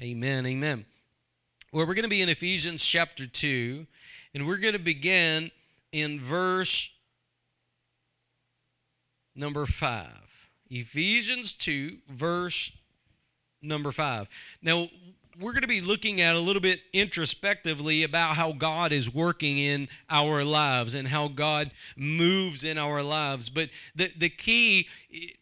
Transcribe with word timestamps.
Amen. 0.00 0.46
Amen. 0.46 0.84
Well, 1.72 1.84
we're 1.84 1.94
going 1.94 2.04
to 2.04 2.08
be 2.08 2.22
in 2.22 2.28
Ephesians 2.28 2.84
chapter 2.84 3.26
2, 3.26 3.84
and 4.32 4.46
we're 4.46 4.58
going 4.58 4.74
to 4.74 4.78
begin 4.78 5.50
in 5.90 6.20
verse 6.20 6.92
number 9.34 9.66
5. 9.66 10.06
Ephesians 10.70 11.52
2, 11.54 11.96
verse 12.08 12.70
number 13.60 13.90
5. 13.90 14.28
Now, 14.62 14.86
we're 15.40 15.52
going 15.52 15.62
to 15.62 15.68
be 15.68 15.80
looking 15.80 16.20
at 16.20 16.34
a 16.34 16.40
little 16.40 16.60
bit 16.60 16.80
introspectively 16.92 18.02
about 18.02 18.34
how 18.34 18.52
God 18.52 18.92
is 18.92 19.12
working 19.12 19.58
in 19.58 19.88
our 20.10 20.42
lives 20.42 20.94
and 20.96 21.06
how 21.06 21.28
God 21.28 21.70
moves 21.96 22.64
in 22.64 22.76
our 22.76 23.02
lives. 23.02 23.48
But 23.48 23.70
the, 23.94 24.10
the 24.16 24.30
key 24.30 24.88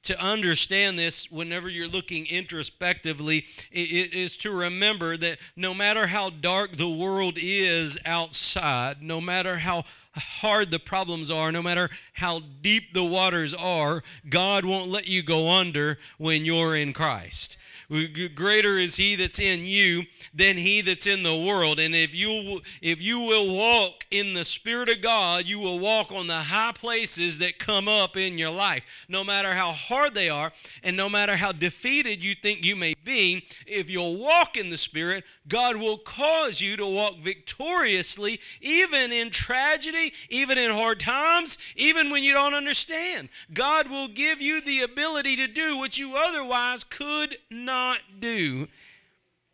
to 0.03 0.21
understand 0.23 0.99
this 0.99 1.31
whenever 1.31 1.69
you're 1.69 1.89
looking 1.89 2.27
introspectively 2.27 3.47
is 3.73 4.37
to 4.39 4.51
remember 4.51 5.17
that 5.17 5.39
no 5.57 5.73
matter 5.73 6.09
how 6.09 6.31
dark 6.31 6.77
the 6.77 6.89
world 6.89 7.39
is 7.41 7.99
outside, 8.05 9.03
no 9.03 9.21
matter 9.21 9.59
how 9.59 9.85
hard 10.15 10.71
the 10.71 10.79
problems 10.79 11.31
are, 11.31 11.51
no 11.51 11.63
matter 11.63 11.89
how 12.15 12.41
deep 12.61 12.93
the 12.93 13.05
waters 13.05 13.55
are, 13.55 14.03
God 14.29 14.65
won't 14.65 14.91
let 14.91 15.07
you 15.07 15.23
go 15.23 15.51
under 15.51 15.99
when 16.19 16.45
you're 16.45 16.77
in 16.77 16.93
Christ. 16.93 17.57
Greater 17.89 18.79
is 18.79 18.97
he 18.97 19.15
that's 19.15 19.39
in 19.39 19.65
you 19.65 20.05
than 20.35 20.57
he 20.57 20.81
that's 20.81 21.07
in 21.07 21.23
the 21.23 21.37
world. 21.37 21.79
And 21.79 21.95
if 21.95 22.15
you 22.15 22.61
if 22.83 23.01
you 23.01 23.21
will 23.21 23.55
walk 23.55 24.05
in 24.11 24.35
the 24.35 24.45
spirit 24.45 24.89
of 24.89 25.03
God, 25.03 25.47
you 25.47 25.61
will 25.61 25.79
walk 25.79 26.11
on 26.11 26.27
the 26.27 26.35
high 26.35 26.73
places 26.73 27.39
that 27.39 27.61
come 27.61 27.87
up 27.87 28.17
in 28.17 28.39
your 28.39 28.51
life. 28.51 28.85
No 29.09 29.23
matter 29.23 29.53
how 29.53 29.71
hard 29.71 30.15
they 30.15 30.29
are 30.29 30.53
and 30.83 30.97
no 30.97 31.09
matter 31.09 31.37
how 31.37 31.53
defeated 31.53 32.25
you 32.25 32.35
think 32.35 32.65
you 32.65 32.75
may 32.75 32.95
be, 33.05 33.47
if 33.67 33.89
you'll 33.89 34.17
walk 34.17 34.57
in 34.57 34.71
the 34.71 34.77
spirit, 34.77 35.23
God 35.47 35.77
will 35.77 35.99
cause 35.99 36.61
you 36.61 36.77
to 36.77 36.87
walk 36.87 37.19
victoriously 37.19 38.41
even 38.61 39.13
in 39.13 39.31
tragedy, 39.31 40.13
even 40.29 40.59
in 40.59 40.73
hard 40.73 40.99
times, 40.99 41.57
even 41.77 42.11
when 42.11 42.25
you 42.25 42.33
don't 42.33 42.55
understand. 42.55 43.29
God 43.55 43.89
will 43.89 44.09
give 44.09 44.41
you 44.41 44.61
the 44.61 44.81
ability 44.81 45.37
to 45.37 45.47
do 45.47 45.77
what 45.77 45.99
you 45.99 46.17
otherwise 46.17 46.83
could 46.83 47.37
not 47.49 47.76
not 47.77 48.01
do. 48.21 48.69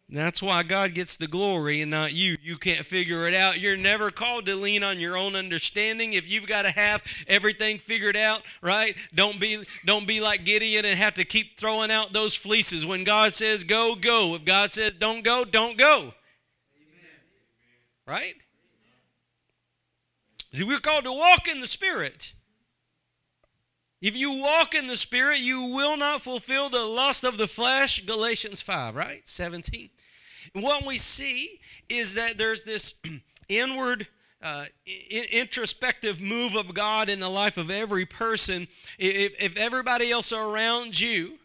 That's 0.09 0.42
why 0.42 0.62
God 0.62 0.92
gets 0.92 1.17
the 1.17 1.27
glory 1.27 1.81
and 1.81 1.91
not 1.91 2.12
you. 2.12 2.37
You 2.42 2.59
can't 2.59 2.84
figure 2.84 3.27
it 3.27 3.34
out. 3.34 3.61
You're 3.61 3.78
never 3.78 4.11
called 4.11 4.45
to 4.47 4.55
lean 4.55 4.83
on 4.84 5.01
your 5.01 5.17
own 5.17 5.34
understanding. 5.34 6.12
If 6.12 6.31
you've 6.31 6.47
got 6.47 6.62
to 6.62 6.70
have 6.70 7.03
everything 7.27 7.78
figured 7.78 8.17
out, 8.17 8.43
right? 8.61 8.95
Don't 9.15 9.41
be 9.41 9.65
don't 9.87 10.06
be 10.06 10.20
like 10.20 10.45
Gideon 10.45 10.84
and 10.84 10.98
have 10.98 11.15
to 11.15 11.25
keep 11.25 11.59
throwing 11.59 11.91
out 11.91 12.12
those 12.12 12.34
fleeces. 12.34 12.84
When 12.84 13.05
God 13.05 13.33
says 13.33 13.65
go, 13.65 13.95
go. 13.95 14.34
If 14.34 14.45
God 14.45 14.70
says 14.70 14.95
don't 14.95 15.25
go, 15.25 15.45
don't 15.47 15.78
go. 15.78 15.97
Amen. 15.97 16.12
Right? 18.06 18.34
See, 20.53 20.65
we're 20.65 20.78
called 20.78 21.05
to 21.05 21.12
walk 21.12 21.48
in 21.48 21.61
the 21.61 21.67
Spirit. 21.67 22.34
If 24.03 24.17
you 24.17 24.33
walk 24.33 24.75
in 24.75 24.89
the 24.89 24.97
Spirit, 24.97 25.39
you 25.39 25.62
will 25.62 25.97
not 25.97 26.22
fulfill 26.22 26.69
the 26.69 26.84
lust 26.84 27.22
of 27.22 27.39
the 27.39 27.47
flesh. 27.47 28.05
Galatians 28.05 28.61
5, 28.61 28.97
right? 28.97 29.22
17. 29.25 29.91
And 30.55 30.64
what 30.64 30.84
we 30.84 30.98
see 30.98 31.61
is 31.89 32.14
that 32.14 32.36
there's 32.36 32.64
this 32.64 32.97
inward, 33.48 34.09
uh, 34.42 34.64
introspective 35.31 36.20
move 36.20 36.56
of 36.56 36.75
God 36.75 37.09
in 37.09 37.20
the 37.20 37.28
life 37.28 37.56
of 37.56 37.70
every 37.70 38.05
person. 38.05 38.67
If, 38.98 39.34
if 39.39 39.56
everybody 39.56 40.11
else 40.11 40.33
around 40.33 41.00
you 41.00 41.39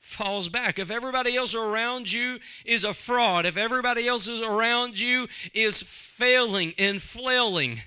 falls 0.00 0.48
back, 0.48 0.80
if 0.80 0.90
everybody 0.90 1.36
else 1.36 1.54
around 1.54 2.10
you 2.12 2.40
is 2.64 2.82
a 2.82 2.92
fraud, 2.92 3.46
if 3.46 3.56
everybody 3.56 4.08
else 4.08 4.26
is 4.26 4.40
around 4.40 4.98
you 4.98 5.28
is 5.54 5.80
failing 5.80 6.74
and 6.76 7.00
flailing, 7.00 7.82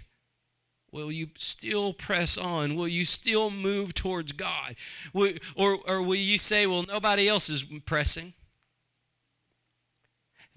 Will 0.92 1.12
you 1.12 1.28
still 1.38 1.94
press 1.94 2.38
on? 2.38 2.76
Will 2.76 2.88
you 2.88 3.06
still 3.06 3.50
move 3.50 3.94
towards 3.94 4.34
God? 4.34 4.76
Or, 5.14 5.78
or 5.88 6.02
will 6.02 6.16
you 6.16 6.38
say, 6.38 6.68
well, 6.68 6.84
nobody 6.84 7.30
else 7.30 7.50
is 7.50 7.64
pressing? 7.64 8.34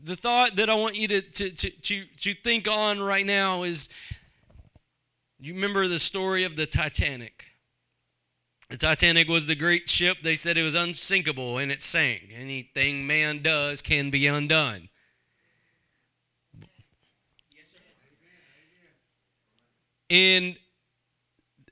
The 0.03 0.17
thought 0.17 0.57
that 0.57 0.69
I 0.69 0.75
want 0.75 0.97
you 0.97 1.07
to, 1.09 1.23
to, 1.23 1.51
to, 1.51 1.71
to, 1.71 2.05
to 2.21 2.35
think 2.35 2.69
on 2.69 3.01
right 3.01 3.25
now 3.25 3.63
is 3.63 3.89
you 5.39 5.55
remember 5.55 5.87
the 5.87 5.99
story 5.99 6.45
of 6.45 6.57
the 6.57 6.67
Titanic. 6.67 7.47
The 8.71 8.77
Titanic 8.77 9.29
was 9.29 9.47
the 9.47 9.55
great 9.55 9.89
ship. 9.89 10.19
They 10.23 10.35
said 10.35 10.59
it 10.59 10.63
was 10.63 10.75
unsinkable 10.75 11.59
and 11.59 11.71
it 11.71 11.81
sank. 11.81 12.31
Anything 12.37 13.07
man 13.07 13.41
does 13.41 13.83
can 13.83 14.11
be 14.11 14.27
undone. 14.27 14.89
In 20.09 20.57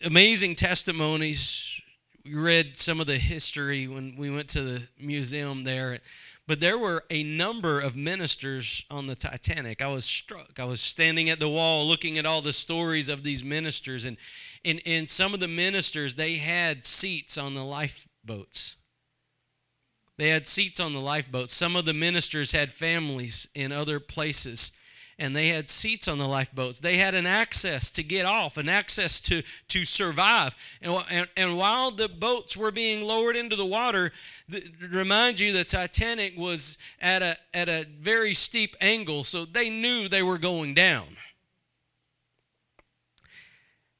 amazing 0.04 0.56
testimonies. 0.56 1.80
We 2.24 2.34
read 2.34 2.76
some 2.76 3.00
of 3.00 3.06
the 3.06 3.18
history 3.18 3.88
when 3.88 4.16
we 4.16 4.30
went 4.30 4.48
to 4.50 4.62
the 4.62 4.82
museum 4.98 5.64
there. 5.64 5.98
But 6.46 6.60
there 6.60 6.78
were 6.78 7.04
a 7.10 7.22
number 7.22 7.80
of 7.80 7.94
ministers 7.94 8.84
on 8.90 9.06
the 9.06 9.14
Titanic. 9.14 9.80
I 9.80 9.86
was 9.86 10.04
struck. 10.04 10.58
I 10.58 10.64
was 10.64 10.80
standing 10.80 11.30
at 11.30 11.40
the 11.40 11.48
wall 11.48 11.86
looking 11.86 12.18
at 12.18 12.26
all 12.26 12.42
the 12.42 12.52
stories 12.52 13.08
of 13.08 13.22
these 13.22 13.44
ministers. 13.44 14.04
And, 14.04 14.16
and, 14.64 14.80
and 14.84 15.08
some 15.08 15.34
of 15.34 15.40
the 15.40 15.48
ministers, 15.48 16.16
they 16.16 16.36
had 16.36 16.84
seats 16.84 17.38
on 17.38 17.54
the 17.54 17.64
lifeboats. 17.64 18.76
They 20.18 20.28
had 20.28 20.46
seats 20.46 20.78
on 20.78 20.92
the 20.92 21.00
lifeboats. 21.00 21.54
Some 21.54 21.74
of 21.74 21.84
the 21.84 21.94
ministers 21.94 22.52
had 22.52 22.72
families 22.72 23.48
in 23.54 23.72
other 23.72 23.98
places 23.98 24.72
and 25.22 25.36
they 25.36 25.50
had 25.50 25.70
seats 25.70 26.08
on 26.08 26.18
the 26.18 26.26
lifeboats. 26.26 26.80
They 26.80 26.96
had 26.96 27.14
an 27.14 27.26
access 27.26 27.92
to 27.92 28.02
get 28.02 28.26
off, 28.26 28.56
an 28.56 28.68
access 28.68 29.20
to, 29.20 29.44
to 29.68 29.84
survive. 29.84 30.56
And, 30.80 31.00
and, 31.08 31.28
and 31.36 31.56
while 31.56 31.92
the 31.92 32.08
boats 32.08 32.56
were 32.56 32.72
being 32.72 33.02
lowered 33.02 33.36
into 33.36 33.54
the 33.54 33.64
water, 33.64 34.10
remind 34.90 35.38
you 35.38 35.52
the 35.52 35.62
Titanic 35.62 36.36
was 36.36 36.76
at 37.00 37.22
a, 37.22 37.36
at 37.54 37.68
a 37.68 37.86
very 38.00 38.34
steep 38.34 38.74
angle, 38.80 39.22
so 39.22 39.44
they 39.44 39.70
knew 39.70 40.08
they 40.08 40.24
were 40.24 40.38
going 40.38 40.74
down. 40.74 41.16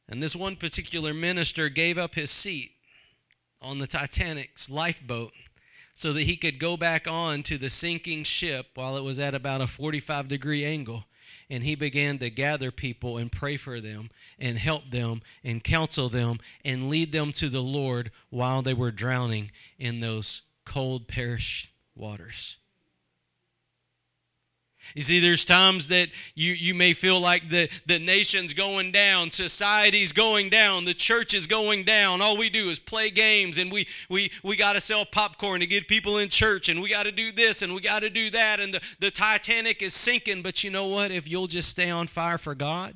And 0.08 0.20
this 0.20 0.34
one 0.34 0.56
particular 0.56 1.14
minister 1.14 1.68
gave 1.68 1.98
up 1.98 2.16
his 2.16 2.32
seat 2.32 2.72
on 3.60 3.78
the 3.78 3.86
Titanic's 3.86 4.68
lifeboat 4.68 5.32
so 5.94 6.12
that 6.14 6.22
he 6.22 6.34
could 6.34 6.58
go 6.58 6.76
back 6.76 7.06
on 7.06 7.44
to 7.44 7.58
the 7.58 7.70
sinking 7.70 8.24
ship 8.24 8.70
while 8.74 8.96
it 8.96 9.04
was 9.04 9.20
at 9.20 9.36
about 9.36 9.60
a 9.60 9.68
45 9.68 10.26
degree 10.26 10.64
angle. 10.64 11.04
And 11.52 11.64
he 11.64 11.74
began 11.74 12.16
to 12.20 12.30
gather 12.30 12.70
people 12.70 13.18
and 13.18 13.30
pray 13.30 13.58
for 13.58 13.78
them 13.78 14.08
and 14.38 14.56
help 14.56 14.88
them 14.88 15.20
and 15.44 15.62
counsel 15.62 16.08
them 16.08 16.38
and 16.64 16.88
lead 16.88 17.12
them 17.12 17.30
to 17.32 17.50
the 17.50 17.62
Lord 17.62 18.10
while 18.30 18.62
they 18.62 18.72
were 18.72 18.90
drowning 18.90 19.50
in 19.78 20.00
those 20.00 20.44
cold, 20.64 21.08
perished 21.08 21.68
waters. 21.94 22.56
You 24.94 25.02
see, 25.02 25.20
there's 25.20 25.44
times 25.44 25.88
that 25.88 26.08
you, 26.34 26.52
you 26.52 26.74
may 26.74 26.92
feel 26.92 27.18
like 27.18 27.48
the, 27.48 27.70
the 27.86 27.98
nation's 27.98 28.52
going 28.52 28.92
down, 28.92 29.30
society's 29.30 30.12
going 30.12 30.50
down, 30.50 30.84
the 30.84 30.94
church 30.94 31.34
is 31.34 31.46
going 31.46 31.84
down. 31.84 32.20
All 32.20 32.36
we 32.36 32.50
do 32.50 32.68
is 32.68 32.78
play 32.78 33.10
games 33.10 33.58
and 33.58 33.72
we, 33.72 33.86
we, 34.10 34.30
we 34.42 34.56
got 34.56 34.74
to 34.74 34.80
sell 34.80 35.04
popcorn 35.04 35.60
to 35.60 35.66
get 35.66 35.88
people 35.88 36.18
in 36.18 36.28
church 36.28 36.68
and 36.68 36.82
we 36.82 36.90
got 36.90 37.04
to 37.04 37.12
do 37.12 37.32
this 37.32 37.62
and 37.62 37.74
we 37.74 37.80
got 37.80 38.00
to 38.00 38.10
do 38.10 38.30
that. 38.30 38.60
And 38.60 38.74
the, 38.74 38.80
the 39.00 39.10
Titanic 39.10 39.82
is 39.82 39.94
sinking. 39.94 40.42
But 40.42 40.62
you 40.62 40.70
know 40.70 40.86
what? 40.86 41.10
If 41.10 41.28
you'll 41.28 41.46
just 41.46 41.68
stay 41.68 41.90
on 41.90 42.06
fire 42.06 42.38
for 42.38 42.54
God, 42.54 42.94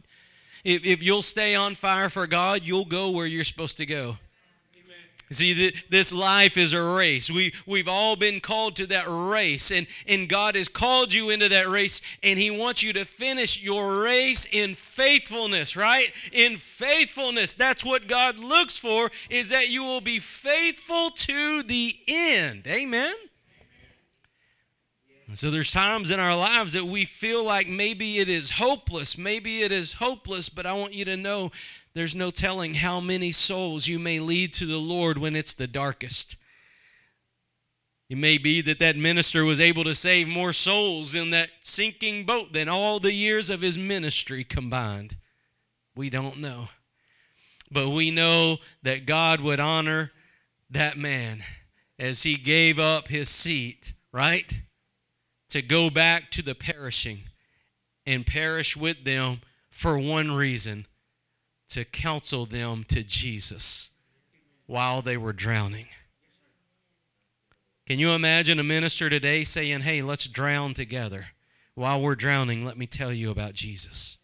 if, 0.64 0.84
if 0.84 1.02
you'll 1.02 1.22
stay 1.22 1.54
on 1.54 1.74
fire 1.74 2.10
for 2.10 2.26
God, 2.26 2.62
you'll 2.64 2.84
go 2.84 3.10
where 3.10 3.26
you're 3.26 3.44
supposed 3.44 3.78
to 3.78 3.86
go. 3.86 4.18
See, 5.30 5.72
this 5.90 6.12
life 6.12 6.56
is 6.56 6.72
a 6.72 6.80
race. 6.80 7.28
We, 7.28 7.52
we've 7.66 7.88
all 7.88 8.14
been 8.14 8.38
called 8.38 8.76
to 8.76 8.86
that 8.86 9.06
race, 9.08 9.72
and, 9.72 9.88
and 10.06 10.28
God 10.28 10.54
has 10.54 10.68
called 10.68 11.12
you 11.12 11.30
into 11.30 11.48
that 11.48 11.68
race, 11.68 12.00
and 12.22 12.38
He 12.38 12.48
wants 12.48 12.84
you 12.84 12.92
to 12.92 13.04
finish 13.04 13.60
your 13.60 14.00
race 14.00 14.46
in 14.52 14.74
faithfulness, 14.74 15.76
right? 15.76 16.12
In 16.32 16.54
faithfulness. 16.54 17.54
That's 17.54 17.84
what 17.84 18.06
God 18.06 18.38
looks 18.38 18.78
for, 18.78 19.10
is 19.28 19.50
that 19.50 19.68
you 19.68 19.82
will 19.82 20.00
be 20.00 20.20
faithful 20.20 21.10
to 21.10 21.62
the 21.64 21.98
end. 22.06 22.68
Amen? 22.68 23.14
So 25.34 25.50
there's 25.50 25.72
times 25.72 26.12
in 26.12 26.20
our 26.20 26.36
lives 26.36 26.72
that 26.74 26.84
we 26.84 27.04
feel 27.04 27.44
like 27.44 27.68
maybe 27.68 28.18
it 28.18 28.28
is 28.28 28.52
hopeless, 28.52 29.18
maybe 29.18 29.62
it 29.62 29.72
is 29.72 29.94
hopeless, 29.94 30.48
but 30.48 30.66
I 30.66 30.72
want 30.72 30.94
you 30.94 31.04
to 31.04 31.16
know 31.16 31.50
there's 31.96 32.14
no 32.14 32.30
telling 32.30 32.74
how 32.74 33.00
many 33.00 33.32
souls 33.32 33.86
you 33.86 33.98
may 33.98 34.20
lead 34.20 34.52
to 34.54 34.66
the 34.66 34.78
Lord 34.78 35.18
when 35.18 35.34
it's 35.34 35.54
the 35.54 35.66
darkest. 35.66 36.36
It 38.08 38.18
may 38.18 38.38
be 38.38 38.60
that 38.62 38.78
that 38.78 38.96
minister 38.96 39.44
was 39.44 39.60
able 39.60 39.84
to 39.84 39.94
save 39.94 40.28
more 40.28 40.52
souls 40.52 41.14
in 41.14 41.30
that 41.30 41.48
sinking 41.62 42.24
boat 42.24 42.52
than 42.52 42.68
all 42.68 43.00
the 43.00 43.12
years 43.12 43.50
of 43.50 43.62
his 43.62 43.76
ministry 43.76 44.44
combined. 44.44 45.16
We 45.96 46.10
don't 46.10 46.38
know. 46.38 46.68
But 47.70 47.90
we 47.90 48.12
know 48.12 48.58
that 48.82 49.06
God 49.06 49.40
would 49.40 49.58
honor 49.58 50.12
that 50.70 50.96
man 50.96 51.42
as 51.98 52.22
he 52.22 52.36
gave 52.36 52.78
up 52.78 53.08
his 53.08 53.28
seat, 53.28 53.94
right? 54.12 54.62
to 55.48 55.62
go 55.62 55.90
back 55.90 56.30
to 56.32 56.42
the 56.42 56.54
perishing 56.54 57.20
and 58.04 58.26
perish 58.26 58.76
with 58.76 59.04
them 59.04 59.40
for 59.70 59.98
one 59.98 60.32
reason 60.32 60.86
to 61.70 61.84
counsel 61.84 62.46
them 62.46 62.84
to 62.88 63.02
Jesus 63.02 63.90
while 64.66 65.02
they 65.02 65.16
were 65.16 65.32
drowning. 65.32 65.86
Can 67.86 67.98
you 67.98 68.10
imagine 68.10 68.58
a 68.58 68.64
minister 68.64 69.08
today 69.08 69.44
saying, 69.44 69.80
Hey, 69.80 70.02
let's 70.02 70.26
drown 70.26 70.74
together? 70.74 71.26
While 71.74 72.00
we're 72.00 72.14
drowning, 72.14 72.64
let 72.64 72.78
me 72.78 72.86
tell 72.86 73.12
you 73.12 73.30
about 73.30 73.52
Jesus. 73.52 74.18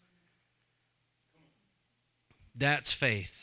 That's 2.55 2.91
faith. 2.91 3.42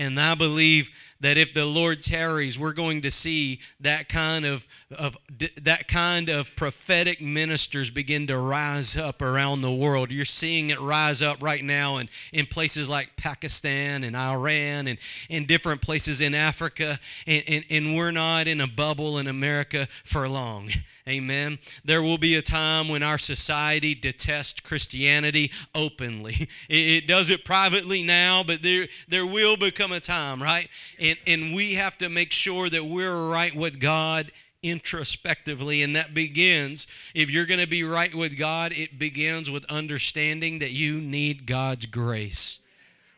And 0.00 0.18
I 0.18 0.34
believe 0.34 0.90
that 1.20 1.36
if 1.36 1.52
the 1.52 1.66
Lord 1.66 2.02
tarries, 2.02 2.58
we're 2.58 2.72
going 2.72 3.02
to 3.02 3.10
see 3.10 3.60
that 3.80 4.08
kind 4.08 4.46
of, 4.46 4.66
of 4.96 5.16
that 5.60 5.86
kind 5.86 6.30
of 6.30 6.56
prophetic 6.56 7.20
ministers 7.20 7.90
begin 7.90 8.26
to 8.28 8.38
rise 8.38 8.96
up 8.96 9.20
around 9.20 9.60
the 9.60 9.70
world. 9.70 10.10
You're 10.10 10.24
seeing 10.24 10.70
it 10.70 10.80
rise 10.80 11.20
up 11.20 11.42
right 11.42 11.62
now 11.62 11.98
in, 11.98 12.08
in 12.32 12.46
places 12.46 12.88
like 12.88 13.16
Pakistan 13.16 14.02
and 14.02 14.16
Iran 14.16 14.86
and 14.86 14.98
in 15.28 15.44
different 15.44 15.82
places 15.82 16.22
in 16.22 16.34
Africa. 16.34 16.98
And, 17.26 17.44
and, 17.46 17.64
and 17.68 17.96
we're 17.96 18.12
not 18.12 18.48
in 18.48 18.62
a 18.62 18.66
bubble 18.66 19.18
in 19.18 19.26
America 19.26 19.88
for 20.04 20.26
long. 20.26 20.70
Amen. 21.06 21.58
There 21.84 22.02
will 22.02 22.18
be 22.18 22.36
a 22.36 22.42
time 22.42 22.88
when 22.88 23.02
our 23.02 23.18
society 23.18 23.94
detests 23.94 24.60
Christianity 24.60 25.52
openly. 25.74 26.48
It, 26.68 27.04
it 27.04 27.06
does 27.08 27.30
it 27.30 27.44
privately 27.44 28.02
now, 28.02 28.44
but 28.44 28.62
there, 28.62 28.86
there 29.08 29.26
will 29.26 29.56
become 29.56 29.89
a 29.92 30.00
time, 30.00 30.42
right? 30.42 30.68
And, 30.98 31.18
and 31.26 31.54
we 31.54 31.74
have 31.74 31.98
to 31.98 32.08
make 32.08 32.32
sure 32.32 32.68
that 32.68 32.84
we're 32.84 33.28
right 33.28 33.54
with 33.54 33.80
God 33.80 34.32
introspectively. 34.62 35.82
And 35.82 35.96
that 35.96 36.14
begins, 36.14 36.86
if 37.14 37.30
you're 37.30 37.46
going 37.46 37.60
to 37.60 37.66
be 37.66 37.82
right 37.82 38.14
with 38.14 38.38
God, 38.38 38.72
it 38.72 38.98
begins 38.98 39.50
with 39.50 39.64
understanding 39.66 40.58
that 40.58 40.72
you 40.72 41.00
need 41.00 41.46
God's 41.46 41.86
grace. 41.86 42.60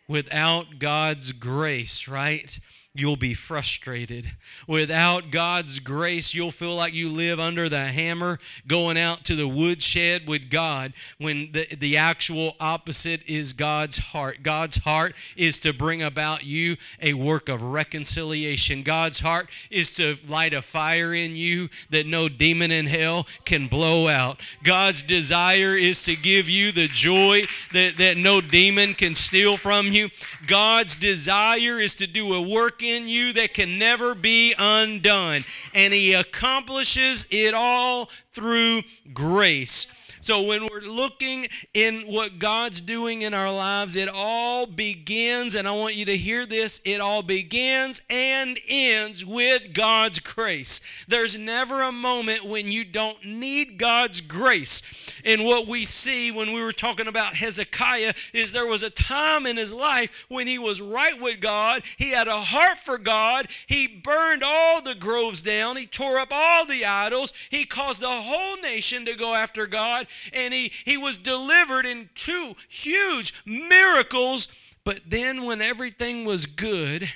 Without 0.08 0.78
God's 0.78 1.32
grace, 1.32 2.08
right? 2.08 2.58
You'll 2.94 3.16
be 3.16 3.32
frustrated. 3.32 4.30
Without 4.66 5.30
God's 5.30 5.78
grace, 5.78 6.34
you'll 6.34 6.50
feel 6.50 6.76
like 6.76 6.92
you 6.92 7.08
live 7.08 7.40
under 7.40 7.66
the 7.70 7.86
hammer 7.86 8.38
going 8.66 8.98
out 8.98 9.24
to 9.24 9.34
the 9.34 9.48
woodshed 9.48 10.28
with 10.28 10.50
God 10.50 10.92
when 11.16 11.52
the, 11.52 11.66
the 11.74 11.96
actual 11.96 12.54
opposite 12.60 13.22
is 13.26 13.54
God's 13.54 13.96
heart. 13.96 14.42
God's 14.42 14.76
heart 14.78 15.14
is 15.36 15.58
to 15.60 15.72
bring 15.72 16.02
about 16.02 16.44
you 16.44 16.76
a 17.00 17.14
work 17.14 17.48
of 17.48 17.62
reconciliation. 17.62 18.82
God's 18.82 19.20
heart 19.20 19.48
is 19.70 19.94
to 19.94 20.16
light 20.28 20.52
a 20.52 20.60
fire 20.60 21.14
in 21.14 21.34
you 21.34 21.70
that 21.88 22.06
no 22.06 22.28
demon 22.28 22.70
in 22.70 22.86
hell 22.86 23.26
can 23.46 23.68
blow 23.68 24.08
out. 24.08 24.38
God's 24.62 25.00
desire 25.00 25.78
is 25.78 26.04
to 26.04 26.14
give 26.14 26.46
you 26.46 26.72
the 26.72 26.88
joy 26.88 27.44
that, 27.72 27.96
that 27.96 28.18
no 28.18 28.42
demon 28.42 28.92
can 28.92 29.14
steal 29.14 29.56
from 29.56 29.86
you. 29.86 30.10
God's 30.46 30.94
desire 30.94 31.80
is 31.80 31.96
to 31.96 32.06
do 32.06 32.34
a 32.34 32.42
work 32.42 32.81
in 32.82 33.08
you 33.08 33.32
that 33.34 33.54
can 33.54 33.78
never 33.78 34.14
be 34.14 34.54
undone. 34.58 35.44
And 35.74 35.92
He 35.92 36.12
accomplishes 36.12 37.26
it 37.30 37.54
all 37.54 38.10
through 38.32 38.82
grace. 39.12 39.86
So 40.22 40.40
when 40.42 40.68
we're 40.68 40.82
looking 40.82 41.48
in 41.74 42.02
what 42.02 42.38
God's 42.38 42.80
doing 42.80 43.22
in 43.22 43.34
our 43.34 43.52
lives, 43.52 43.96
it 43.96 44.08
all 44.08 44.66
begins, 44.66 45.56
and 45.56 45.66
I 45.66 45.72
want 45.72 45.96
you 45.96 46.04
to 46.04 46.16
hear 46.16 46.46
this 46.46 46.80
it 46.84 47.00
all 47.00 47.22
begins 47.22 48.00
and 48.08 48.56
ends 48.68 49.24
with 49.26 49.74
God's 49.74 50.20
grace. 50.20 50.80
There's 51.08 51.36
never 51.36 51.82
a 51.82 51.90
moment 51.90 52.44
when 52.44 52.70
you 52.70 52.84
don't 52.84 53.24
need 53.24 53.78
God's 53.78 54.20
grace. 54.20 54.80
And 55.24 55.44
what 55.44 55.66
we 55.66 55.84
see 55.84 56.30
when 56.30 56.52
we 56.52 56.62
were 56.62 56.70
talking 56.70 57.08
about 57.08 57.34
Hezekiah 57.34 58.14
is 58.32 58.52
there 58.52 58.68
was 58.68 58.84
a 58.84 58.90
time 58.90 59.44
in 59.44 59.56
his 59.56 59.74
life 59.74 60.26
when 60.28 60.46
he 60.46 60.56
was 60.56 60.80
right 60.80 61.20
with 61.20 61.40
God, 61.40 61.82
he 61.96 62.12
had 62.12 62.28
a 62.28 62.42
heart 62.42 62.78
for 62.78 62.96
God, 62.96 63.48
he 63.66 63.88
burned 63.88 64.44
all 64.44 64.80
the 64.80 64.94
groves 64.94 65.42
down, 65.42 65.76
he 65.76 65.86
tore 65.86 66.20
up 66.20 66.28
all 66.30 66.64
the 66.64 66.84
idols, 66.84 67.32
he 67.50 67.64
caused 67.64 68.00
the 68.00 68.22
whole 68.22 68.56
nation 68.58 69.04
to 69.04 69.16
go 69.16 69.34
after 69.34 69.66
God 69.66 70.06
and 70.32 70.52
he, 70.52 70.72
he 70.84 70.96
was 70.96 71.16
delivered 71.16 71.86
in 71.86 72.10
two 72.14 72.54
huge 72.68 73.34
miracles. 73.44 74.48
But 74.84 75.00
then, 75.06 75.44
when 75.44 75.62
everything 75.62 76.24
was 76.24 76.46
good, 76.46 77.10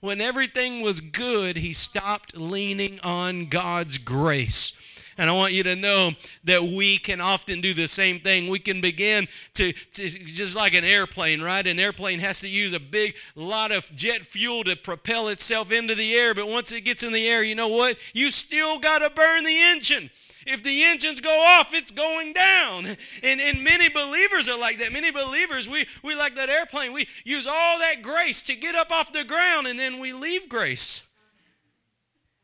when 0.00 0.20
everything 0.20 0.80
was 0.80 1.00
good, 1.00 1.58
he 1.58 1.74
stopped 1.74 2.36
leaning 2.36 2.98
on 3.00 3.46
God's 3.46 3.98
grace. 3.98 4.72
And 5.18 5.28
I 5.28 5.34
want 5.34 5.52
you 5.52 5.62
to 5.64 5.76
know 5.76 6.12
that 6.44 6.62
we 6.62 6.96
can 6.96 7.20
often 7.20 7.60
do 7.60 7.74
the 7.74 7.86
same 7.86 8.20
thing. 8.20 8.48
We 8.48 8.58
can 8.58 8.80
begin 8.80 9.28
to, 9.52 9.72
to, 9.72 10.08
just 10.08 10.56
like 10.56 10.72
an 10.72 10.84
airplane, 10.84 11.42
right? 11.42 11.66
An 11.66 11.78
airplane 11.78 12.20
has 12.20 12.40
to 12.40 12.48
use 12.48 12.72
a 12.72 12.80
big 12.80 13.14
lot 13.34 13.70
of 13.70 13.94
jet 13.94 14.24
fuel 14.24 14.64
to 14.64 14.76
propel 14.76 15.28
itself 15.28 15.70
into 15.70 15.94
the 15.94 16.14
air. 16.14 16.32
But 16.32 16.48
once 16.48 16.72
it 16.72 16.86
gets 16.86 17.02
in 17.02 17.12
the 17.12 17.28
air, 17.28 17.42
you 17.42 17.54
know 17.54 17.68
what? 17.68 17.98
You 18.14 18.30
still 18.30 18.78
got 18.78 19.00
to 19.00 19.10
burn 19.10 19.44
the 19.44 19.60
engine. 19.60 20.08
If 20.46 20.62
the 20.62 20.82
engines 20.84 21.20
go 21.20 21.44
off, 21.44 21.74
it's 21.74 21.90
going 21.90 22.32
down. 22.32 22.96
And, 23.22 23.40
and 23.40 23.62
many 23.62 23.88
believers 23.88 24.48
are 24.48 24.58
like 24.58 24.78
that. 24.78 24.92
Many 24.92 25.10
believers, 25.10 25.68
we, 25.68 25.86
we 26.02 26.14
like 26.14 26.34
that 26.36 26.48
airplane. 26.48 26.92
We 26.92 27.08
use 27.24 27.46
all 27.46 27.78
that 27.78 28.02
grace 28.02 28.42
to 28.42 28.54
get 28.54 28.74
up 28.74 28.90
off 28.90 29.12
the 29.12 29.24
ground, 29.24 29.66
and 29.66 29.78
then 29.78 29.98
we 29.98 30.12
leave 30.12 30.48
grace 30.48 31.02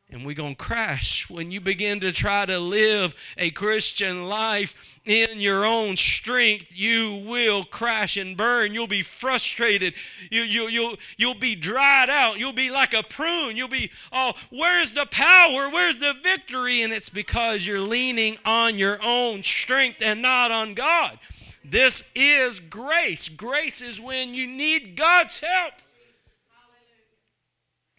and 0.09 0.25
we're 0.25 0.35
going 0.35 0.55
to 0.55 0.63
crash 0.63 1.29
when 1.29 1.51
you 1.51 1.59
begin 1.59 1.99
to 1.99 2.13
try 2.13 2.45
to 2.45 2.57
live 2.59 3.13
a 3.37 3.51
Christian 3.51 4.29
life 4.29 4.99
in 5.05 5.41
your 5.41 5.65
own 5.65 5.97
strength. 5.97 6.71
You 6.73 7.23
will 7.25 7.65
crash 7.65 8.15
and 8.15 8.37
burn. 8.37 8.73
You'll 8.73 8.87
be 8.87 9.01
frustrated. 9.01 9.93
You, 10.31 10.43
you, 10.43 10.69
you'll, 10.69 10.95
you'll 11.17 11.35
be 11.35 11.55
dried 11.55 12.09
out. 12.09 12.39
You'll 12.39 12.53
be 12.53 12.71
like 12.71 12.93
a 12.93 13.03
prune. 13.03 13.57
You'll 13.57 13.67
be, 13.67 13.91
oh, 14.13 14.33
where's 14.49 14.93
the 14.93 15.07
power? 15.07 15.69
Where's 15.69 15.97
the 15.97 16.13
victory? 16.23 16.83
And 16.83 16.93
it's 16.93 17.09
because 17.09 17.67
you're 17.67 17.81
leaning 17.81 18.37
on 18.45 18.77
your 18.77 18.99
own 19.03 19.43
strength 19.43 20.01
and 20.01 20.21
not 20.21 20.51
on 20.51 20.73
God. 20.73 21.19
This 21.65 22.09
is 22.15 22.61
grace. 22.61 23.27
Grace 23.27 23.81
is 23.81 23.99
when 23.99 24.33
you 24.33 24.47
need 24.47 24.95
God's 24.95 25.41
help. 25.41 25.73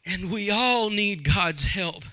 And 0.08 0.30
we 0.30 0.50
all 0.50 0.88
need 0.88 1.22
God's 1.22 1.66
help. 1.66 2.04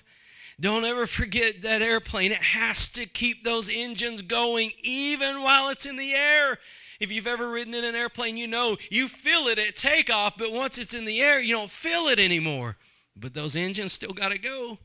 Don't 0.60 0.84
ever 0.84 1.06
forget 1.06 1.62
that 1.62 1.82
airplane. 1.82 2.30
It 2.32 2.38
has 2.38 2.88
to 2.88 3.06
keep 3.06 3.42
those 3.42 3.70
engines 3.70 4.22
going 4.22 4.72
even 4.82 5.42
while 5.42 5.70
it's 5.70 5.86
in 5.86 5.96
the 5.96 6.12
air. 6.12 6.58
If 7.00 7.10
you've 7.10 7.26
ever 7.26 7.50
ridden 7.50 7.74
in 7.74 7.84
an 7.84 7.94
airplane, 7.94 8.36
you 8.36 8.46
know 8.46 8.76
you 8.90 9.08
feel 9.08 9.48
it 9.48 9.58
at 9.58 9.76
takeoff, 9.76 10.36
but 10.38 10.52
once 10.52 10.78
it's 10.78 10.94
in 10.94 11.04
the 11.04 11.20
air, 11.20 11.40
you 11.40 11.54
don't 11.54 11.70
feel 11.70 12.06
it 12.08 12.18
anymore. 12.18 12.76
But 13.14 13.34
those 13.34 13.56
engines 13.56 13.92
still 13.92 14.12
got 14.12 14.32
to 14.32 14.38
go. 14.38 14.78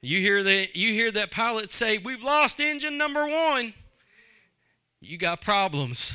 You 0.00 0.20
hear 0.20 0.42
that 0.42 0.74
you 0.74 0.92
hear 0.92 1.10
that 1.12 1.30
pilot 1.30 1.70
say, 1.70 1.98
"We've 1.98 2.22
lost 2.22 2.60
engine 2.60 2.98
number 2.98 3.26
1." 3.26 3.72
You 5.00 5.16
got 5.18 5.40
problems. 5.40 6.14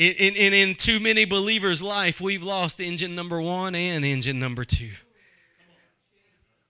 In, 0.00 0.34
in, 0.34 0.54
in 0.54 0.74
too 0.76 0.98
many 0.98 1.26
believers' 1.26 1.82
life, 1.82 2.22
we've 2.22 2.42
lost 2.42 2.80
engine 2.80 3.14
number 3.14 3.38
one 3.38 3.74
and 3.74 4.02
engine 4.02 4.38
number 4.38 4.64
two. 4.64 4.92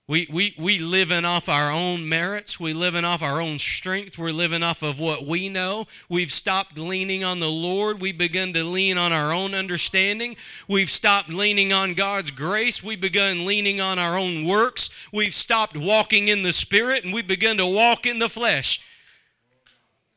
We, 0.08 0.26
we, 0.32 0.56
we 0.58 0.80
living 0.80 1.24
off 1.24 1.48
our 1.48 1.70
own 1.70 2.08
merits. 2.08 2.58
We 2.58 2.72
living 2.72 3.04
off 3.04 3.22
our 3.22 3.40
own 3.40 3.60
strength. 3.60 4.18
We're 4.18 4.32
living 4.32 4.64
off 4.64 4.82
of 4.82 4.98
what 4.98 5.28
we 5.28 5.48
know. 5.48 5.86
We've 6.08 6.32
stopped 6.32 6.76
leaning 6.76 7.22
on 7.22 7.38
the 7.38 7.48
Lord. 7.48 8.00
We 8.00 8.10
begun 8.10 8.52
to 8.54 8.64
lean 8.64 8.98
on 8.98 9.12
our 9.12 9.32
own 9.32 9.54
understanding. 9.54 10.34
We've 10.66 10.90
stopped 10.90 11.28
leaning 11.28 11.72
on 11.72 11.94
God's 11.94 12.32
grace. 12.32 12.82
We 12.82 12.96
begun 12.96 13.46
leaning 13.46 13.80
on 13.80 14.00
our 14.00 14.18
own 14.18 14.44
works. 14.44 14.90
We've 15.12 15.34
stopped 15.34 15.76
walking 15.76 16.26
in 16.26 16.42
the 16.42 16.50
Spirit 16.50 17.04
and 17.04 17.14
we 17.14 17.22
begun 17.22 17.58
to 17.58 17.66
walk 17.68 18.06
in 18.06 18.18
the 18.18 18.28
flesh. 18.28 18.84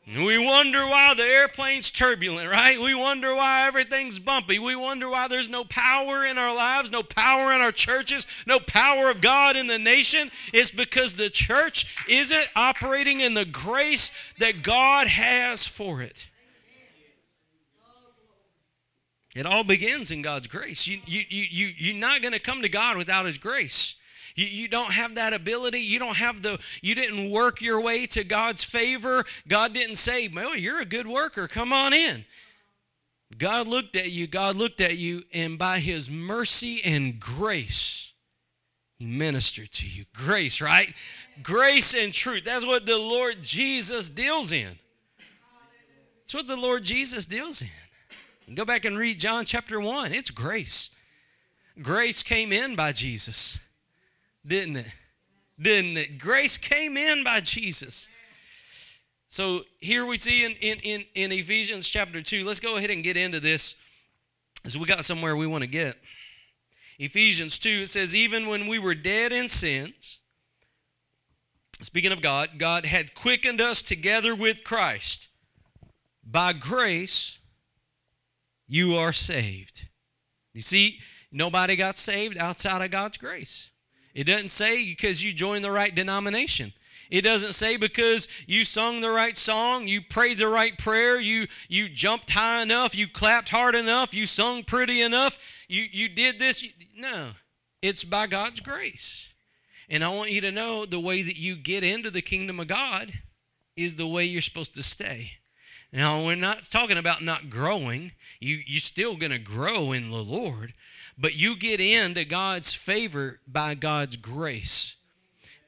We 0.05 0.38
wonder 0.38 0.86
why 0.86 1.13
the 1.13 1.24
airplane's 1.24 1.89
turbulent, 1.89 2.50
right? 2.50 2.79
We 2.79 2.93
wonder 2.93 3.33
why 3.36 3.65
everything's 3.67 4.19
bumpy. 4.19 4.60
We 4.60 4.75
wonder 4.75 5.10
why 5.10 5.29
there's 5.29 5.48
no 5.48 5.63
power 5.63 6.25
in 6.25 6.38
our 6.38 6.53
lives, 6.53 6.91
no 6.91 7.03
power 7.03 7.53
in 7.53 7.62
our 7.62 7.72
churches, 7.72 8.27
no 8.45 8.60
power 8.60 9.10
of 9.10 9.22
God 9.22 9.55
in 9.55 9.67
the 9.67 9.79
nation. 9.79 10.29
It's 10.51 10.72
because 10.72 11.13
the 11.13 11.29
church 11.29 12.05
isn't 12.10 12.50
operating 12.53 13.22
in 13.22 13.33
the 13.33 13.45
grace 13.45 14.12
that 14.39 14.62
God 14.62 15.07
has 15.07 15.65
for 15.65 16.01
it. 16.01 16.27
It 19.33 19.45
all 19.45 19.63
begins 19.63 20.12
in 20.12 20.22
God's 20.22 20.48
grace. 20.48 20.86
You, 20.86 21.00
you, 21.05 21.22
you, 21.29 21.45
you, 21.50 21.72
you're 21.77 21.95
not 21.95 22.22
going 22.22 22.33
to 22.33 22.39
come 22.39 22.62
to 22.62 22.69
God 22.69 22.98
without 22.98 23.25
His 23.25 23.38
grace. 23.38 23.95
You, 24.36 24.46
you 24.46 24.68
don't 24.68 24.92
have 24.92 25.16
that 25.16 25.34
ability. 25.34 25.80
You 25.80 26.00
don't 26.00 26.18
have 26.18 26.42
the, 26.42 26.60
you 26.82 26.96
didn't 26.96 27.30
work 27.30 27.62
your 27.62 27.82
way 27.82 28.06
to 28.08 28.24
God's 28.24 28.63
favor. 28.63 29.25
God 29.48 29.74
didn't 29.74 29.98
say, 29.98 30.28
well, 30.28 30.56
you're 30.56 30.82
a 30.82 30.86
good 30.86 31.08
worker. 31.08 31.48
Come 31.48 31.74
on 31.74 31.94
in. 31.94 32.25
God 33.38 33.68
looked 33.68 33.96
at 33.96 34.12
you, 34.12 34.28
God 34.28 34.56
looked 34.56 34.82
at 34.82 34.98
you, 34.98 35.24
and 35.34 35.58
by 35.58 35.80
his 35.80 36.10
mercy 36.10 36.82
and 36.84 37.20
grace, 37.20 38.13
He 38.98 39.06
ministered 39.06 39.72
to 39.72 39.88
you. 39.88 40.06
Grace, 40.13 40.62
right? 40.62 40.94
Grace 41.42 41.96
and 41.96 42.13
truth. 42.13 42.44
That's 42.46 42.66
what 42.66 42.86
the 42.86 42.98
Lord 42.98 43.42
Jesus 43.42 44.10
deals 44.10 44.52
in. 44.52 44.78
That's 46.20 46.34
what 46.36 46.48
the 46.48 46.58
Lord 46.58 46.84
Jesus 46.84 47.25
deals 47.25 47.62
in. 47.62 48.56
Go 48.56 48.66
back 48.66 48.86
and 48.86 48.98
read 48.98 49.20
John 49.20 49.46
chapter 49.46 49.80
1. 49.80 50.13
It's 50.13 50.30
grace. 50.30 50.90
Grace 51.82 52.22
came 52.22 52.52
in 52.52 52.75
by 52.75 52.92
Jesus, 52.92 53.58
didn't 54.45 54.77
it? 54.77 54.88
Didn't 55.59 55.97
it? 55.97 56.17
Grace 56.17 56.57
came 56.57 56.97
in 56.97 57.23
by 57.23 57.39
Jesus. 57.39 58.09
So 59.29 59.62
here 59.79 60.05
we 60.05 60.17
see 60.17 60.45
in, 60.45 60.51
in, 60.62 60.79
in, 60.83 61.05
in 61.15 61.31
Ephesians 61.31 61.88
chapter 61.89 62.21
2, 62.21 62.45
let's 62.45 62.59
go 62.59 62.77
ahead 62.77 62.91
and 62.91 63.03
get 63.03 63.17
into 63.17 63.39
this 63.39 63.75
as 64.63 64.77
we 64.77 64.85
got 64.85 65.05
somewhere 65.05 65.35
we 65.35 65.47
want 65.47 65.63
to 65.63 65.67
get. 65.67 65.97
Ephesians 67.00 67.57
2, 67.57 67.69
it 67.83 67.89
says, 67.89 68.15
Even 68.15 68.47
when 68.47 68.67
we 68.67 68.77
were 68.77 68.93
dead 68.93 69.33
in 69.33 69.50
sins, 69.50 70.19
speaking 71.81 72.12
of 72.12 72.21
God, 72.21 72.51
God 72.57 72.85
had 72.85 73.15
quickened 73.15 73.59
us 73.59 73.81
together 73.81 74.35
with 74.35 74.63
Christ. 74.63 75.29
By 76.23 76.53
grace, 76.53 77.39
you 78.67 78.95
are 78.95 79.12
saved. 79.12 79.88
You 80.53 80.62
see, 80.62 81.00
nobody 81.31 81.75
got 81.75 81.97
saved 81.97 82.38
outside 82.38 82.83
of 82.83 82.91
God's 82.91 83.17
grace. 83.17 83.71
It 84.13 84.25
doesn't 84.25 84.50
say 84.50 84.86
because 84.86 85.24
you 85.24 85.34
joined 85.34 85.63
the 85.63 85.72
right 85.72 85.93
denomination. 85.93 86.74
It 87.10 87.22
doesn't 87.22 87.53
say 87.53 87.77
because 87.77 88.27
you 88.48 88.65
sung 88.65 89.01
the 89.01 89.10
right 89.10 89.38
song, 89.38 89.88
you 89.88 90.01
prayed 90.01 90.38
the 90.38 90.48
right 90.48 90.77
prayer, 90.77 91.20
you 91.20 91.48
you 91.67 91.89
jumped 91.89 92.32
high 92.32 92.62
enough, 92.62 92.96
you 92.96 93.08
clapped 93.08 93.50
hard 93.50 93.75
enough, 93.75 94.13
you 94.13 94.25
sung 94.25 94.63
pretty 94.63 95.01
enough, 95.01 95.38
you 95.67 95.86
you 95.91 96.10
did 96.10 96.39
this. 96.39 96.65
No. 96.96 97.32
It's 97.82 98.03
by 98.03 98.27
God's 98.27 98.62
grace. 98.62 99.27
And 99.89 100.03
I 100.03 100.10
want 100.10 100.32
you 100.32 100.41
to 100.41 100.51
know 100.51 100.86
the 100.86 101.00
way 101.00 101.22
that 101.22 101.38
you 101.38 101.55
get 101.55 101.84
into 101.84 102.10
the 102.10 102.22
kingdom 102.22 102.60
of 102.60 102.67
God 102.67 103.12
is 103.75 103.96
the 103.96 104.08
way 104.08 104.24
you're 104.24 104.41
supposed 104.41 104.74
to 104.75 104.84
stay. 104.84 105.34
Now, 105.91 106.25
we're 106.25 106.36
not 106.36 106.63
talking 106.63 106.98
about 106.98 107.22
not 107.22 107.50
growing. 107.50 108.13
You, 108.39 108.60
you're 108.65 108.79
still 108.79 109.15
going 109.15 109.32
to 109.32 109.38
grow 109.38 109.91
in 109.91 110.10
the 110.10 110.24
Lord, 110.24 110.74
but 111.17 111.36
you 111.36 111.55
get 111.55 111.79
into 111.79 112.25
God's 112.25 112.74
favor 112.74 113.39
by 113.48 113.75
God's 113.75 114.17
grace. 114.17 114.96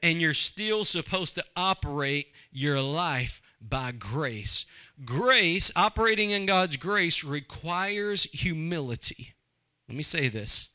And 0.02 0.20
you're 0.20 0.34
still 0.34 0.84
supposed 0.84 1.34
to 1.36 1.44
operate 1.56 2.28
your 2.52 2.80
life 2.80 3.40
by 3.60 3.92
grace. 3.92 4.66
Grace, 5.04 5.70
operating 5.74 6.30
in 6.30 6.46
God's 6.46 6.76
grace, 6.76 7.24
requires 7.24 8.24
humility. 8.24 9.34
Let 9.88 9.96
me 9.96 10.02
say 10.02 10.28
this 10.28 10.70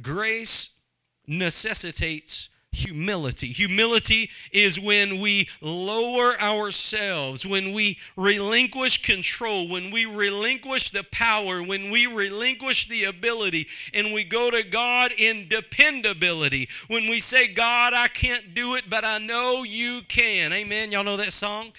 grace 0.00 0.78
necessitates 1.26 2.48
humility. 2.78 3.48
Humility 3.48 4.30
is 4.52 4.80
when 4.80 5.20
we 5.20 5.48
lower 5.60 6.40
ourselves, 6.40 7.46
when 7.46 7.72
we 7.72 7.98
relinquish 8.16 9.02
control, 9.02 9.68
when 9.68 9.90
we 9.90 10.06
relinquish 10.06 10.90
the 10.90 11.04
power, 11.04 11.62
when 11.62 11.90
we 11.90 12.06
relinquish 12.06 12.88
the 12.88 13.04
ability, 13.04 13.66
and 13.92 14.12
we 14.12 14.24
go 14.24 14.50
to 14.50 14.62
God 14.62 15.12
in 15.16 15.48
dependability. 15.48 16.68
When 16.86 17.08
we 17.08 17.20
say, 17.20 17.48
God, 17.48 17.92
I 17.92 18.08
can't 18.08 18.54
do 18.54 18.74
it, 18.76 18.88
but 18.88 19.04
I 19.04 19.18
know 19.18 19.62
you 19.62 20.02
can. 20.08 20.52
Amen. 20.52 20.92
Y'all 20.92 21.04
know 21.04 21.16
that 21.16 21.32
song? 21.32 21.72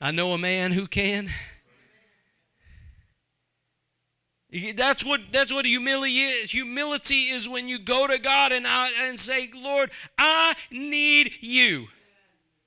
I 0.00 0.10
know 0.10 0.32
a 0.32 0.38
man 0.38 0.72
who 0.72 0.86
can. 0.86 1.28
That's 4.74 5.02
what 5.02 5.20
that's 5.32 5.52
what 5.52 5.64
humility 5.64 6.20
is. 6.20 6.50
Humility 6.50 7.30
is 7.30 7.48
when 7.48 7.68
you 7.68 7.78
go 7.78 8.06
to 8.06 8.18
God 8.18 8.52
and 8.52 8.66
I, 8.66 8.90
and 9.00 9.18
say, 9.18 9.50
"Lord, 9.54 9.90
I 10.18 10.54
need 10.70 11.38
you. 11.40 11.88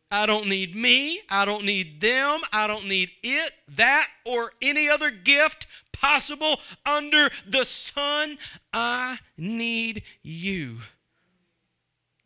I 0.09 0.25
don't 0.25 0.47
need 0.47 0.75
me. 0.75 1.21
I 1.29 1.45
don't 1.45 1.63
need 1.63 2.01
them. 2.01 2.41
I 2.51 2.65
don't 2.65 2.87
need 2.87 3.11
it, 3.21 3.51
that, 3.67 4.07
or 4.25 4.53
any 4.61 4.89
other 4.89 5.11
gift 5.11 5.67
possible 5.91 6.59
under 6.85 7.29
the 7.45 7.63
sun. 7.63 8.39
I 8.73 9.19
need 9.37 10.01
you." 10.23 10.79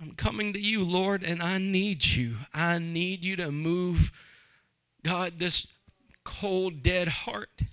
I'm 0.02 0.12
coming 0.12 0.54
to 0.54 0.60
you, 0.60 0.86
Lord, 0.86 1.22
and 1.22 1.44
I 1.44 1.58
need 1.58 2.06
you. 2.06 2.38
I 2.54 2.80
need 2.80 3.26
you 3.26 3.36
to 3.36 3.52
move, 3.52 4.14
God, 5.04 5.40
this 5.40 5.68
cold, 6.24 6.82
dead 6.82 7.10
heart. 7.10 7.64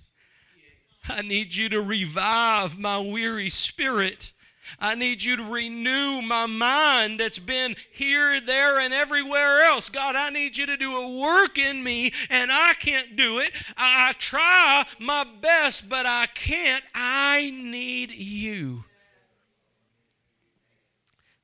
I 1.09 1.21
need 1.21 1.55
you 1.55 1.69
to 1.69 1.81
revive 1.81 2.77
my 2.77 2.99
weary 2.99 3.49
spirit. 3.49 4.33
I 4.79 4.95
need 4.95 5.23
you 5.23 5.37
to 5.37 5.43
renew 5.43 6.21
my 6.21 6.45
mind 6.45 7.19
that's 7.19 7.39
been 7.39 7.75
here, 7.91 8.41
there, 8.41 8.79
and 8.79 8.93
everywhere 8.93 9.63
else. 9.63 9.89
God, 9.89 10.15
I 10.15 10.29
need 10.29 10.57
you 10.57 10.65
to 10.65 10.77
do 10.77 10.97
a 10.97 11.19
work 11.19 11.57
in 11.57 11.83
me, 11.83 12.11
and 12.29 12.51
I 12.51 12.73
can't 12.73 13.15
do 13.15 13.39
it. 13.39 13.51
I 13.77 14.13
try 14.17 14.85
my 14.99 15.25
best, 15.41 15.87
but 15.87 16.05
I 16.05 16.27
can't. 16.33 16.83
I 16.93 17.51
need 17.51 18.11
you. 18.11 18.83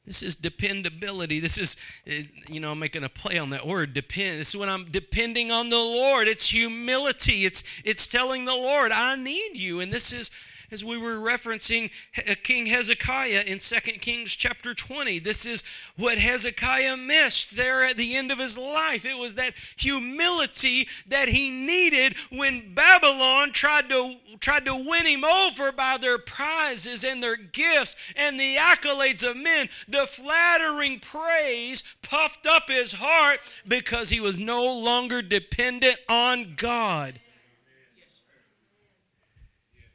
This 0.05 0.21
is 0.21 0.35
dependability. 0.35 1.39
This 1.39 1.57
is, 1.57 1.77
eh, 2.05 2.23
you 2.47 2.59
know, 2.59 2.71
I'm 2.71 2.79
making 2.79 3.03
a 3.03 3.09
play 3.09 3.37
on 3.37 3.51
that 3.51 3.65
word, 3.65 3.93
depend. 3.93 4.39
This 4.39 4.49
is 4.49 4.57
when 4.57 4.67
I'm 4.67 4.83
depending 4.85 5.49
on 5.49 5.69
the 5.69 5.77
Lord. 5.77 6.27
It's 6.27 6.49
humility. 6.49 7.45
It's 7.45 7.63
it's 7.85 8.07
telling 8.07 8.43
the 8.43 8.55
Lord, 8.55 8.91
I 8.91 9.15
need 9.15 9.55
you. 9.55 9.79
And 9.79 9.93
this 9.93 10.11
is 10.11 10.29
as 10.73 10.83
we 10.83 10.97
were 10.97 11.17
referencing 11.17 11.91
uh, 12.17 12.33
King 12.41 12.65
Hezekiah 12.65 13.43
in 13.45 13.59
2 13.59 13.75
Kings 13.99 14.35
chapter 14.35 14.73
20. 14.73 15.19
This 15.19 15.45
is 15.45 15.63
what 15.95 16.17
Hezekiah 16.17 16.97
missed 16.97 17.55
there 17.55 17.83
at 17.83 17.95
the 17.95 18.15
end 18.15 18.31
of 18.31 18.39
his 18.39 18.57
life. 18.57 19.05
It 19.05 19.19
was 19.19 19.35
that 19.35 19.53
humility 19.77 20.87
that 21.07 21.29
he 21.29 21.51
needed 21.51 22.15
when 22.31 22.73
Babylon 22.73 23.51
tried 23.51 23.87
to 23.89 24.15
tried 24.39 24.65
to 24.65 24.75
win 24.75 25.05
him 25.05 25.23
over 25.23 25.71
by 25.71 25.97
their 25.97 26.17
prizes 26.17 27.03
and 27.03 27.21
their 27.21 27.37
gifts 27.37 27.95
and 28.15 28.39
the 28.39 28.55
accolades 28.55 29.23
of 29.23 29.37
men. 29.37 29.69
The 29.87 30.07
flattering 30.07 30.99
praise 30.99 31.83
puffed 32.01 32.47
up 32.47 32.67
his 32.67 32.93
heart 32.93 33.39
because 33.67 34.09
he 34.09 34.19
was 34.19 34.39
no 34.39 34.63
longer 34.63 35.21
dependent 35.21 35.97
on 36.09 36.55
God. 36.57 37.19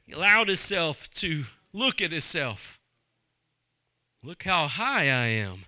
He 0.09 0.15
allowed 0.15 0.49
himself 0.49 1.11
to 1.15 1.45
look 1.75 2.01
at 2.01 2.13
himself. 2.13 2.81
Look 4.25 4.45
how 4.45 4.67
high 4.67 5.03
I 5.03 5.27
am. 5.27 5.67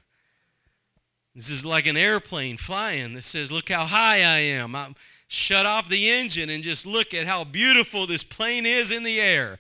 This 1.34 1.50
is 1.50 1.64
like 1.64 1.86
an 1.86 1.98
airplane 1.98 2.56
flying 2.56 3.12
that 3.12 3.22
says, 3.22 3.52
Look 3.52 3.68
how 3.68 3.84
high 3.84 4.22
I 4.22 4.38
am. 4.38 4.74
I'm, 4.74 4.96
shut 5.28 5.66
off 5.66 5.90
the 5.90 6.08
engine 6.08 6.48
and 6.48 6.62
just 6.62 6.86
look 6.86 7.12
at 7.12 7.26
how 7.26 7.44
beautiful 7.44 8.06
this 8.06 8.24
plane 8.24 8.64
is 8.64 8.90
in 8.90 9.02
the 9.02 9.20
air. 9.20 9.58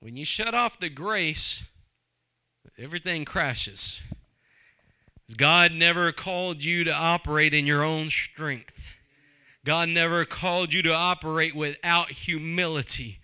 When 0.00 0.16
you 0.16 0.24
shut 0.24 0.52
off 0.52 0.80
the 0.80 0.90
grace, 0.90 1.62
everything 2.76 3.24
crashes. 3.24 4.02
God 5.36 5.72
never 5.72 6.10
called 6.10 6.62
you 6.64 6.82
to 6.84 6.92
operate 6.92 7.54
in 7.54 7.66
your 7.66 7.84
own 7.84 8.10
strength. 8.10 8.96
God 9.64 9.88
never 9.88 10.24
called 10.24 10.74
you 10.74 10.82
to 10.82 10.92
operate 10.92 11.54
without 11.54 12.10
humility. 12.10 13.20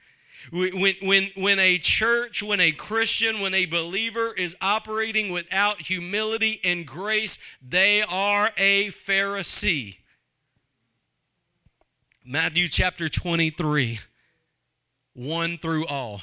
When, 0.50 0.94
when, 1.02 1.30
when 1.36 1.58
a 1.58 1.78
church, 1.78 2.42
when 2.42 2.60
a 2.60 2.72
Christian, 2.72 3.40
when 3.40 3.54
a 3.54 3.66
believer 3.66 4.32
is 4.36 4.56
operating 4.60 5.30
without 5.30 5.82
humility 5.82 6.60
and 6.64 6.86
grace, 6.86 7.38
they 7.66 8.02
are 8.02 8.50
a 8.56 8.88
Pharisee. 8.88 9.98
Matthew 12.24 12.68
chapter 12.68 13.08
23, 13.08 13.98
1 15.14 15.58
through 15.58 15.86
all. 15.86 16.22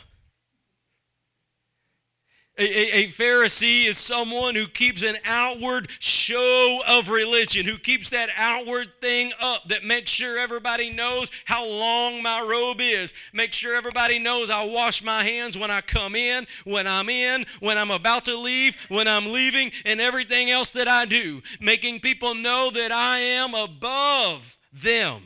A, 2.59 2.63
a, 2.63 3.03
a, 3.03 3.07
Pharisee 3.07 3.87
is 3.87 3.97
someone 3.97 4.53
who 4.53 4.67
keeps 4.67 5.01
an 5.01 5.15
outward 5.23 5.89
show 5.99 6.81
of 6.85 7.09
religion, 7.09 7.65
who 7.65 7.77
keeps 7.77 8.09
that 8.09 8.29
outward 8.37 8.91
thing 8.99 9.31
up, 9.41 9.69
that 9.69 9.85
makes 9.85 10.11
sure 10.11 10.37
everybody 10.37 10.91
knows 10.91 11.31
how 11.45 11.65
long 11.65 12.21
my 12.21 12.41
robe 12.41 12.81
is, 12.81 13.13
make 13.31 13.53
sure 13.53 13.77
everybody 13.77 14.19
knows 14.19 14.51
I 14.51 14.65
wash 14.65 15.01
my 15.01 15.23
hands 15.23 15.57
when 15.57 15.71
I 15.71 15.79
come 15.79 16.15
in, 16.15 16.45
when 16.65 16.85
I'm 16.85 17.07
in, 17.09 17.45
when 17.61 17.77
I'm 17.77 17.91
about 17.91 18.25
to 18.25 18.37
leave, 18.37 18.75
when 18.89 19.07
I'm 19.07 19.31
leaving, 19.31 19.71
and 19.85 20.01
everything 20.01 20.51
else 20.51 20.71
that 20.71 20.89
I 20.89 21.05
do, 21.05 21.41
making 21.61 22.01
people 22.01 22.35
know 22.35 22.69
that 22.71 22.91
I 22.91 23.19
am 23.19 23.53
above 23.53 24.57
them. 24.73 25.21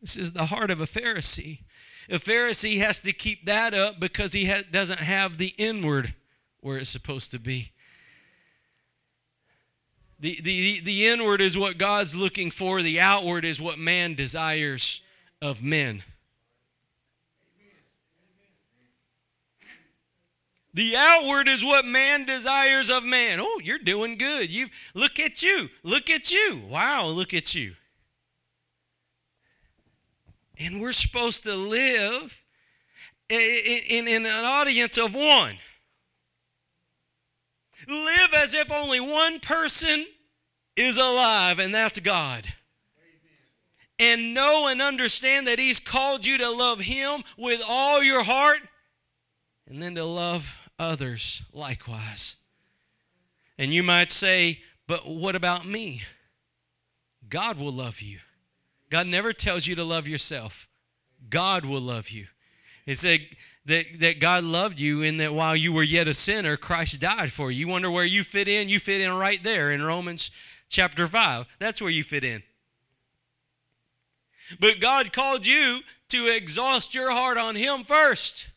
This 0.00 0.16
is 0.16 0.32
the 0.32 0.46
heart 0.46 0.72
of 0.72 0.80
a 0.80 0.86
Pharisee. 0.86 1.60
A 2.10 2.14
Pharisee 2.14 2.78
has 2.78 2.98
to 3.00 3.12
keep 3.12 3.46
that 3.46 3.72
up 3.72 4.00
because 4.00 4.32
he 4.32 4.46
ha- 4.46 4.64
doesn't 4.68 4.98
have 4.98 5.38
the 5.38 5.54
inward 5.56 6.14
where 6.60 6.76
it's 6.76 6.90
supposed 6.90 7.30
to 7.30 7.38
be. 7.38 7.70
The, 10.18 10.38
the, 10.42 10.80
the 10.80 11.06
inward 11.06 11.40
is 11.40 11.56
what 11.56 11.78
God's 11.78 12.14
looking 12.14 12.50
for, 12.50 12.82
the 12.82 13.00
outward 13.00 13.44
is 13.44 13.60
what 13.60 13.78
man 13.78 14.14
desires 14.14 15.02
of 15.40 15.62
men. 15.62 16.02
The 20.74 20.94
outward 20.96 21.48
is 21.48 21.64
what 21.64 21.84
man 21.84 22.24
desires 22.26 22.90
of 22.90 23.02
man. 23.02 23.40
Oh, 23.40 23.60
you're 23.62 23.78
doing 23.78 24.16
good. 24.16 24.50
You 24.50 24.68
look 24.94 25.18
at 25.18 25.42
you. 25.42 25.68
Look 25.82 26.10
at 26.10 26.30
you. 26.30 26.62
Wow, 26.68 27.06
look 27.06 27.34
at 27.34 27.54
you. 27.54 27.74
And 30.60 30.80
we're 30.80 30.92
supposed 30.92 31.44
to 31.44 31.54
live 31.54 32.42
in, 33.30 33.40
in, 33.88 34.08
in 34.08 34.26
an 34.26 34.44
audience 34.44 34.98
of 34.98 35.14
one. 35.14 35.56
Live 37.88 38.34
as 38.34 38.52
if 38.52 38.70
only 38.70 39.00
one 39.00 39.40
person 39.40 40.06
is 40.76 40.98
alive, 40.98 41.58
and 41.58 41.74
that's 41.74 41.98
God. 41.98 42.46
And 43.98 44.34
know 44.34 44.68
and 44.68 44.82
understand 44.82 45.46
that 45.46 45.58
He's 45.58 45.80
called 45.80 46.26
you 46.26 46.38
to 46.38 46.50
love 46.50 46.80
Him 46.80 47.24
with 47.38 47.62
all 47.66 48.02
your 48.02 48.22
heart 48.22 48.60
and 49.66 49.82
then 49.82 49.94
to 49.94 50.04
love 50.04 50.58
others 50.78 51.42
likewise. 51.52 52.36
And 53.58 53.72
you 53.72 53.82
might 53.82 54.10
say, 54.10 54.60
but 54.86 55.06
what 55.06 55.36
about 55.36 55.66
me? 55.66 56.02
God 57.28 57.58
will 57.58 57.72
love 57.72 58.00
you. 58.00 58.18
God 58.90 59.06
never 59.06 59.32
tells 59.32 59.66
you 59.66 59.74
to 59.76 59.84
love 59.84 60.08
yourself. 60.08 60.68
God 61.28 61.64
will 61.64 61.80
love 61.80 62.10
you. 62.10 62.26
He 62.86 62.94
said 62.94 63.20
that, 63.66 64.00
that 64.00 64.20
God 64.20 64.42
loved 64.42 64.80
you 64.80 65.02
and 65.02 65.20
that 65.20 65.34
while 65.34 65.54
you 65.54 65.72
were 65.72 65.82
yet 65.82 66.08
a 66.08 66.14
sinner, 66.14 66.56
Christ 66.56 67.00
died 67.00 67.30
for 67.30 67.50
you. 67.50 67.60
You 67.60 67.68
wonder 67.68 67.90
where 67.90 68.04
you 68.04 68.24
fit 68.24 68.48
in? 68.48 68.68
You 68.68 68.80
fit 68.80 69.00
in 69.00 69.12
right 69.12 69.42
there 69.42 69.70
in 69.70 69.82
Romans 69.82 70.30
chapter 70.68 71.06
5. 71.06 71.46
That's 71.58 71.80
where 71.80 71.90
you 71.90 72.02
fit 72.02 72.24
in. 72.24 72.42
But 74.58 74.80
God 74.80 75.12
called 75.12 75.46
you 75.46 75.80
to 76.08 76.26
exhaust 76.26 76.94
your 76.94 77.12
heart 77.12 77.38
on 77.38 77.54
Him 77.54 77.84
first. 77.84 78.50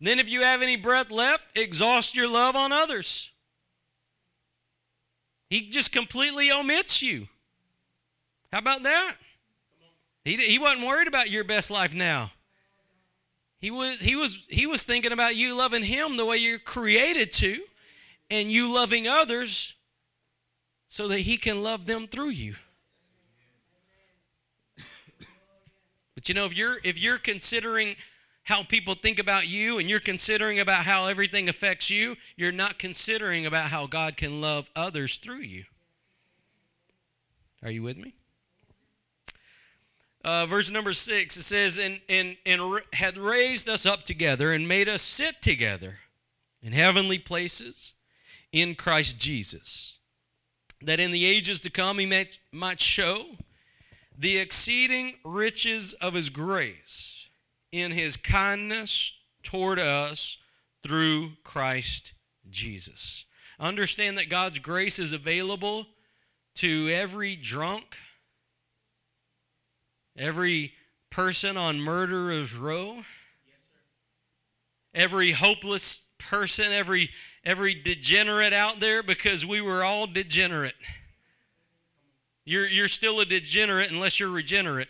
Then, 0.00 0.18
if 0.18 0.30
you 0.30 0.42
have 0.42 0.62
any 0.62 0.76
breath 0.76 1.10
left, 1.10 1.56
exhaust 1.56 2.16
your 2.16 2.28
love 2.28 2.56
on 2.56 2.72
others. 2.72 3.30
He 5.50 5.68
just 5.68 5.92
completely 5.92 6.50
omits 6.50 7.02
you. 7.02 7.28
How 8.50 8.60
about 8.60 8.82
that? 8.84 9.16
He, 10.24 10.36
he 10.36 10.58
wasn't 10.58 10.86
worried 10.86 11.08
about 11.08 11.30
your 11.30 11.44
best 11.44 11.70
life 11.70 11.94
now. 11.94 12.32
He 13.58 13.70
was, 13.70 13.98
he, 14.00 14.16
was, 14.16 14.44
he 14.48 14.66
was 14.66 14.84
thinking 14.84 15.12
about 15.12 15.36
you 15.36 15.56
loving 15.56 15.82
him 15.82 16.16
the 16.16 16.24
way 16.24 16.38
you're 16.38 16.58
created 16.58 17.32
to, 17.34 17.62
and 18.30 18.50
you 18.50 18.72
loving 18.72 19.06
others 19.06 19.74
so 20.88 21.08
that 21.08 21.20
he 21.20 21.36
can 21.36 21.62
love 21.62 21.86
them 21.86 22.06
through 22.06 22.30
you. 22.30 22.56
But 26.14 26.28
you 26.28 26.34
know, 26.34 26.44
if 26.44 26.54
you're 26.54 26.76
if 26.84 27.00
you're 27.00 27.16
considering 27.16 27.96
how 28.42 28.62
people 28.62 28.94
think 28.94 29.18
about 29.18 29.48
you 29.48 29.78
and 29.78 29.88
you're 29.88 30.00
considering 30.00 30.60
about 30.60 30.84
how 30.84 31.06
everything 31.06 31.48
affects 31.48 31.88
you, 31.88 32.14
you're 32.36 32.52
not 32.52 32.78
considering 32.78 33.46
about 33.46 33.70
how 33.70 33.86
God 33.86 34.18
can 34.18 34.38
love 34.38 34.68
others 34.76 35.16
through 35.16 35.40
you. 35.40 35.64
Are 37.62 37.70
you 37.70 37.82
with 37.82 37.96
me? 37.96 38.12
Uh, 40.22 40.44
verse 40.46 40.70
number 40.70 40.92
six, 40.92 41.36
it 41.36 41.42
says, 41.42 41.78
and, 41.78 42.00
and, 42.08 42.36
and 42.44 42.82
had 42.92 43.16
raised 43.16 43.68
us 43.68 43.86
up 43.86 44.02
together 44.02 44.52
and 44.52 44.68
made 44.68 44.88
us 44.88 45.00
sit 45.00 45.40
together 45.40 45.98
in 46.62 46.72
heavenly 46.72 47.18
places 47.18 47.94
in 48.52 48.74
Christ 48.74 49.18
Jesus, 49.18 49.96
that 50.82 51.00
in 51.00 51.10
the 51.10 51.24
ages 51.24 51.60
to 51.62 51.70
come 51.70 51.98
he 51.98 52.06
might, 52.06 52.38
might 52.52 52.80
show 52.80 53.24
the 54.18 54.38
exceeding 54.38 55.14
riches 55.24 55.94
of 55.94 56.12
his 56.12 56.28
grace 56.28 57.28
in 57.72 57.92
his 57.92 58.18
kindness 58.18 59.14
toward 59.42 59.78
us 59.78 60.36
through 60.86 61.32
Christ 61.44 62.12
Jesus. 62.50 63.24
Understand 63.58 64.18
that 64.18 64.28
God's 64.28 64.58
grace 64.58 64.98
is 64.98 65.12
available 65.12 65.86
to 66.56 66.90
every 66.90 67.36
drunk, 67.36 67.96
every 70.20 70.74
person 71.10 71.56
on 71.56 71.80
murderer's 71.80 72.54
row, 72.54 73.02
every 74.94 75.32
hopeless 75.32 76.04
person, 76.18 76.72
every 76.72 77.10
every 77.44 77.74
degenerate 77.74 78.52
out 78.52 78.78
there 78.80 79.02
because 79.02 79.46
we 79.46 79.60
were 79.60 79.82
all 79.82 80.06
degenerate. 80.06 80.74
You're, 82.44 82.66
you're 82.66 82.88
still 82.88 83.20
a 83.20 83.24
degenerate 83.24 83.90
unless 83.90 84.20
you're 84.20 84.30
regenerate. 84.30 84.88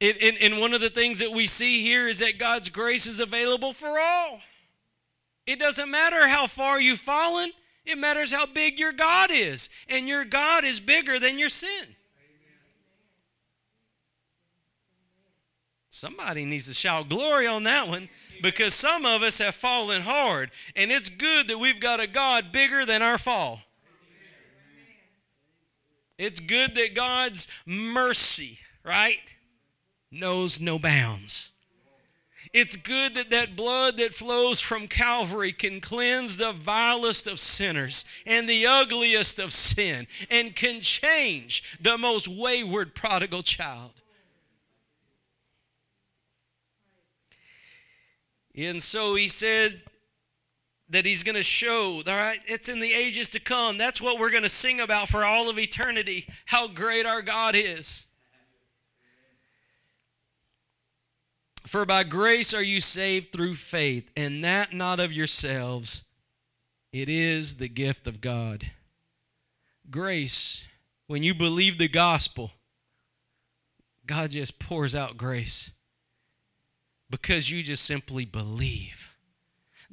And, 0.00 0.16
and, 0.22 0.36
and 0.38 0.60
one 0.60 0.74
of 0.74 0.82
the 0.82 0.90
things 0.90 1.20
that 1.20 1.30
we 1.30 1.46
see 1.46 1.82
here 1.82 2.08
is 2.08 2.18
that 2.18 2.38
God's 2.38 2.68
grace 2.68 3.06
is 3.06 3.20
available 3.20 3.72
for 3.72 3.98
all. 3.98 4.40
It 5.46 5.58
doesn't 5.58 5.90
matter 5.90 6.28
how 6.28 6.46
far 6.46 6.78
you've 6.78 6.98
fallen, 6.98 7.50
it 7.84 7.98
matters 7.98 8.32
how 8.32 8.46
big 8.46 8.78
your 8.78 8.92
God 8.92 9.30
is. 9.32 9.70
And 9.88 10.08
your 10.08 10.24
God 10.24 10.64
is 10.64 10.80
bigger 10.80 11.18
than 11.18 11.38
your 11.38 11.48
sin. 11.48 11.86
Somebody 15.90 16.44
needs 16.44 16.66
to 16.66 16.74
shout 16.74 17.08
glory 17.08 17.46
on 17.46 17.62
that 17.64 17.86
one 17.86 18.08
because 18.42 18.74
some 18.74 19.04
of 19.04 19.22
us 19.22 19.38
have 19.38 19.54
fallen 19.54 20.02
hard. 20.02 20.50
And 20.74 20.90
it's 20.90 21.08
good 21.08 21.48
that 21.48 21.58
we've 21.58 21.80
got 21.80 22.00
a 22.00 22.06
God 22.06 22.50
bigger 22.50 22.84
than 22.84 23.00
our 23.00 23.18
fall. 23.18 23.60
It's 26.18 26.40
good 26.40 26.74
that 26.74 26.94
God's 26.94 27.48
mercy, 27.66 28.58
right? 28.84 29.18
knows 30.14 30.60
no 30.60 30.78
bounds. 30.78 31.50
It's 32.52 32.76
good 32.76 33.14
that 33.14 33.30
that 33.30 33.56
blood 33.56 33.96
that 33.96 34.14
flows 34.14 34.60
from 34.60 34.86
Calvary 34.86 35.52
can 35.52 35.80
cleanse 35.80 36.36
the 36.36 36.52
vilest 36.52 37.26
of 37.26 37.40
sinners 37.40 38.04
and 38.26 38.48
the 38.48 38.66
ugliest 38.66 39.38
of 39.38 39.52
sin 39.52 40.06
and 40.30 40.54
can 40.54 40.80
change 40.80 41.78
the 41.80 41.98
most 41.98 42.28
wayward 42.28 42.94
prodigal 42.94 43.42
child. 43.42 43.92
And 48.56 48.82
so 48.82 49.16
he 49.16 49.28
said 49.28 49.82
that 50.90 51.06
he's 51.06 51.22
going 51.22 51.34
to 51.34 51.42
show, 51.42 52.02
all 52.06 52.14
right, 52.14 52.38
it's 52.46 52.68
in 52.68 52.78
the 52.78 52.92
ages 52.92 53.30
to 53.30 53.40
come. 53.40 53.78
That's 53.78 54.00
what 54.00 54.18
we're 54.18 54.30
going 54.30 54.42
to 54.44 54.48
sing 54.48 54.80
about 54.80 55.08
for 55.08 55.24
all 55.24 55.50
of 55.50 55.58
eternity, 55.58 56.28
how 56.46 56.68
great 56.68 57.04
our 57.06 57.22
God 57.22 57.56
is. 57.56 58.06
For 61.66 61.86
by 61.86 62.04
grace 62.04 62.52
are 62.52 62.62
you 62.62 62.80
saved 62.80 63.32
through 63.32 63.54
faith, 63.54 64.10
and 64.16 64.44
that 64.44 64.72
not 64.72 65.00
of 65.00 65.12
yourselves. 65.12 66.04
It 66.92 67.08
is 67.08 67.56
the 67.56 67.68
gift 67.68 68.06
of 68.06 68.20
God. 68.20 68.70
Grace, 69.90 70.66
when 71.06 71.22
you 71.22 71.34
believe 71.34 71.78
the 71.78 71.88
gospel, 71.88 72.52
God 74.06 74.30
just 74.32 74.58
pours 74.58 74.94
out 74.94 75.16
grace 75.16 75.70
because 77.10 77.50
you 77.50 77.62
just 77.62 77.84
simply 77.84 78.24
believe. 78.24 79.13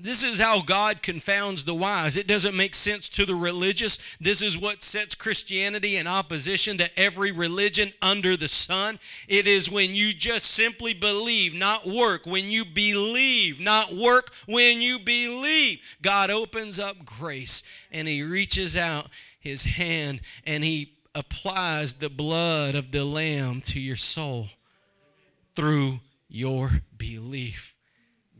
This 0.04 0.24
is 0.24 0.40
how 0.40 0.62
God 0.62 1.04
confounds 1.04 1.64
the 1.64 1.76
wise. 1.76 2.18
It 2.18 2.26
doesn't 2.26 2.58
make 2.58 2.74
sense 2.74 3.08
to 3.10 3.24
the 3.24 3.36
religious. 3.36 4.00
This 4.20 4.42
is 4.42 4.58
what 4.58 4.82
sets 4.82 5.14
Christianity 5.14 5.96
in 5.96 6.08
opposition 6.08 6.80
to 6.80 7.00
every 7.00 7.32
religion 7.32 7.94
under 8.02 8.36
the 8.36 8.48
sun. 8.48 9.00
It 9.28 9.46
is 9.46 9.70
when 9.70 9.94
you 9.94 10.12
just 10.12 10.48
simply 10.48 10.96
believe, 10.96 11.54
not 11.54 11.86
work. 11.86 12.26
When 12.26 12.46
you 12.46 12.66
believe, 12.66 13.60
not 13.60 13.94
work. 13.94 14.32
When 14.48 14.82
you 14.82 14.98
believe, 14.98 15.82
God 16.02 16.32
opens 16.32 16.80
up 16.80 17.06
grace 17.06 17.62
and 17.92 18.08
He 18.08 18.24
reaches 18.24 18.76
out 18.76 19.08
His 19.40 19.66
hand 19.66 20.22
and 20.48 20.64
He 20.64 20.94
applies 21.14 21.96
the 21.96 22.10
blood 22.10 22.74
of 22.74 22.92
the 22.92 23.06
Lamb 23.06 23.62
to 23.62 23.80
your 23.80 23.96
soul 23.96 24.48
through 25.56 26.00
your 26.28 26.72
belief. 26.98 27.76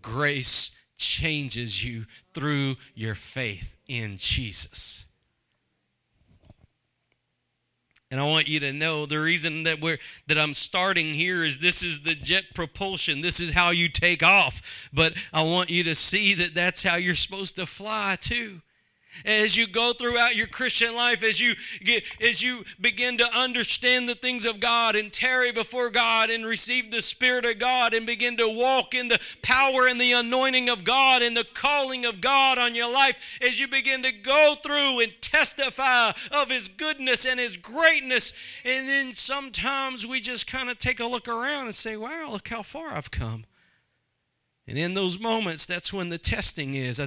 Grace 0.02 0.72
changes 1.02 1.84
you 1.84 2.06
through 2.34 2.76
your 2.96 3.16
faith 3.16 3.76
in 3.88 4.16
Jesus. 4.18 5.06
And 8.12 8.20
I 8.20 8.24
want 8.24 8.50
you 8.50 8.60
to 8.60 8.74
know 8.74 9.06
the 9.06 9.20
reason 9.20 9.64
that 9.64 9.80
we're 9.80 9.98
that 10.28 10.38
I'm 10.38 10.54
starting 10.54 11.14
here 11.14 11.44
is 11.44 11.60
this 11.60 11.82
is 11.82 12.04
the 12.04 12.14
jet 12.14 12.44
propulsion. 12.54 13.22
This 13.22 13.40
is 13.40 13.54
how 13.54 13.70
you 13.70 13.88
take 13.88 14.22
off. 14.22 14.90
But 14.94 15.14
I 15.32 15.44
want 15.44 15.70
you 15.70 15.84
to 15.86 15.96
see 15.96 16.34
that 16.36 16.54
that's 16.54 16.84
how 16.84 16.98
you're 16.98 17.16
supposed 17.16 17.56
to 17.56 17.66
fly 17.66 18.18
too. 18.20 18.62
As 19.26 19.58
you 19.58 19.68
go 19.68 19.94
throughout 19.94 20.36
your 20.36 20.48
Christian 20.48 20.96
life, 20.96 21.24
as 21.24 21.40
you 21.40 21.56
get, 21.84 22.04
as 22.22 22.42
you 22.42 22.64
begin 22.80 23.18
to 23.18 23.38
understand 23.38 24.08
the 24.08 24.16
things 24.16 24.46
of 24.46 24.60
God 24.60 24.96
and 24.96 25.12
tarry 25.12 25.52
before 25.52 25.90
God 25.90 26.30
and 26.30 26.46
receive 26.46 26.92
the 26.92 27.02
Spirit 27.02 27.46
of 27.46 27.60
God 27.60 27.94
and 27.94 28.06
begin 28.06 28.38
to 28.38 28.48
walk 28.48 28.94
in 28.96 29.08
the 29.08 29.20
power 29.42 29.88
and 29.88 30.00
the 30.00 30.14
anointing 30.14 30.70
of 30.70 30.84
God 30.84 31.22
and 31.22 31.36
the 31.36 31.48
calling 31.54 32.06
of 32.06 32.22
God 32.22 32.58
on 32.58 32.76
your 32.76 32.92
life, 32.92 33.18
as 33.42 33.60
you 33.60 33.68
begin 33.68 34.04
to 34.04 34.12
go 34.12 34.56
through 34.64 35.00
and 35.00 35.14
testify 35.22 36.12
of 36.32 36.50
His 36.50 36.68
goodness 36.68 37.26
and 37.26 37.40
His 37.40 37.58
greatness, 37.58 38.34
and 38.64 38.88
then 38.88 39.14
sometimes 39.14 40.06
we 40.08 40.22
just 40.22 40.48
kind 40.48 40.70
of 40.70 40.80
take 40.80 41.00
a 41.00 41.06
look 41.06 41.28
around 41.28 41.66
and 41.66 41.76
say, 41.76 41.98
"Wow, 41.98 42.30
look 42.32 42.48
how 42.48 42.64
far 42.64 42.94
I've 42.94 43.12
come." 43.12 43.46
And 44.68 44.78
in 44.78 44.94
those 44.94 45.20
moments, 45.20 45.66
that's 45.66 45.92
when 45.92 46.10
the 46.10 46.18
testing 46.18 46.76
is. 46.76 47.02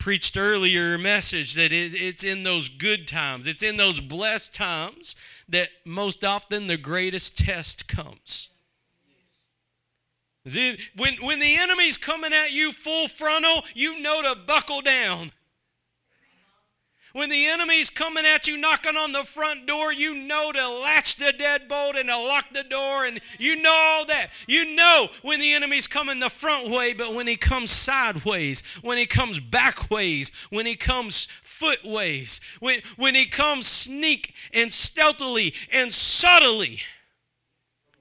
Preached 0.00 0.36
earlier 0.36 0.98
message 0.98 1.54
that 1.54 1.72
it's 1.72 2.24
in 2.24 2.42
those 2.42 2.68
good 2.68 3.06
times, 3.06 3.46
it's 3.46 3.62
in 3.62 3.76
those 3.76 4.00
blessed 4.00 4.52
times 4.52 5.14
that 5.48 5.68
most 5.84 6.24
often 6.24 6.66
the 6.66 6.76
greatest 6.76 7.38
test 7.38 7.86
comes. 7.86 8.48
When, 10.96 11.16
when 11.20 11.38
the 11.38 11.56
enemy's 11.56 11.98
coming 11.98 12.32
at 12.32 12.50
you 12.50 12.72
full 12.72 13.06
frontal, 13.06 13.62
you 13.74 14.00
know 14.00 14.22
to 14.22 14.40
buckle 14.40 14.80
down. 14.80 15.32
When 17.12 17.28
the 17.28 17.46
enemy's 17.46 17.90
coming 17.90 18.24
at 18.24 18.46
you, 18.46 18.56
knocking 18.56 18.96
on 18.96 19.12
the 19.12 19.24
front 19.24 19.66
door, 19.66 19.92
you 19.92 20.14
know 20.14 20.52
to 20.52 20.68
latch 20.68 21.16
the 21.16 21.32
deadbolt 21.32 21.98
and 21.98 22.08
to 22.08 22.16
lock 22.16 22.52
the 22.52 22.62
door, 22.62 23.04
and 23.04 23.20
you 23.38 23.56
know 23.56 23.74
all 23.74 24.06
that. 24.06 24.28
You 24.46 24.74
know 24.76 25.08
when 25.22 25.40
the 25.40 25.52
enemy's 25.52 25.86
coming 25.86 26.20
the 26.20 26.30
front 26.30 26.70
way, 26.70 26.92
but 26.92 27.14
when 27.14 27.26
he 27.26 27.36
comes 27.36 27.72
sideways, 27.72 28.62
when 28.82 28.96
he 28.96 29.06
comes 29.06 29.40
back 29.40 29.90
ways, 29.90 30.30
when 30.50 30.66
he 30.66 30.76
comes 30.76 31.26
footways, 31.42 32.40
when, 32.60 32.80
when 32.96 33.14
he 33.14 33.26
comes 33.26 33.66
sneak 33.66 34.34
and 34.52 34.72
stealthily 34.72 35.54
and 35.72 35.92
subtly. 35.92 36.80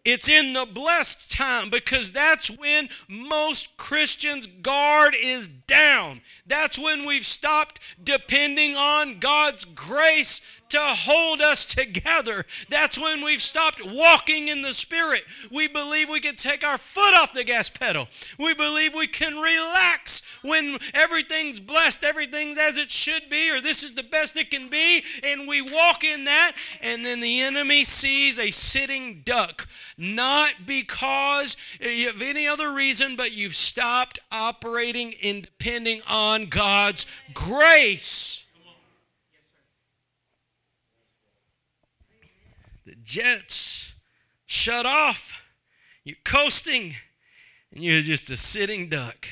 It's 0.05 0.29
in 0.29 0.53
the 0.53 0.65
blessed 0.65 1.31
time 1.31 1.69
because 1.69 2.12
that's 2.12 2.49
when 2.49 2.89
most 3.07 3.75
Christians' 3.77 4.47
guard 4.47 5.15
is 5.19 5.47
down. 5.47 6.21
That's 6.47 6.79
when 6.79 7.05
we've 7.05 7.25
stopped 7.25 7.79
depending 8.03 8.75
on 8.75 9.19
God's 9.19 9.65
grace 9.65 10.41
to 10.69 10.79
hold 10.79 11.41
us 11.41 11.65
together. 11.65 12.45
That's 12.69 12.97
when 12.97 13.23
we've 13.23 13.41
stopped 13.41 13.82
walking 13.86 14.47
in 14.47 14.62
the 14.62 14.73
Spirit. 14.73 15.23
We 15.51 15.67
believe 15.67 16.10
we 16.10 16.19
can 16.19 16.36
take 16.36 16.63
our 16.63 16.77
foot 16.77 17.13
off 17.13 17.34
the 17.34 17.43
gas 17.43 17.69
pedal. 17.69 18.08
We 18.38 18.53
believe 18.53 18.93
we 18.93 19.08
can 19.08 19.38
relax 19.38 20.21
when 20.41 20.77
everything's 20.93 21.60
blessed, 21.60 22.03
everything's 22.03 22.58
as 22.58 22.77
it 22.77 22.91
should 22.91 23.29
be, 23.29 23.51
or 23.51 23.62
this 23.62 23.84
is 23.84 23.93
the 23.93 24.03
best 24.03 24.38
it 24.38 24.51
can 24.51 24.69
be, 24.69 25.03
and 25.23 25.47
we 25.47 25.62
walk 25.62 26.03
in 26.03 26.25
that, 26.25 26.53
and 26.82 27.05
then 27.05 27.19
the 27.19 27.41
enemy 27.41 27.84
sees 27.84 28.39
a 28.39 28.51
sitting 28.51 29.21
duck. 29.25 29.67
Not 29.97 30.65
because 30.65 31.58
of 31.82 32.21
any 32.21 32.47
other 32.47 32.71
reason, 32.71 33.15
but 33.15 33.34
you've 33.34 33.55
stopped 33.55 34.19
operating 34.32 35.13
and 35.23 35.43
depending 35.43 36.01
on 36.08 36.45
God's 36.45 37.05
grace. 37.34 38.45
Jets 43.09 43.95
shut 44.45 44.85
off. 44.85 45.41
You're 46.03 46.15
coasting, 46.23 46.93
and 47.73 47.83
you're 47.83 48.03
just 48.03 48.29
a 48.29 48.37
sitting 48.37 48.87
duck. 48.87 49.27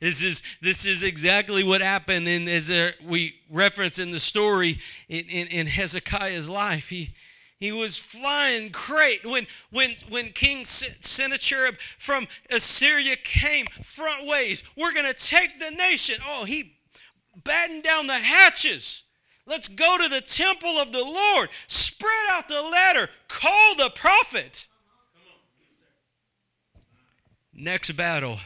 This 0.00 0.22
is 0.22 0.42
this 0.60 0.86
is 0.86 1.02
exactly 1.02 1.62
what 1.62 1.80
happened 1.80 2.26
and 2.26 2.48
as 2.48 2.72
we 3.04 3.36
reference 3.50 3.98
in 3.98 4.10
the 4.10 4.18
story 4.18 4.78
in, 5.08 5.24
in, 5.26 5.46
in, 5.48 5.66
Hezekiah's 5.66 6.48
life. 6.50 6.88
He 6.88 7.14
he 7.58 7.72
was 7.72 7.96
flying 7.96 8.70
great 8.70 9.24
when 9.24 9.46
when 9.70 9.94
when 10.08 10.32
King 10.32 10.64
Sennacherib 10.64 11.76
from 11.98 12.28
Assyria 12.50 13.16
came 13.16 13.66
front 13.82 14.26
ways. 14.26 14.64
We're 14.76 14.92
gonna 14.92 15.14
take 15.14 15.58
the 15.58 15.70
nation. 15.70 16.16
Oh, 16.26 16.44
he 16.44 16.76
battened 17.42 17.82
down 17.82 18.06
the 18.06 18.14
hatches. 18.14 19.02
Let's 19.46 19.68
go 19.68 19.96
to 19.98 20.08
the 20.08 20.20
temple 20.20 20.78
of 20.78 20.92
the 20.92 21.04
Lord. 21.04 21.48
Spread 21.66 22.26
out 22.30 22.48
the 22.48 22.62
ladder. 22.62 23.08
Call 23.28 23.76
the 23.76 23.90
prophet. 23.94 24.66
Next 27.54 27.92
battle 27.92 28.38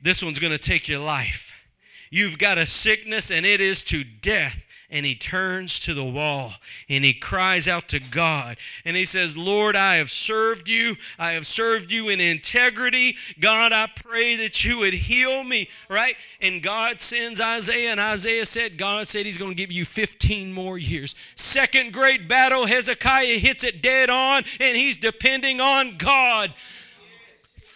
this 0.00 0.22
one's 0.22 0.38
going 0.38 0.52
to 0.52 0.58
take 0.58 0.88
your 0.88 1.00
life. 1.00 1.54
You've 2.10 2.38
got 2.38 2.58
a 2.58 2.66
sickness, 2.66 3.30
and 3.30 3.44
it 3.44 3.60
is 3.60 3.82
to 3.84 4.04
death. 4.04 4.65
And 4.90 5.04
he 5.04 5.14
turns 5.14 5.80
to 5.80 5.94
the 5.94 6.04
wall 6.04 6.52
and 6.88 7.04
he 7.04 7.12
cries 7.12 7.66
out 7.66 7.88
to 7.88 7.98
God. 7.98 8.56
And 8.84 8.96
he 8.96 9.04
says, 9.04 9.36
Lord, 9.36 9.74
I 9.74 9.96
have 9.96 10.10
served 10.10 10.68
you. 10.68 10.96
I 11.18 11.32
have 11.32 11.46
served 11.46 11.90
you 11.90 12.08
in 12.08 12.20
integrity. 12.20 13.16
God, 13.40 13.72
I 13.72 13.88
pray 13.94 14.36
that 14.36 14.64
you 14.64 14.78
would 14.78 14.94
heal 14.94 15.42
me, 15.42 15.68
right? 15.88 16.14
And 16.40 16.62
God 16.62 17.00
sends 17.00 17.40
Isaiah, 17.40 17.90
and 17.90 18.00
Isaiah 18.00 18.46
said, 18.46 18.78
God 18.78 19.08
said 19.08 19.26
he's 19.26 19.38
going 19.38 19.52
to 19.52 19.56
give 19.56 19.72
you 19.72 19.84
15 19.84 20.52
more 20.52 20.78
years. 20.78 21.14
Second 21.34 21.92
great 21.92 22.28
battle, 22.28 22.66
Hezekiah 22.66 23.38
hits 23.38 23.64
it 23.64 23.82
dead 23.82 24.08
on, 24.08 24.44
and 24.60 24.76
he's 24.76 24.96
depending 24.96 25.60
on 25.60 25.96
God 25.96 26.54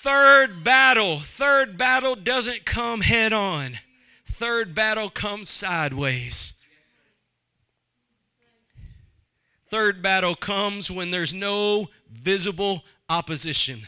third 0.02 0.64
battle, 0.64 1.18
third 1.18 1.76
battle 1.76 2.14
doesn't 2.14 2.64
come 2.64 3.02
head 3.02 3.34
on. 3.34 3.78
Third 4.26 4.74
battle 4.74 5.10
comes 5.10 5.50
sideways. 5.50 6.54
Third 9.70 10.02
battle 10.02 10.34
comes 10.34 10.90
when 10.90 11.10
there's 11.10 11.32
no 11.32 11.88
visible 12.10 12.84
opposition. 13.08 13.86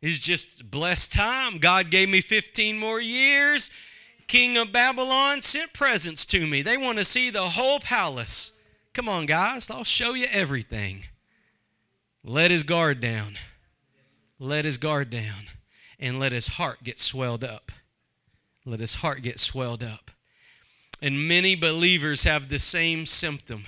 It's 0.00 0.18
just 0.18 0.70
blessed 0.70 1.12
time. 1.12 1.58
God 1.58 1.90
gave 1.90 2.08
me 2.08 2.20
15 2.20 2.78
more 2.78 3.00
years. 3.00 3.70
King 4.26 4.56
of 4.56 4.72
Babylon 4.72 5.42
sent 5.42 5.72
presents 5.72 6.24
to 6.26 6.46
me. 6.46 6.62
They 6.62 6.76
want 6.76 6.98
to 6.98 7.04
see 7.04 7.30
the 7.30 7.50
whole 7.50 7.80
palace. 7.80 8.52
Come 8.94 9.08
on, 9.08 9.26
guys, 9.26 9.70
I'll 9.70 9.84
show 9.84 10.14
you 10.14 10.26
everything. 10.30 11.04
Let 12.24 12.50
his 12.50 12.62
guard 12.62 13.00
down 13.00 13.36
let 14.42 14.64
his 14.64 14.76
guard 14.76 15.08
down 15.08 15.46
and 16.00 16.18
let 16.18 16.32
his 16.32 16.48
heart 16.48 16.82
get 16.82 16.98
swelled 16.98 17.44
up. 17.44 17.70
Let 18.66 18.80
his 18.80 18.96
heart 18.96 19.22
get 19.22 19.38
swelled 19.38 19.84
up. 19.84 20.10
And 21.00 21.28
many 21.28 21.54
believers 21.54 22.24
have 22.24 22.48
the 22.48 22.58
same 22.58 23.06
symptom. 23.06 23.64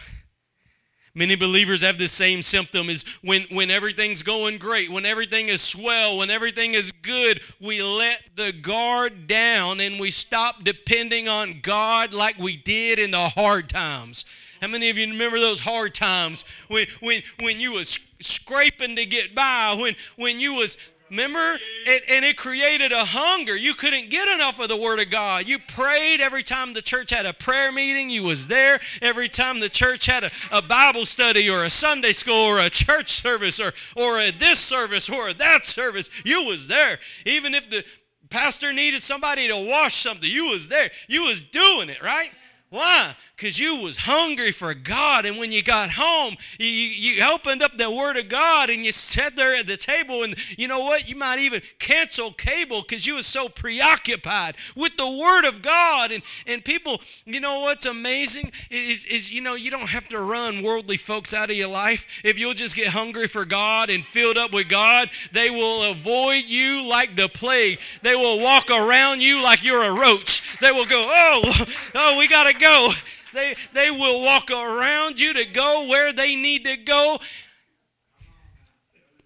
Many 1.16 1.36
believers 1.36 1.82
have 1.82 1.96
the 1.96 2.08
same 2.08 2.42
symptom 2.42 2.90
is 2.90 3.04
when, 3.22 3.42
when 3.50 3.70
everything's 3.70 4.24
going 4.24 4.58
great, 4.58 4.90
when 4.90 5.06
everything 5.06 5.48
is 5.48 5.62
swell, 5.62 6.18
when 6.18 6.28
everything 6.28 6.74
is 6.74 6.90
good, 6.90 7.40
we 7.60 7.80
let 7.82 8.20
the 8.34 8.50
guard 8.50 9.28
down 9.28 9.78
and 9.78 10.00
we 10.00 10.10
stop 10.10 10.64
depending 10.64 11.28
on 11.28 11.60
God 11.62 12.12
like 12.12 12.36
we 12.36 12.56
did 12.56 12.98
in 12.98 13.12
the 13.12 13.28
hard 13.28 13.68
times. 13.68 14.24
How 14.60 14.66
many 14.66 14.90
of 14.90 14.98
you 14.98 15.06
remember 15.06 15.38
those 15.38 15.60
hard 15.60 15.94
times 15.94 16.44
when, 16.66 16.86
when, 17.00 17.22
when 17.40 17.60
you 17.60 17.72
was 17.72 17.96
scraping 18.20 18.96
to 18.96 19.06
get 19.06 19.36
by, 19.36 19.76
when, 19.78 19.94
when 20.16 20.40
you 20.40 20.54
was 20.54 20.78
Remember? 21.14 21.60
It, 21.86 22.02
and 22.08 22.24
it 22.24 22.36
created 22.36 22.90
a 22.90 23.04
hunger. 23.04 23.56
You 23.56 23.74
couldn't 23.74 24.10
get 24.10 24.26
enough 24.26 24.58
of 24.58 24.68
the 24.68 24.76
Word 24.76 24.98
of 24.98 25.10
God. 25.10 25.46
You 25.46 25.60
prayed 25.60 26.20
every 26.20 26.42
time 26.42 26.72
the 26.72 26.82
church 26.82 27.10
had 27.10 27.24
a 27.24 27.32
prayer 27.32 27.70
meeting. 27.70 28.10
You 28.10 28.24
was 28.24 28.48
there 28.48 28.80
every 29.00 29.28
time 29.28 29.60
the 29.60 29.68
church 29.68 30.06
had 30.06 30.24
a, 30.24 30.30
a 30.50 30.60
Bible 30.60 31.06
study 31.06 31.48
or 31.48 31.62
a 31.62 31.70
Sunday 31.70 32.10
school 32.10 32.34
or 32.34 32.58
a 32.58 32.68
church 32.68 33.10
service 33.10 33.60
or, 33.60 33.72
or 33.94 34.18
a 34.18 34.32
this 34.32 34.58
service 34.58 35.08
or 35.08 35.32
that 35.32 35.66
service. 35.66 36.10
You 36.24 36.46
was 36.46 36.66
there. 36.66 36.98
Even 37.24 37.54
if 37.54 37.70
the 37.70 37.84
pastor 38.28 38.72
needed 38.72 39.00
somebody 39.00 39.46
to 39.46 39.68
wash 39.70 39.94
something, 39.94 40.28
you 40.28 40.46
was 40.46 40.66
there. 40.66 40.90
You 41.06 41.22
was 41.22 41.40
doing 41.40 41.90
it, 41.90 42.02
right? 42.02 42.32
Why? 42.74 43.14
Because 43.36 43.60
you 43.60 43.76
was 43.76 43.98
hungry 43.98 44.50
for 44.50 44.74
God, 44.74 45.26
and 45.26 45.38
when 45.38 45.52
you 45.52 45.62
got 45.62 45.90
home, 45.90 46.36
you, 46.58 46.66
you 46.66 47.24
opened 47.24 47.62
up 47.62 47.78
the 47.78 47.88
Word 47.88 48.16
of 48.16 48.28
God 48.28 48.68
and 48.68 48.84
you 48.84 48.90
sat 48.90 49.36
there 49.36 49.54
at 49.54 49.68
the 49.68 49.76
table, 49.76 50.24
and 50.24 50.34
you 50.58 50.66
know 50.66 50.80
what? 50.80 51.08
You 51.08 51.14
might 51.14 51.38
even 51.38 51.62
cancel 51.78 52.32
cable 52.32 52.80
because 52.80 53.06
you 53.06 53.14
was 53.14 53.26
so 53.28 53.48
preoccupied 53.48 54.56
with 54.74 54.96
the 54.96 55.08
Word 55.08 55.44
of 55.44 55.62
God. 55.62 56.10
And 56.10 56.24
and 56.48 56.64
people, 56.64 57.00
you 57.24 57.38
know 57.38 57.60
what's 57.60 57.86
amazing 57.86 58.50
is 58.70 59.04
is 59.04 59.30
you 59.30 59.40
know 59.40 59.54
you 59.54 59.70
don't 59.70 59.90
have 59.90 60.08
to 60.08 60.20
run 60.20 60.64
worldly 60.64 60.96
folks 60.96 61.32
out 61.32 61.50
of 61.50 61.56
your 61.56 61.68
life 61.68 62.08
if 62.24 62.40
you'll 62.40 62.54
just 62.54 62.74
get 62.74 62.88
hungry 62.88 63.28
for 63.28 63.44
God 63.44 63.88
and 63.88 64.04
filled 64.04 64.36
up 64.36 64.52
with 64.52 64.68
God. 64.68 65.10
They 65.30 65.48
will 65.48 65.92
avoid 65.92 66.46
you 66.46 66.88
like 66.88 67.14
the 67.14 67.28
plague. 67.28 67.78
They 68.02 68.16
will 68.16 68.40
walk 68.40 68.68
around 68.68 69.22
you 69.22 69.40
like 69.44 69.62
you're 69.62 69.84
a 69.84 69.94
roach. 69.94 70.58
They 70.58 70.72
will 70.72 70.86
go, 70.86 71.08
oh, 71.08 71.66
oh, 71.94 72.18
we 72.18 72.26
gotta 72.26 72.52
go 72.52 72.63
go. 72.64 72.90
They, 73.32 73.56
they 73.72 73.90
will 73.90 74.24
walk 74.24 74.50
around 74.50 75.18
you 75.18 75.34
to 75.34 75.44
go 75.44 75.86
where 75.88 76.12
they 76.12 76.36
need 76.36 76.64
to 76.64 76.76
go. 76.76 77.18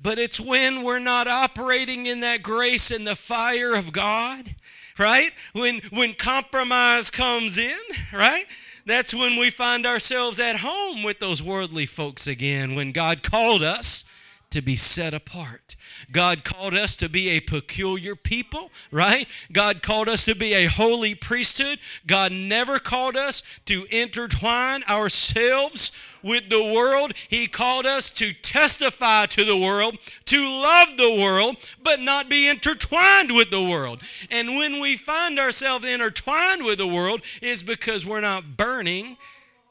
But 0.00 0.18
it's 0.18 0.40
when 0.40 0.82
we're 0.82 0.98
not 0.98 1.28
operating 1.28 2.06
in 2.06 2.20
that 2.20 2.42
grace 2.42 2.90
and 2.90 3.06
the 3.06 3.16
fire 3.16 3.74
of 3.74 3.92
God, 3.92 4.54
right? 4.98 5.32
When 5.52 5.80
when 5.90 6.14
compromise 6.14 7.10
comes 7.10 7.58
in, 7.58 7.78
right? 8.12 8.46
That's 8.86 9.12
when 9.12 9.38
we 9.38 9.50
find 9.50 9.84
ourselves 9.84 10.40
at 10.40 10.56
home 10.60 11.02
with 11.02 11.18
those 11.18 11.42
worldly 11.42 11.84
folks 11.84 12.26
again 12.26 12.74
when 12.74 12.92
God 12.92 13.22
called 13.22 13.62
us 13.62 14.04
to 14.50 14.62
be 14.62 14.76
set 14.76 15.12
apart. 15.12 15.76
God 16.10 16.42
called 16.42 16.74
us 16.74 16.96
to 16.96 17.08
be 17.08 17.28
a 17.30 17.40
peculiar 17.40 18.16
people, 18.16 18.70
right? 18.90 19.28
God 19.52 19.82
called 19.82 20.08
us 20.08 20.24
to 20.24 20.34
be 20.34 20.54
a 20.54 20.66
holy 20.66 21.14
priesthood. 21.14 21.78
God 22.06 22.32
never 22.32 22.78
called 22.78 23.16
us 23.16 23.42
to 23.66 23.86
intertwine 23.90 24.82
ourselves 24.88 25.92
with 26.22 26.48
the 26.48 26.62
world. 26.62 27.12
He 27.28 27.46
called 27.46 27.84
us 27.84 28.10
to 28.12 28.32
testify 28.32 29.26
to 29.26 29.44
the 29.44 29.56
world, 29.56 29.98
to 30.26 30.38
love 30.40 30.96
the 30.96 31.14
world, 31.20 31.56
but 31.82 32.00
not 32.00 32.28
be 32.28 32.48
intertwined 32.48 33.34
with 33.34 33.50
the 33.50 33.62
world. 33.62 34.00
And 34.30 34.56
when 34.56 34.80
we 34.80 34.96
find 34.96 35.38
ourselves 35.38 35.84
intertwined 35.84 36.64
with 36.64 36.78
the 36.78 36.86
world, 36.86 37.22
is 37.42 37.62
because 37.62 38.06
we're 38.06 38.20
not 38.20 38.56
burning 38.56 39.16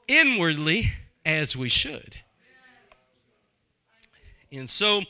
inwardly 0.07 0.93
as 1.25 1.57
we 1.57 1.69
should. 1.69 2.17
And 4.51 4.69
so 4.69 5.01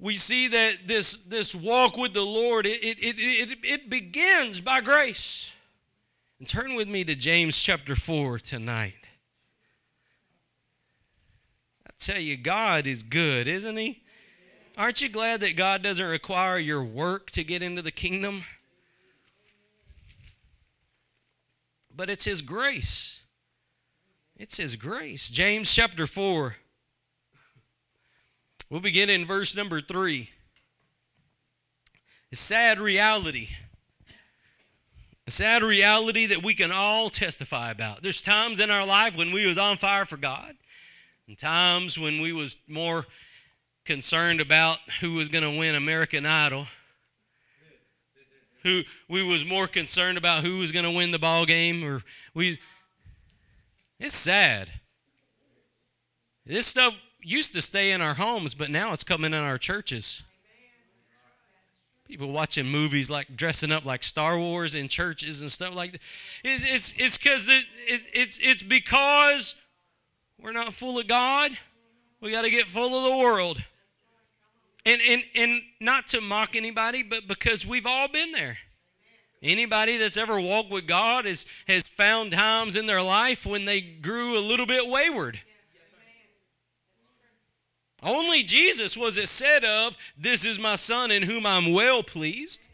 we 0.00 0.14
see 0.14 0.48
that 0.48 0.86
this, 0.86 1.16
this 1.16 1.54
walk 1.54 1.96
with 1.96 2.14
the 2.14 2.22
Lord, 2.22 2.66
it, 2.66 2.78
it, 2.82 2.98
it, 3.00 3.58
it, 3.64 3.90
begins 3.90 4.60
by 4.60 4.80
grace. 4.80 5.52
And 6.38 6.46
turn 6.46 6.76
with 6.76 6.86
me 6.86 7.02
to 7.04 7.16
James 7.16 7.60
chapter 7.60 7.96
4 7.96 8.38
tonight. 8.38 8.94
I 11.84 11.90
tell 11.98 12.20
you, 12.20 12.36
God 12.36 12.86
is 12.86 13.02
good, 13.02 13.48
isn't 13.48 13.76
He? 13.76 14.02
Aren't 14.76 15.02
you 15.02 15.08
glad 15.08 15.40
that 15.40 15.56
God 15.56 15.82
doesn't 15.82 16.06
require 16.06 16.58
your 16.58 16.84
work 16.84 17.32
to 17.32 17.42
get 17.42 17.62
into 17.62 17.82
the 17.82 17.90
kingdom? 17.90 18.44
But 21.94 22.08
it's 22.08 22.24
His 22.24 22.40
grace. 22.40 23.22
It's 24.36 24.58
His 24.58 24.76
grace. 24.76 25.28
James 25.28 25.74
chapter 25.74 26.06
4. 26.06 26.54
We'll 28.70 28.80
begin 28.80 29.08
in 29.08 29.24
verse 29.24 29.56
number 29.56 29.80
three. 29.80 30.30
A 32.30 32.36
sad 32.36 32.78
reality. 32.78 33.48
A 35.26 35.30
sad 35.30 35.62
reality 35.62 36.26
that 36.26 36.42
we 36.42 36.54
can 36.54 36.70
all 36.70 37.08
testify 37.08 37.70
about. 37.70 38.02
There's 38.02 38.20
times 38.20 38.60
in 38.60 38.70
our 38.70 38.86
life 38.86 39.16
when 39.16 39.30
we 39.30 39.46
was 39.46 39.56
on 39.56 39.76
fire 39.76 40.04
for 40.04 40.18
God, 40.18 40.54
and 41.26 41.38
times 41.38 41.98
when 41.98 42.20
we 42.20 42.32
was 42.32 42.58
more 42.66 43.06
concerned 43.86 44.40
about 44.40 44.78
who 45.00 45.14
was 45.14 45.30
going 45.30 45.44
to 45.44 45.58
win 45.58 45.74
American 45.74 46.26
Idol. 46.26 46.66
Who 48.64 48.82
we 49.08 49.22
was 49.22 49.46
more 49.46 49.66
concerned 49.66 50.18
about 50.18 50.44
who 50.44 50.58
was 50.58 50.72
going 50.72 50.84
to 50.84 50.90
win 50.90 51.10
the 51.10 51.18
ball 51.18 51.46
game, 51.46 51.82
or 51.84 52.02
we. 52.34 52.58
It's 53.98 54.16
sad. 54.16 54.70
This 56.44 56.66
stuff 56.66 56.94
used 57.20 57.54
to 57.54 57.60
stay 57.60 57.92
in 57.92 58.00
our 58.00 58.14
homes, 58.14 58.54
but 58.54 58.70
now 58.70 58.92
it's 58.92 59.04
coming 59.04 59.32
in 59.32 59.40
our 59.40 59.58
churches. 59.58 60.22
People 62.08 62.32
watching 62.32 62.66
movies 62.66 63.10
like 63.10 63.36
dressing 63.36 63.70
up 63.70 63.84
like 63.84 64.02
Star 64.02 64.38
Wars 64.38 64.74
in 64.74 64.88
churches 64.88 65.42
and 65.42 65.50
stuff 65.50 65.74
like 65.74 65.92
that. 65.92 66.00
It's 66.42 66.64
it's 66.64 66.94
it's 66.96 67.18
because 67.18 67.46
it, 67.48 67.66
it, 67.86 68.02
it's 68.14 68.38
it's 68.40 68.62
because 68.62 69.56
we're 70.40 70.52
not 70.52 70.72
full 70.72 70.98
of 70.98 71.06
God. 71.06 71.50
We 72.22 72.30
got 72.30 72.42
to 72.42 72.50
get 72.50 72.66
full 72.66 72.96
of 72.96 73.12
the 73.12 73.18
world. 73.18 73.62
And 74.86 75.02
and 75.06 75.22
and 75.34 75.60
not 75.80 76.06
to 76.08 76.22
mock 76.22 76.56
anybody, 76.56 77.02
but 77.02 77.28
because 77.28 77.66
we've 77.66 77.86
all 77.86 78.08
been 78.08 78.32
there. 78.32 78.56
Anybody 79.42 79.98
that's 79.98 80.16
ever 80.16 80.40
walked 80.40 80.70
with 80.70 80.86
God 80.86 81.26
has 81.26 81.44
has 81.66 81.86
found 81.86 82.32
times 82.32 82.74
in 82.74 82.86
their 82.86 83.02
life 83.02 83.44
when 83.44 83.66
they 83.66 83.82
grew 83.82 84.38
a 84.38 84.40
little 84.40 84.66
bit 84.66 84.88
wayward. 84.88 85.40
Only 88.02 88.42
Jesus 88.42 88.96
was 88.96 89.18
it 89.18 89.28
said 89.28 89.64
of, 89.64 89.96
This 90.16 90.44
is 90.44 90.58
my 90.58 90.76
son 90.76 91.10
in 91.10 91.24
whom 91.24 91.44
I'm 91.44 91.72
well 91.72 92.02
pleased. 92.02 92.66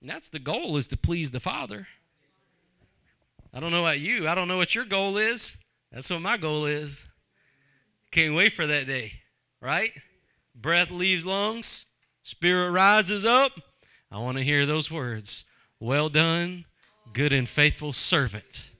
And 0.00 0.10
that's 0.10 0.28
the 0.28 0.38
goal, 0.38 0.76
is 0.76 0.86
to 0.88 0.96
please 0.96 1.30
the 1.30 1.40
Father. 1.40 1.88
I 3.54 3.60
don't 3.60 3.70
know 3.70 3.80
about 3.80 4.00
you. 4.00 4.28
I 4.28 4.34
don't 4.34 4.48
know 4.48 4.58
what 4.58 4.74
your 4.74 4.84
goal 4.84 5.16
is. 5.16 5.56
That's 5.90 6.10
what 6.10 6.20
my 6.20 6.36
goal 6.36 6.66
is. 6.66 7.06
Can't 8.10 8.34
wait 8.34 8.52
for 8.52 8.66
that 8.66 8.86
day, 8.86 9.12
right? 9.60 9.92
Breath 10.54 10.90
leaves 10.90 11.24
lungs, 11.24 11.86
spirit 12.22 12.70
rises 12.70 13.24
up. 13.24 13.52
I 14.10 14.18
want 14.18 14.36
to 14.36 14.44
hear 14.44 14.66
those 14.66 14.90
words. 14.90 15.44
Well 15.80 16.08
done, 16.08 16.66
good 17.12 17.32
and 17.32 17.48
faithful 17.48 17.92
servant 17.92 18.70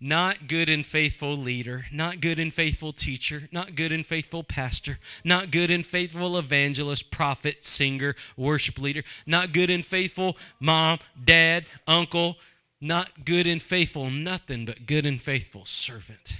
not 0.00 0.48
good 0.48 0.70
and 0.70 0.84
faithful 0.84 1.36
leader, 1.36 1.84
not 1.92 2.20
good 2.20 2.40
and 2.40 2.52
faithful 2.52 2.92
teacher, 2.92 3.48
not 3.52 3.74
good 3.74 3.92
and 3.92 4.06
faithful 4.06 4.42
pastor, 4.42 4.98
not 5.24 5.50
good 5.50 5.70
and 5.70 5.84
faithful 5.84 6.38
evangelist, 6.38 7.10
prophet, 7.10 7.62
singer, 7.62 8.16
worship 8.36 8.78
leader, 8.78 9.02
not 9.26 9.52
good 9.52 9.68
and 9.68 9.84
faithful 9.84 10.38
mom, 10.58 10.98
dad, 11.22 11.66
uncle, 11.86 12.36
not 12.80 13.26
good 13.26 13.46
and 13.46 13.60
faithful 13.60 14.08
nothing 14.08 14.64
but 14.64 14.86
good 14.86 15.04
and 15.04 15.20
faithful 15.20 15.66
servant. 15.66 16.38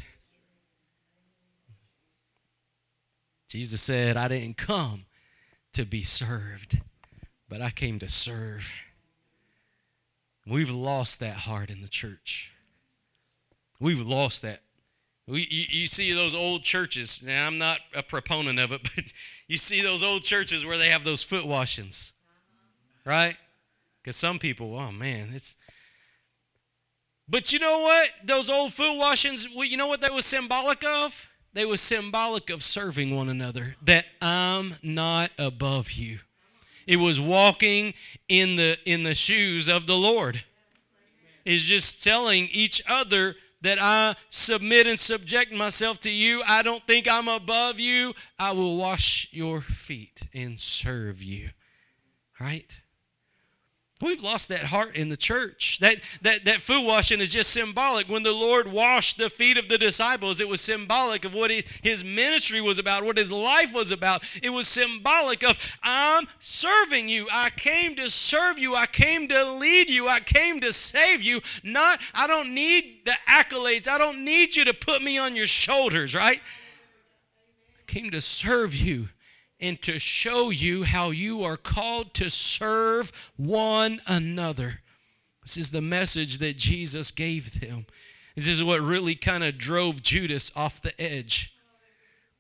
Jesus 3.49 3.83
said, 3.83 4.17
I 4.17 4.29
didn't 4.29 4.57
come 4.57 5.05
to 5.75 5.85
be 5.85 6.03
served, 6.03 6.81
but 7.49 7.61
I 7.61 7.71
came 7.71 7.99
to 7.99 8.09
serve. 8.09 8.73
We've 10.47 10.71
lost 10.71 11.21
that 11.21 11.35
heart 11.35 11.69
in 11.69 11.83
the 11.83 11.89
church. 11.89 12.53
We've 13.81 14.01
lost 14.01 14.43
that. 14.43 14.61
We, 15.27 15.47
you, 15.51 15.81
you, 15.81 15.87
see 15.87 16.13
those 16.13 16.35
old 16.35 16.65
churches. 16.65 17.23
Now, 17.25 17.47
I'm 17.47 17.57
not 17.57 17.79
a 17.95 18.03
proponent 18.03 18.59
of 18.59 18.73
it, 18.73 18.83
but 18.95 19.13
you 19.49 19.57
see 19.59 19.81
those 19.81 20.03
old 20.03 20.23
churches 20.23 20.67
where 20.67 20.77
they 20.77 20.89
have 20.89 21.05
those 21.05 21.23
foot 21.23 21.47
washings, 21.47 22.13
right? 23.07 23.37
Because 24.03 24.17
some 24.17 24.39
people, 24.39 24.77
oh 24.77 24.93
man, 24.93 25.31
it's. 25.33 25.57
But 27.29 27.53
you 27.53 27.61
know 27.61 27.81
what? 27.81 28.11
Those 28.25 28.51
old 28.51 28.73
foot 28.73 28.97
washings, 28.97 29.49
well, 29.55 29.65
you 29.65 29.77
know 29.77 29.87
what 29.87 30.01
they 30.01 30.11
were 30.11 30.21
symbolic 30.21 30.85
of? 30.85 31.29
They 31.53 31.65
were 31.65 31.77
symbolic 31.77 32.51
of 32.51 32.63
serving 32.63 33.15
one 33.15 33.29
another. 33.29 33.77
That 33.83 34.07
I'm 34.21 34.77
not 34.83 35.31
above 35.39 35.93
you. 35.93 36.21
It 36.89 36.97
was 36.97 37.21
walking 37.21 37.95
in 38.29 38.57
the 38.57 38.79
in 38.85 39.05
the 39.05 39.15
shoes 39.15 39.69
of 39.69 39.87
the 39.87 39.97
Lord. 39.97 40.43
Is 41.45 41.63
just 41.63 42.03
telling 42.03 42.49
each 42.53 42.83
other 42.89 43.37
that 43.63 43.79
I 43.81 44.17
submit 44.29 44.87
and 44.87 44.99
subject 44.99 45.53
myself 45.53 46.01
to 46.01 46.11
you. 46.11 46.43
I 46.47 46.63
don't 46.63 46.87
think 46.87 47.09
I'm 47.09 47.29
above 47.29 47.79
you. 47.79 48.15
I 48.39 48.53
will 48.53 48.77
wash 48.77 49.29
your 49.31 49.61
feet 49.61 50.23
and 50.33 50.59
serve 50.59 51.23
you. 51.23 51.51
Right? 52.41 52.80
We've 54.01 54.23
lost 54.23 54.49
that 54.49 54.65
heart 54.65 54.97
in 54.97 55.11
the 55.11 55.17
church. 55.17 55.79
That, 55.81 55.97
that, 56.23 56.47
that 56.47 56.63
foot 56.63 56.87
washing 56.87 57.21
is 57.21 57.33
just 57.33 57.51
symbolic. 57.51 58.09
When 58.09 58.23
the 58.23 58.33
Lord 58.33 58.73
washed 58.73 59.19
the 59.19 59.29
feet 59.29 59.59
of 59.59 59.69
the 59.69 59.77
disciples, 59.77 60.41
it 60.41 60.49
was 60.49 60.63
symbolic 60.63 61.27
of 61.27 61.35
what 61.35 61.51
his 61.51 62.03
ministry 62.03 62.63
was 62.63 62.79
about, 62.79 63.05
what 63.05 63.19
his 63.19 63.31
life 63.31 63.75
was 63.75 63.91
about. 63.91 64.23
It 64.43 64.51
was 64.51 64.69
symbolic 64.69 65.45
of, 65.45 65.59
I'm 65.83 66.29
serving 66.39 67.11
you. 67.11 67.29
I 67.31 67.51
came 67.51 67.95
to 67.97 68.09
serve 68.09 68.59
you. 68.59 68.75
I 68.75 68.87
came 68.87 69.29
to 69.29 69.53
lead 69.53 69.91
you. 69.91 70.09
I 70.09 70.21
came 70.21 70.63
to 70.63 70.73
save 70.73 71.21
you. 71.21 71.43
Not, 71.63 72.01
I 72.15 72.27
don't 72.27 72.55
need 72.55 73.03
the 73.05 73.15
accolades. 73.29 73.87
I 73.87 73.99
don't 73.99 74.25
need 74.25 74.57
you 74.57 74.65
to 74.65 74.73
put 74.73 75.03
me 75.03 75.19
on 75.19 75.37
your 75.37 75.47
shoulders, 75.47 76.15
right? 76.15 76.41
I 77.79 77.83
came 77.93 78.11
to 78.13 78.23
serve 78.23 78.75
you 78.75 79.11
and 79.61 79.81
to 79.83 79.99
show 79.99 80.51
you 80.51 80.85
how 80.85 81.11
you 81.11 81.45
are 81.45 81.57
called 81.57 82.15
to 82.15 82.29
serve 82.31 83.13
one 83.37 84.01
another. 84.07 84.81
This 85.43 85.57
is 85.57 85.71
the 85.71 85.81
message 85.81 86.39
that 86.39 86.57
Jesus 86.57 87.11
gave 87.11 87.61
them. 87.61 87.87
This 88.37 88.49
is 88.49 88.63
what 88.63 88.81
really 88.81 89.15
kind 89.15 89.45
of 89.45 89.59
drove 89.59 90.03
Judas 90.03 90.53
off 90.57 90.81
the 90.81 90.99
edge 91.01 91.55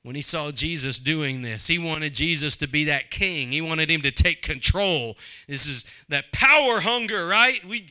when 0.02 0.14
he 0.14 0.22
saw 0.22 0.50
Jesus 0.50 0.98
doing 0.98 1.42
this. 1.42 1.66
He 1.66 1.78
wanted 1.78 2.14
Jesus 2.14 2.56
to 2.58 2.66
be 2.66 2.84
that 2.84 3.10
king. 3.10 3.50
He 3.50 3.60
wanted 3.60 3.90
him 3.90 4.02
to 4.02 4.10
take 4.10 4.42
control. 4.42 5.16
This 5.46 5.66
is 5.66 5.84
that 6.08 6.32
power 6.32 6.80
hunger, 6.80 7.26
right? 7.26 7.66
We 7.66 7.90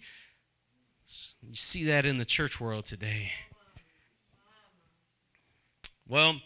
you 1.42 1.56
see 1.56 1.86
that 1.86 2.06
in 2.06 2.18
the 2.18 2.26
church 2.26 2.60
world 2.60 2.86
today. 2.86 3.32
Well, 6.08 6.42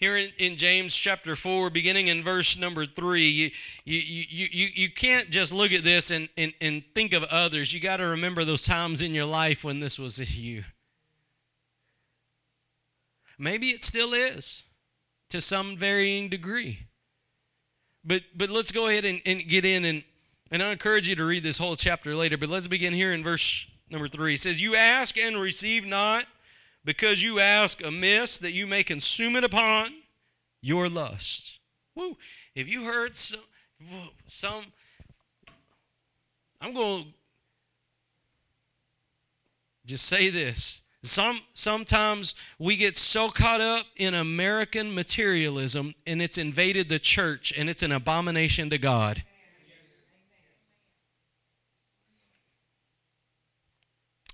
here 0.00 0.16
in, 0.16 0.30
in, 0.38 0.56
James 0.56 0.96
chapter 0.96 1.36
4, 1.36 1.70
beginning 1.70 2.08
in 2.08 2.22
verse 2.22 2.58
number 2.58 2.86
3, 2.86 3.22
you, 3.22 3.50
you, 3.84 3.98
you, 3.98 4.48
you, 4.50 4.68
you 4.74 4.90
can't 4.90 5.30
just 5.30 5.52
look 5.52 5.72
at 5.72 5.84
this 5.84 6.10
and, 6.10 6.28
and, 6.36 6.52
and 6.60 6.82
think 6.94 7.12
of 7.12 7.22
others. 7.24 7.72
You 7.72 7.80
got 7.80 7.98
to 7.98 8.06
remember 8.06 8.44
those 8.44 8.62
times 8.62 9.02
in 9.02 9.14
your 9.14 9.26
life 9.26 9.62
when 9.62 9.78
this 9.78 9.98
was 9.98 10.36
you. 10.36 10.64
Maybe 13.38 13.68
it 13.68 13.84
still 13.84 14.12
is 14.12 14.64
to 15.28 15.40
some 15.40 15.76
varying 15.76 16.28
degree. 16.28 16.80
But 18.04 18.22
but 18.34 18.50
let's 18.50 18.72
go 18.72 18.88
ahead 18.88 19.04
and, 19.04 19.20
and 19.26 19.46
get 19.46 19.64
in 19.64 19.84
and 19.84 20.02
and 20.50 20.62
I 20.62 20.72
encourage 20.72 21.08
you 21.08 21.16
to 21.16 21.24
read 21.24 21.42
this 21.42 21.58
whole 21.58 21.76
chapter 21.76 22.14
later. 22.14 22.36
But 22.36 22.48
let's 22.48 22.66
begin 22.66 22.92
here 22.92 23.12
in 23.12 23.22
verse 23.22 23.66
number 23.90 24.08
three. 24.08 24.34
It 24.34 24.40
says, 24.40 24.60
You 24.60 24.74
ask 24.74 25.16
and 25.16 25.40
receive 25.40 25.86
not, 25.86 26.24
because 26.90 27.22
you 27.22 27.38
ask 27.38 27.86
amiss, 27.86 28.36
that 28.38 28.50
you 28.50 28.66
may 28.66 28.82
consume 28.82 29.36
it 29.36 29.44
upon 29.44 29.92
your 30.60 30.88
lusts. 30.88 31.60
Woo. 31.94 32.16
If 32.52 32.66
you 32.66 32.82
heard 32.82 33.16
some, 33.16 33.38
some 34.26 34.64
I'm 36.60 36.74
going 36.74 37.04
to 37.04 37.08
just 39.86 40.04
say 40.04 40.30
this. 40.30 40.82
Some 41.04 41.42
sometimes 41.54 42.34
we 42.58 42.76
get 42.76 42.96
so 42.96 43.28
caught 43.28 43.60
up 43.60 43.86
in 43.94 44.14
American 44.14 44.92
materialism 44.92 45.94
and 46.08 46.20
it's 46.20 46.38
invaded 46.38 46.88
the 46.88 46.98
church 46.98 47.54
and 47.56 47.70
it's 47.70 47.84
an 47.84 47.92
abomination 47.92 48.68
to 48.70 48.78
God. 48.78 49.22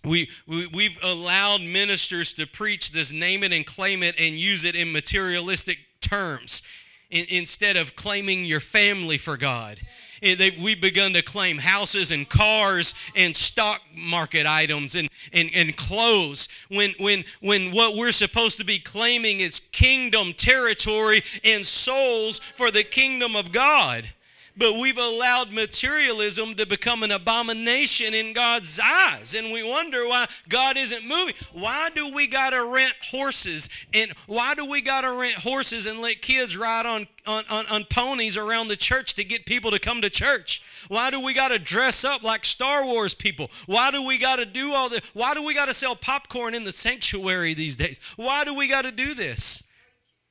We, 0.07 0.31
we, 0.47 0.69
we've 0.69 0.99
allowed 1.03 1.63
ministers 1.63 2.33
to 2.35 2.47
preach 2.47 2.93
this 2.93 3.13
name 3.13 3.43
it 3.43 3.53
and 3.53 3.67
claim 3.67 4.03
it 4.03 4.15
and 4.19 4.39
use 4.39 4.65
it 4.65 4.77
in 4.77 4.93
materialistic 4.93 5.79
terms 6.01 6.63
in, 7.11 7.27
instead 7.29 7.77
of 7.77 7.97
claiming 7.97 8.45
your 8.45 8.61
family 8.61 9.19
for 9.19 9.37
God. 9.37 9.81
Eh, 10.23 10.37
they, 10.37 10.51
we've 10.51 10.81
begun 10.81 11.13
to 11.15 11.23
claim 11.23 11.59
houses 11.59 12.11
and 12.13 12.29
cars 12.29 12.95
and 13.17 13.35
stock 13.35 13.83
market 13.95 14.47
items 14.47 14.95
and, 14.95 15.11
and, 15.33 15.51
and 15.55 15.77
clothes 15.77 16.49
when, 16.69 16.95
when, 16.99 17.25
when 17.41 17.73
what 17.73 17.97
we're 17.97 18.13
supposed 18.13 18.59
to 18.59 18.65
be 18.65 18.79
claiming 18.79 19.41
is 19.41 19.61
kingdom 19.73 20.33
territory 20.33 21.23
and 21.45 21.67
souls 21.67 22.39
for 22.55 22.71
the 22.71 22.85
kingdom 22.85 23.35
of 23.35 23.51
God 23.53 24.09
but 24.57 24.79
we've 24.79 24.99
allowed 24.99 25.53
materialism 25.53 26.55
to 26.55 26.67
become 26.67 27.03
an 27.03 27.11
abomination 27.11 28.15
in 28.15 28.33
God's 28.33 28.81
eyes. 28.83 29.35
And 29.35 29.53
we 29.53 29.63
wonder 29.63 30.07
why 30.07 30.27
God 30.49 30.77
isn't 30.77 31.07
moving. 31.07 31.35
Why 31.53 31.91
do 31.91 32.15
we 32.15 32.27
got 32.27 32.51
to 32.51 32.73
rent 32.73 32.95
horses? 33.11 33.69
And 33.93 34.13
why 34.27 34.55
do 34.55 34.65
we 34.65 34.81
got 34.81 35.03
to 35.03 35.19
rent 35.19 35.35
horses 35.35 35.87
and 35.87 36.01
let 36.01 36.23
kids 36.23 36.57
ride 36.57 36.87
on, 36.87 37.07
on, 37.27 37.45
on, 37.51 37.67
on 37.67 37.85
ponies 37.85 38.37
around 38.37 38.69
the 38.69 38.77
church 38.77 39.15
to 39.15 39.25
get 39.25 39.45
people 39.45 39.71
to 39.71 39.79
come 39.79 40.01
to 40.01 40.11
church? 40.11 40.63
Why 40.89 41.11
do 41.11 41.21
we 41.21 41.35
got 41.35 41.49
to 41.49 41.59
dress 41.59 42.05
up 42.05 42.23
like 42.23 42.45
Star 42.45 42.85
Wars 42.85 43.15
people? 43.15 43.51
Why 43.67 43.91
do 43.91 44.07
we 44.07 44.19
got 44.19 44.37
to 44.37 44.47
do 44.47 44.73
all 44.73 44.89
this? 44.89 45.03
Why 45.13 45.35
do 45.35 45.43
we 45.43 45.55
got 45.55 45.67
to 45.67 45.75
sell 45.75 45.97
popcorn 45.97 46.55
in 46.55 46.65
the 46.65 46.73
sanctuary 46.73 47.55
these 47.55 47.77
days? 47.77 48.01
Why 48.17 48.45
do 48.45 48.55
we 48.55 48.69
got 48.69 48.83
to 48.83 48.93
do 48.93 49.15
this? 49.15 49.63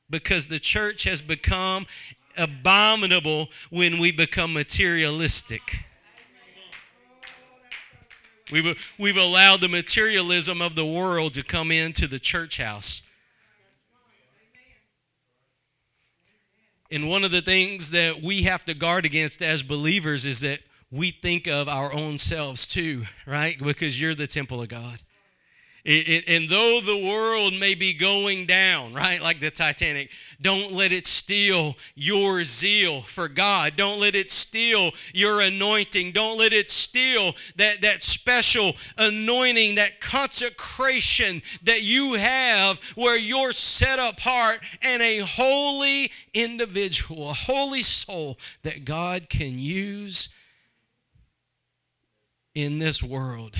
Because 0.09 0.47
the 0.47 0.59
church 0.59 1.03
has 1.03 1.21
become 1.21 1.87
abominable 2.37 3.49
when 3.69 3.97
we 3.97 4.11
become 4.11 4.53
materialistic. 4.53 5.85
We've, 8.51 8.95
we've 8.99 9.17
allowed 9.17 9.61
the 9.61 9.67
materialism 9.67 10.61
of 10.61 10.75
the 10.75 10.85
world 10.85 11.33
to 11.33 11.43
come 11.43 11.71
into 11.71 12.07
the 12.07 12.19
church 12.19 12.57
house. 12.57 13.01
And 16.91 17.09
one 17.09 17.23
of 17.23 17.31
the 17.31 17.41
things 17.41 17.91
that 17.91 18.21
we 18.21 18.43
have 18.43 18.63
to 18.65 18.75
guard 18.75 19.05
against 19.05 19.41
as 19.41 19.63
believers 19.63 20.25
is 20.25 20.41
that 20.41 20.59
we 20.91 21.09
think 21.09 21.47
of 21.47 21.67
our 21.67 21.91
own 21.91 22.19
selves 22.19 22.67
too, 22.67 23.05
right? 23.25 23.57
Because 23.57 23.99
you're 23.99 24.13
the 24.15 24.27
temple 24.27 24.61
of 24.61 24.69
God. 24.69 25.01
And 25.87 26.49
though 26.49 26.81
the 26.81 26.97
world 26.97 27.53
may 27.53 27.75
be 27.75 27.93
going 27.93 28.47
down, 28.47 28.95
right, 28.95 29.21
like 29.21 29.39
the 29.39 29.51
Titanic, 29.51 30.09
don't 30.41 30.71
let 30.71 30.91
it 30.91 31.05
steal 31.05 31.77
your 31.93 32.43
zeal 32.43 33.01
for 33.01 33.27
God. 33.27 33.75
Don't 33.75 33.99
let 33.99 34.15
it 34.15 34.31
steal 34.31 34.93
your 35.13 35.41
anointing. 35.41 36.11
Don't 36.11 36.39
let 36.39 36.53
it 36.53 36.71
steal 36.71 37.35
that, 37.57 37.81
that 37.81 38.01
special 38.01 38.73
anointing, 38.97 39.75
that 39.75 40.01
consecration 40.01 41.43
that 41.61 41.83
you 41.83 42.15
have 42.15 42.79
where 42.95 43.17
you're 43.17 43.51
set 43.51 43.99
apart 43.99 44.61
and 44.81 45.03
a 45.03 45.19
holy 45.19 46.11
individual, 46.33 47.29
a 47.29 47.33
holy 47.33 47.83
soul 47.83 48.39
that 48.63 48.85
God 48.85 49.29
can 49.29 49.59
use 49.59 50.29
in 52.55 52.79
this 52.79 53.03
world. 53.03 53.55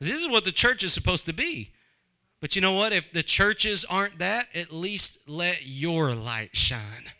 This 0.00 0.22
is 0.22 0.28
what 0.28 0.44
the 0.44 0.52
church 0.52 0.84
is 0.84 0.92
supposed 0.92 1.26
to 1.26 1.32
be. 1.32 1.72
But 2.40 2.54
you 2.54 2.62
know 2.62 2.74
what? 2.74 2.92
If 2.92 3.12
the 3.12 3.22
churches 3.22 3.84
aren't 3.84 4.18
that, 4.18 4.48
at 4.54 4.72
least 4.72 5.18
let 5.26 5.66
your 5.66 6.14
light 6.14 6.54
shine. 6.54 7.10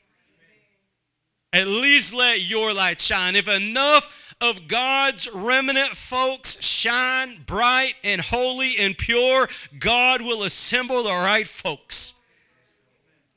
At 1.53 1.69
least 1.69 2.13
let 2.13 2.43
your 2.43 2.75
light 2.75 3.01
shine. 3.01 3.35
If 3.35 3.49
enough 3.49 4.35
of 4.43 4.69
God's 4.69 5.27
remnant 5.33 5.97
folks 5.97 6.63
shine 6.63 7.43
bright 7.47 7.95
and 8.05 8.21
holy 8.21 8.77
and 8.79 8.97
pure, 8.97 9.49
God 9.79 10.21
will 10.21 10.43
assemble 10.43 11.03
the 11.03 11.11
right 11.11 11.49
folks. 11.49 12.15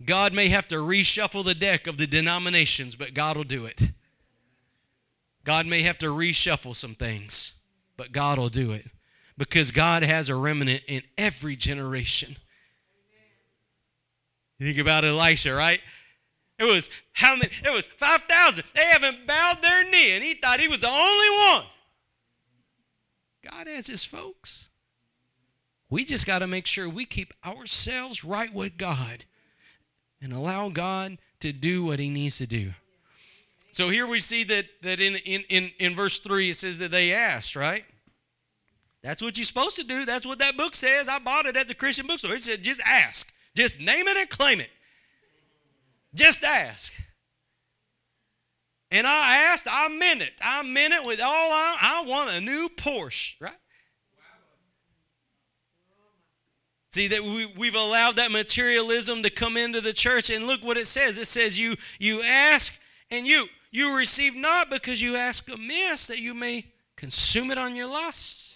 God 0.04 0.34
may 0.34 0.50
have 0.50 0.68
to 0.70 0.76
reshuffle 0.76 1.46
the 1.46 1.56
deck 1.56 1.88
of 1.88 1.98
the 1.98 2.08
denominations, 2.08 2.98
but 2.98 3.14
God 3.14 3.38
will 3.38 3.46
do 3.46 3.66
it. 3.66 3.90
God 5.46 5.66
may 5.66 5.84
have 5.84 5.98
to 6.00 6.08
reshuffle 6.08 6.76
some 6.76 6.96
things, 6.96 7.54
but 7.96 8.12
God 8.12 8.38
will 8.38 8.50
do 8.50 8.72
it 8.72 8.86
because 9.40 9.72
God 9.72 10.04
has 10.04 10.28
a 10.28 10.36
remnant 10.36 10.84
in 10.86 11.02
every 11.18 11.56
generation. 11.56 12.36
You 14.60 14.68
think 14.68 14.80
about 14.80 15.06
Elisha, 15.06 15.54
right? 15.54 15.80
It 16.60 16.66
was 16.66 16.90
how 17.14 17.38
many? 17.38 17.50
It 17.64 17.74
was 17.74 17.88
5,000. 17.88 18.66
They 18.76 18.84
haven't 18.84 19.26
bowed 19.26 19.62
their 19.62 19.90
knee, 19.90 20.12
and 20.12 20.22
he 20.22 20.34
thought 20.34 20.60
he 20.60 20.68
was 20.68 20.82
the 20.82 20.90
only 20.90 21.30
one. 21.54 21.64
God 23.50 23.68
has 23.68 23.88
his 23.88 24.04
folks. 24.04 24.68
We 25.90 26.04
just 26.04 26.28
got 26.28 26.40
to 26.40 26.48
make 26.48 26.68
sure 26.68 26.90
we 26.90 27.06
keep 27.06 27.34
ourselves 27.46 28.26
right 28.26 28.54
with 28.54 28.78
God 28.78 29.24
and 30.22 30.34
allow 30.34 30.68
God 30.68 31.18
to 31.40 31.54
do 31.54 31.86
what 31.86 32.00
he 32.00 32.10
needs 32.10 32.40
to 32.40 32.46
do. 32.46 32.72
So 33.72 33.90
here 33.90 34.06
we 34.06 34.20
see 34.20 34.44
that, 34.44 34.66
that 34.82 35.00
in, 35.00 35.16
in, 35.16 35.44
in, 35.48 35.72
in 35.80 35.96
verse 35.96 36.20
3 36.20 36.50
it 36.50 36.58
says 36.58 36.80
that 36.80 36.92
they 36.92 37.14
asked, 37.14 37.56
right? 37.56 37.86
That's 39.02 39.22
what 39.22 39.38
you're 39.38 39.46
supposed 39.46 39.78
to 39.78 39.84
do. 39.84 40.06
That's 40.06 40.26
what 40.26 40.40
that 40.40 40.58
book 40.58 40.76
says. 40.76 41.08
I 41.08 41.20
bought 41.20 41.46
it 41.46 41.56
at 41.56 41.68
the 41.68 41.74
Christian 41.74 42.06
bookstore. 42.06 42.34
It 42.34 42.42
said, 42.42 42.64
just 42.64 42.82
ask. 42.86 43.32
Just 43.56 43.80
name 43.80 44.08
it 44.08 44.18
and 44.18 44.30
claim 44.30 44.60
it. 44.60 44.70
Just 46.14 46.44
ask. 46.44 46.94
And 48.92 49.06
I 49.06 49.50
asked, 49.52 49.68
I 49.70 49.88
meant 49.88 50.22
it. 50.22 50.34
I 50.42 50.64
meant 50.64 50.94
it 50.94 51.06
with 51.06 51.22
all 51.22 51.52
I, 51.52 51.78
I 51.80 52.04
want 52.08 52.32
a 52.32 52.42
new 52.42 52.70
Porsche, 52.70 53.36
right? 53.40 53.54
See 56.92 57.08
that 57.10 57.24
we, 57.24 57.46
we've 57.46 57.76
allowed 57.76 58.16
that 58.16 58.32
materialism 58.32 59.22
to 59.22 59.30
come 59.30 59.58
into 59.58 59.80
the 59.80 59.94
church, 59.94 60.32
and 60.32 60.48
look 60.48 60.64
what 60.64 60.76
it 60.76 60.88
says. 60.88 61.20
It 61.20 61.28
says 61.28 61.60
you 61.60 61.76
you 62.00 62.24
ask 62.24 62.80
and 63.12 63.28
you 63.28 63.46
you 63.70 63.96
receive 63.96 64.36
not 64.36 64.72
because 64.72 65.00
you 65.00 65.16
ask 65.16 65.48
amiss 65.52 66.08
that 66.08 66.18
you 66.18 66.34
may 66.34 66.66
consume 66.96 67.52
it 67.52 67.60
on 67.60 67.76
your 67.76 67.88
lusts. 67.88 68.49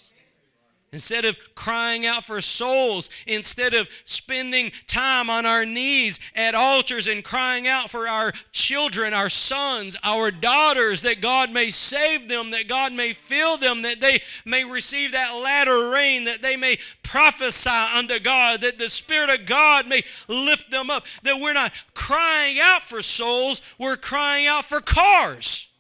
Instead 0.93 1.25
of 1.25 1.38
crying 1.56 2.06
out 2.06 2.23
for 2.23 2.39
souls, 2.39 3.10
instead 3.25 3.73
of 3.73 3.89
spending 4.06 4.71
time 4.86 5.27
on 5.27 5.43
our 5.43 5.65
knees 5.65 6.19
at 6.36 6.53
altars 6.53 7.08
and 7.08 7.23
crying 7.23 7.67
out 7.67 7.89
for 7.89 8.08
our 8.08 8.32
children, 8.51 9.12
our 9.12 9.27
sons, 9.27 9.97
our 10.03 10.29
daughters, 10.29 11.01
that 11.01 11.19
God 11.19 11.49
may 11.49 11.71
save 11.71 12.29
them, 12.29 12.51
that 12.51 12.67
God 12.67 12.93
may 12.93 13.12
fill 13.12 13.58
them, 13.58 13.82
that 13.82 14.01
they 14.01 14.21
may 14.45 14.63
receive 14.63 15.13
that 15.13 15.34
latter 15.34 15.89
rain, 15.89 16.25
that 16.25 16.43
they 16.43 16.56
may 16.56 16.77
prophesy 17.01 17.71
unto 17.71 18.19
God, 18.19 18.62
that 18.62 18.77
the 18.77 18.88
Spirit 18.88 19.32
of 19.32 19.47
God 19.47 19.88
may 19.88 20.03
lift 20.27 20.69
them 20.69 20.91
up, 20.91 21.08
that 21.23 21.39
we're 21.39 21.53
not 21.53 21.73
crying 21.95 22.60
out 22.62 22.84
for 22.84 23.01
souls, 23.01 23.63
we're 23.79 23.97
crying 23.97 24.45
out 24.45 24.63
for 24.63 24.79
cars. 24.79 25.72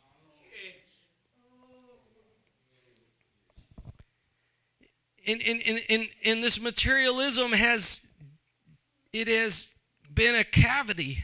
And, 5.25 5.41
and, 5.41 5.81
and, 5.89 6.07
and, 6.25 6.43
this 6.43 6.61
materialism 6.61 7.51
has 7.51 8.05
it 9.11 9.27
has 9.27 9.73
been 10.13 10.35
a 10.35 10.43
cavity 10.43 11.23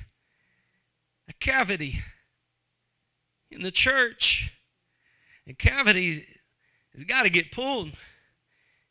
a 1.30 1.34
cavity 1.34 2.02
in 3.52 3.62
the 3.62 3.72
church. 3.72 4.54
A 5.48 5.54
cavity 5.54 6.26
has 6.94 7.04
got 7.04 7.24
to 7.24 7.30
get 7.30 7.52
pulled. 7.52 7.92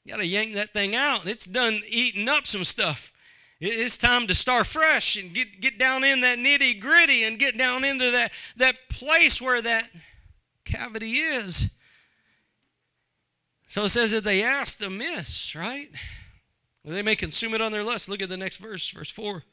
Got 0.07 0.19
to 0.19 0.27
yank 0.27 0.55
that 0.55 0.73
thing 0.73 0.95
out. 0.95 1.27
It's 1.27 1.47
done 1.47 1.83
eating 1.87 2.29
up 2.29 2.47
some 2.47 2.65
stuff. 2.65 3.13
It's 3.61 3.99
time 3.99 4.29
to 4.29 4.35
start 4.37 4.67
fresh 4.67 5.21
and 5.21 5.35
get, 5.35 5.61
get 5.61 5.79
down 5.79 6.05
in 6.05 6.21
that 6.21 6.39
nitty 6.39 6.81
gritty 6.81 7.25
and 7.25 7.39
get 7.39 7.59
down 7.59 7.85
into 7.85 8.11
that, 8.13 8.31
that 8.57 8.77
place 8.89 9.43
where 9.43 9.61
that 9.61 9.91
cavity 10.65 11.15
is 11.15 11.71
so 13.69 13.85
it 13.85 13.91
says 13.91 14.11
that 14.11 14.25
they 14.25 14.43
asked 14.43 14.83
amiss, 14.83 15.55
right? 15.55 15.91
They 16.85 17.03
may 17.03 17.17
consume 17.17 17.55
it 17.55 17.61
on 17.61 17.71
their 17.71 17.85
lust. 17.85 18.09
Look 18.09 18.23
at 18.23 18.31
the 18.31 18.37
next 18.37 18.57
verse, 18.57 18.91
verse 18.91 19.11
4. 19.11 19.45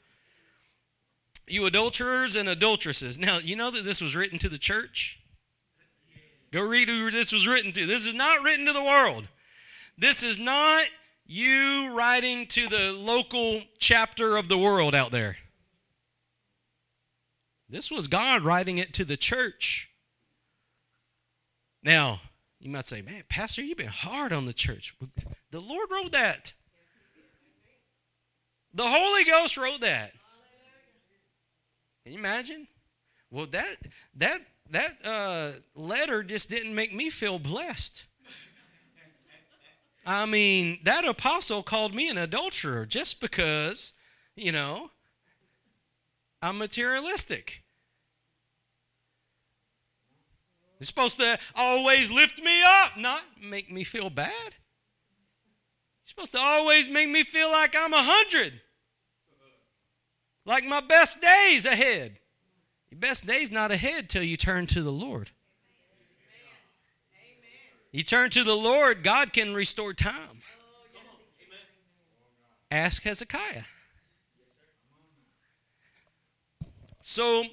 You 1.47 1.65
adulterers 1.65 2.35
and 2.35 2.47
adulteresses. 2.47 3.19
Now, 3.19 3.37
you 3.37 3.55
know 3.55 3.69
that 3.71 3.83
this 3.83 4.01
was 4.01 4.15
written 4.15 4.39
to 4.39 4.49
the 4.49 4.57
church? 4.57 5.19
Go 6.51 6.61
read 6.61 6.87
who 6.87 7.11
this 7.11 7.33
was 7.33 7.47
written 7.47 7.73
to. 7.73 7.85
This 7.85 8.07
is 8.07 8.13
not 8.13 8.41
written 8.41 8.65
to 8.65 8.73
the 8.73 8.83
world. 8.83 9.27
This 9.97 10.23
is 10.23 10.39
not 10.39 10.87
you 11.25 11.93
writing 11.93 12.47
to 12.47 12.67
the 12.67 12.93
local 12.93 13.63
chapter 13.79 14.37
of 14.37 14.47
the 14.47 14.57
world 14.57 14.95
out 14.95 15.11
there. 15.11 15.37
This 17.69 17.91
was 17.91 18.07
God 18.07 18.43
writing 18.43 18.77
it 18.77 18.93
to 18.93 19.03
the 19.03 19.17
church. 19.17 19.89
Now, 21.83 22.21
you 22.65 22.71
might 22.71 22.87
say, 22.87 23.03
man, 23.03 23.21
Pastor, 23.29 23.61
you've 23.61 23.77
been 23.77 23.85
hard 23.85 24.33
on 24.33 24.45
the 24.45 24.53
church. 24.53 24.95
The 25.51 25.59
Lord 25.59 25.87
wrote 25.91 26.11
that. 26.13 26.53
The 28.73 28.87
Holy 28.87 29.23
Ghost 29.23 29.55
wrote 29.55 29.81
that. 29.81 30.13
Can 32.03 32.13
you 32.13 32.17
imagine? 32.17 32.67
Well, 33.29 33.45
that 33.51 33.75
that 34.15 34.39
that 34.71 34.95
uh, 35.05 35.51
letter 35.75 36.23
just 36.23 36.49
didn't 36.49 36.73
make 36.73 36.91
me 36.91 37.11
feel 37.11 37.37
blessed. 37.37 38.05
I 40.03 40.25
mean, 40.25 40.79
that 40.85 41.05
apostle 41.05 41.61
called 41.61 41.93
me 41.93 42.09
an 42.09 42.17
adulterer 42.17 42.87
just 42.87 43.21
because, 43.21 43.93
you 44.35 44.51
know, 44.51 44.89
I'm 46.41 46.57
materialistic. 46.57 47.61
It's 50.79 50.89
supposed 50.89 51.19
to 51.19 51.39
always 51.55 52.11
lift 52.11 52.41
me 52.41 52.61
up, 52.63 52.97
not 52.97 53.23
make 53.41 53.71
me 53.71 53.83
feel 53.83 54.09
bad. 54.09 54.55
It's 56.03 56.11
supposed 56.11 56.33
to 56.33 56.39
always 56.39 56.87
make 56.89 57.09
me 57.09 57.23
feel 57.23 57.51
like 57.51 57.75
I'm 57.77 57.93
a 57.93 58.03
hundred. 58.03 58.61
Like 60.45 60.65
my 60.65 60.81
best 60.81 61.21
days 61.21 61.65
ahead. 61.65 62.19
Your 62.91 62.99
best 62.99 63.25
days 63.25 63.51
not 63.51 63.71
ahead 63.71 64.09
till 64.09 64.23
you 64.23 64.37
turn 64.37 64.67
to 64.67 64.83
the 64.83 64.91
Lord. 64.91 65.31
You 67.91 68.03
turn 68.03 68.29
to 68.31 68.43
the 68.43 68.55
Lord, 68.55 69.03
God 69.03 69.31
can 69.31 69.53
restore 69.53 69.93
time. 69.93 70.41
Ask 72.69 73.03
Hezekiah. 73.03 73.63
So 76.99 77.45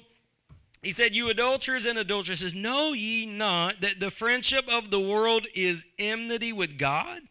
he 0.83 0.91
said, 0.91 1.15
You 1.15 1.29
adulterers 1.29 1.85
and 1.85 1.97
adulteresses, 1.97 2.53
know 2.53 2.91
ye 2.91 3.25
not 3.25 3.79
that 3.81 4.01
the 4.01 4.11
friendship 4.11 4.65
of 4.69 4.91
the 4.91 4.99
world 4.99 5.47
is 5.55 5.85
enmity 5.97 6.51
with 6.51 6.77
God? 6.77 7.21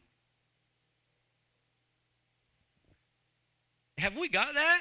Have 3.99 4.17
we 4.17 4.31
got 4.31 4.55
that? 4.55 4.81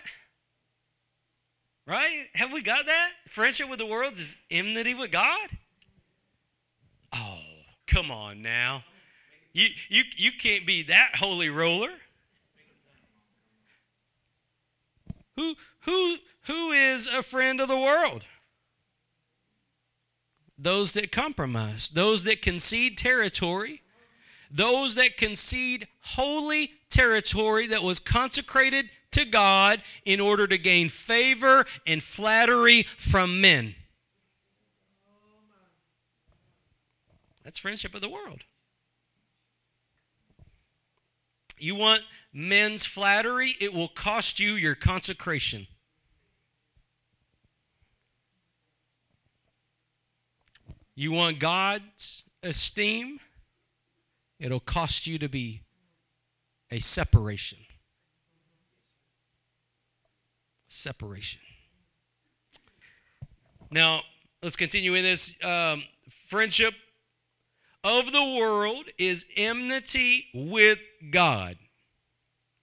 Right? 1.85 2.27
Have 2.33 2.53
we 2.53 2.61
got 2.61 2.85
that? 2.85 3.09
Friendship 3.27 3.69
with 3.69 3.79
the 3.79 3.85
world 3.85 4.13
is 4.13 4.37
enmity 4.49 4.93
with 4.93 5.11
God? 5.11 5.49
Oh, 7.13 7.39
come 7.87 8.09
on 8.09 8.41
now. 8.41 8.85
You, 9.51 9.67
you, 9.89 10.03
you 10.15 10.31
can't 10.31 10.65
be 10.65 10.83
that 10.83 11.11
holy 11.15 11.49
roller. 11.49 11.91
Who, 15.35 15.55
who, 15.81 16.15
who 16.43 16.71
is 16.71 17.07
a 17.07 17.21
friend 17.21 17.59
of 17.59 17.67
the 17.67 17.79
world? 17.79 18.23
Those 20.61 20.93
that 20.93 21.11
compromise, 21.11 21.89
those 21.89 22.23
that 22.25 22.43
concede 22.43 22.95
territory, 22.95 23.81
those 24.51 24.93
that 24.93 25.17
concede 25.17 25.87
holy 26.01 26.73
territory 26.91 27.65
that 27.65 27.81
was 27.81 27.97
consecrated 27.97 28.91
to 29.09 29.25
God 29.25 29.81
in 30.05 30.19
order 30.19 30.45
to 30.45 30.59
gain 30.59 30.87
favor 30.87 31.65
and 31.87 32.03
flattery 32.03 32.83
from 32.83 33.41
men. 33.41 33.73
That's 37.43 37.57
friendship 37.57 37.95
of 37.95 38.01
the 38.01 38.09
world. 38.09 38.43
You 41.57 41.73
want 41.75 42.03
men's 42.31 42.85
flattery, 42.85 43.55
it 43.59 43.73
will 43.73 43.87
cost 43.87 44.39
you 44.39 44.53
your 44.53 44.75
consecration. 44.75 45.65
You 51.01 51.13
want 51.13 51.39
God's 51.39 52.23
esteem, 52.43 53.19
it'll 54.39 54.59
cost 54.59 55.07
you 55.07 55.17
to 55.17 55.27
be 55.27 55.61
a 56.69 56.77
separation 56.77 57.57
separation. 60.67 61.41
Now, 63.71 64.01
let's 64.43 64.55
continue 64.55 64.93
in 64.93 65.01
this. 65.01 65.35
Um, 65.43 65.85
friendship 66.07 66.75
of 67.83 68.11
the 68.11 68.35
world 68.39 68.85
is 68.99 69.25
enmity 69.35 70.27
with 70.35 70.77
God. 71.09 71.57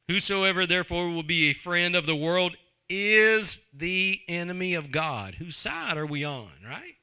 Whosoever 0.06 0.64
therefore 0.64 1.10
will 1.10 1.24
be 1.24 1.50
a 1.50 1.54
friend 1.54 1.96
of 1.96 2.06
the 2.06 2.14
world 2.14 2.56
is 2.88 3.66
the 3.74 4.20
enemy 4.28 4.74
of 4.74 4.92
God. 4.92 5.34
Whose 5.34 5.56
side 5.56 5.96
are 5.96 6.06
we 6.06 6.22
on, 6.22 6.52
right? 6.64 6.94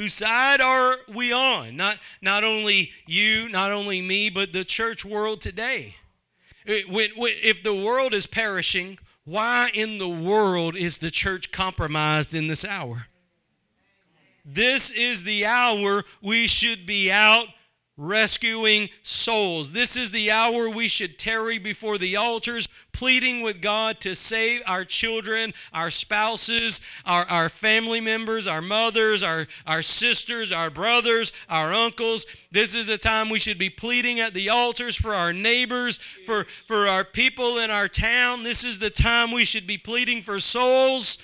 Whose 0.00 0.14
side 0.14 0.62
are 0.62 0.96
we 1.12 1.30
on? 1.30 1.76
Not, 1.76 1.98
not 2.22 2.42
only 2.42 2.90
you, 3.06 3.50
not 3.50 3.70
only 3.70 4.00
me, 4.00 4.30
but 4.30 4.54
the 4.54 4.64
church 4.64 5.04
world 5.04 5.42
today. 5.42 5.96
Eh, 6.66 6.84
if 6.88 7.62
the 7.62 7.74
world 7.74 8.14
is 8.14 8.24
perishing, 8.24 8.98
why 9.26 9.70
in 9.74 9.98
the 9.98 10.08
world 10.08 10.74
is 10.74 10.96
the 10.96 11.10
church 11.10 11.52
compromised 11.52 12.34
in 12.34 12.46
this 12.46 12.64
hour? 12.64 13.08
This 14.42 14.90
is 14.90 15.24
the 15.24 15.44
hour 15.44 16.04
we 16.22 16.46
should 16.46 16.86
be 16.86 17.12
out 17.12 17.48
rescuing 18.00 18.88
souls. 19.02 19.72
This 19.72 19.94
is 19.94 20.10
the 20.10 20.30
hour 20.30 20.70
we 20.70 20.88
should 20.88 21.18
tarry 21.18 21.58
before 21.58 21.98
the 21.98 22.16
altars, 22.16 22.66
pleading 22.92 23.42
with 23.42 23.60
God 23.60 24.00
to 24.00 24.14
save 24.14 24.62
our 24.66 24.86
children, 24.86 25.52
our 25.74 25.90
spouses, 25.90 26.80
our, 27.04 27.26
our 27.26 27.50
family 27.50 28.00
members, 28.00 28.46
our 28.46 28.62
mothers, 28.62 29.22
our, 29.22 29.46
our 29.66 29.82
sisters, 29.82 30.50
our 30.50 30.70
brothers, 30.70 31.34
our 31.50 31.74
uncles. 31.74 32.24
This 32.50 32.74
is 32.74 32.88
a 32.88 32.96
time 32.96 33.28
we 33.28 33.38
should 33.38 33.58
be 33.58 33.70
pleading 33.70 34.18
at 34.18 34.32
the 34.32 34.48
altars 34.48 34.96
for 34.96 35.14
our 35.14 35.34
neighbors, 35.34 35.98
for, 36.24 36.46
for 36.66 36.88
our 36.88 37.04
people 37.04 37.58
in 37.58 37.70
our 37.70 37.86
town. 37.86 38.44
This 38.44 38.64
is 38.64 38.78
the 38.78 38.90
time 38.90 39.30
we 39.30 39.44
should 39.44 39.66
be 39.66 39.76
pleading 39.76 40.22
for 40.22 40.38
souls. 40.38 41.18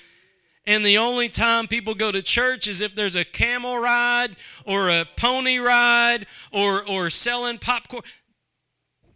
And 0.67 0.85
the 0.85 0.97
only 0.97 1.29
time 1.29 1.67
people 1.67 1.95
go 1.95 2.11
to 2.11 2.21
church 2.21 2.67
is 2.67 2.81
if 2.81 2.93
there's 2.93 3.15
a 3.15 3.23
camel 3.23 3.79
ride 3.79 4.35
or 4.65 4.89
a 4.89 5.05
pony 5.15 5.59
ride 5.59 6.27
or, 6.51 6.85
or 6.85 7.09
selling 7.09 7.57
popcorn. 7.57 8.03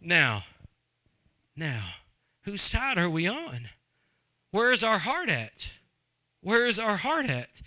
Now, 0.00 0.44
now, 1.54 1.84
whose 2.44 2.62
side 2.62 2.96
are 2.96 3.10
we 3.10 3.28
on? 3.28 3.68
Where 4.50 4.72
is 4.72 4.82
our 4.82 4.98
heart 4.98 5.28
at? 5.28 5.74
Where 6.40 6.66
is 6.66 6.78
our 6.78 6.96
heart 6.96 7.26
at? 7.26 7.60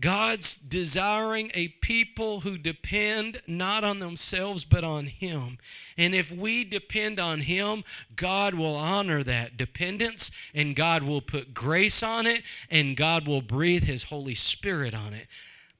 God's 0.00 0.54
desiring 0.56 1.50
a 1.54 1.68
people 1.68 2.40
who 2.40 2.56
depend 2.56 3.42
not 3.46 3.82
on 3.82 3.98
themselves 3.98 4.64
but 4.64 4.84
on 4.84 5.06
Him. 5.06 5.58
And 5.96 6.14
if 6.14 6.30
we 6.30 6.64
depend 6.64 7.18
on 7.18 7.40
Him, 7.40 7.84
God 8.14 8.54
will 8.54 8.76
honor 8.76 9.22
that 9.24 9.56
dependence 9.56 10.30
and 10.54 10.76
God 10.76 11.02
will 11.02 11.20
put 11.20 11.54
grace 11.54 12.02
on 12.02 12.26
it 12.26 12.42
and 12.70 12.96
God 12.96 13.26
will 13.26 13.42
breathe 13.42 13.84
His 13.84 14.04
Holy 14.04 14.34
Spirit 14.34 14.94
on 14.94 15.14
it. 15.14 15.26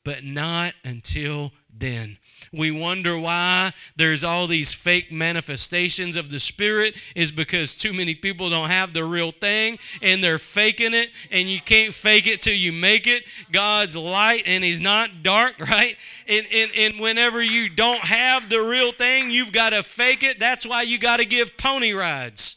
But 0.04 0.24
not 0.24 0.74
until 0.84 1.52
then. 1.72 2.18
We 2.52 2.70
wonder 2.70 3.18
why 3.18 3.72
there's 3.96 4.24
all 4.24 4.46
these 4.46 4.72
fake 4.72 5.12
manifestations 5.12 6.16
of 6.16 6.30
the 6.30 6.40
Spirit 6.40 6.94
is 7.14 7.30
because 7.30 7.74
too 7.74 7.92
many 7.92 8.14
people 8.14 8.48
don't 8.48 8.70
have 8.70 8.92
the 8.92 9.04
real 9.04 9.32
thing 9.32 9.78
and 10.00 10.22
they're 10.22 10.38
faking 10.38 10.94
it, 10.94 11.10
and 11.30 11.48
you 11.48 11.60
can't 11.60 11.92
fake 11.92 12.26
it 12.26 12.40
till 12.40 12.54
you 12.54 12.72
make 12.72 13.06
it. 13.06 13.24
God's 13.52 13.96
light 13.96 14.44
and 14.46 14.64
He's 14.64 14.80
not 14.80 15.22
dark, 15.22 15.58
right? 15.60 15.96
And, 16.26 16.46
and, 16.52 16.70
and 16.76 17.00
whenever 17.00 17.42
you 17.42 17.68
don't 17.68 18.00
have 18.00 18.48
the 18.48 18.60
real 18.60 18.92
thing, 18.92 19.30
you've 19.30 19.52
got 19.52 19.70
to 19.70 19.82
fake 19.82 20.22
it. 20.22 20.38
That's 20.40 20.66
why 20.66 20.82
you 20.82 20.98
got 20.98 21.18
to 21.18 21.24
give 21.24 21.56
pony 21.56 21.92
rides. 21.92 22.56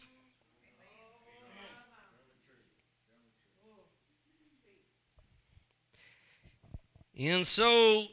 And 7.19 7.45
so 7.45 8.05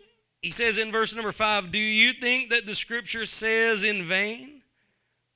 he 0.43 0.51
says 0.51 0.79
in 0.79 0.93
verse 0.93 1.15
number 1.15 1.33
five, 1.33 1.73
Do 1.73 1.79
you 1.79 2.13
think 2.13 2.51
that 2.51 2.67
the 2.67 2.75
scripture 2.75 3.27
says 3.27 3.83
in 3.83 4.05
vain, 4.05 4.63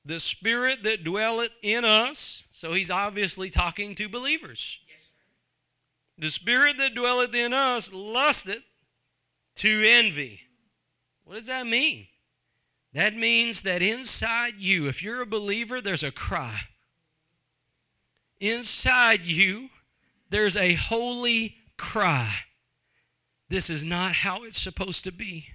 the 0.05 0.19
spirit 0.19 0.83
that 0.83 1.03
dwelleth 1.03 1.53
in 1.61 1.83
us? 1.85 2.43
So 2.51 2.73
he's 2.73 2.91
obviously 2.91 3.49
talking 3.49 3.95
to 3.95 4.07
believers. 4.07 4.79
the 6.17 6.29
spirit 6.29 6.77
that 6.77 6.95
dwelleth 6.95 7.33
in 7.33 7.53
us 7.53 7.91
lusteth 7.91 8.63
to 9.55 9.83
envy. 9.85 10.41
What 11.25 11.35
does 11.35 11.47
that 11.47 11.67
mean? 11.67 12.07
That 12.93 13.15
means 13.15 13.63
that 13.63 13.81
inside 13.81 14.53
you, 14.59 14.87
if 14.87 15.01
you're 15.01 15.21
a 15.21 15.25
believer, 15.25 15.81
there's 15.81 16.03
a 16.03 16.11
cry. 16.11 16.59
Inside 18.39 19.25
you, 19.25 19.69
there's 20.29 20.55
a 20.55 20.75
holy 20.75 21.55
cry. 21.77 22.31
This 23.53 23.69
is 23.69 23.85
not 23.85 24.13
how 24.15 24.45
it's 24.45 24.59
supposed 24.59 25.03
to 25.03 25.11
be. 25.11 25.49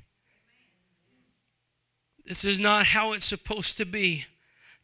This 2.24 2.44
is 2.44 2.61
not 2.61 2.86
how 2.86 3.12
it's 3.12 3.24
supposed 3.24 3.76
to 3.78 3.84
be. 3.84 4.26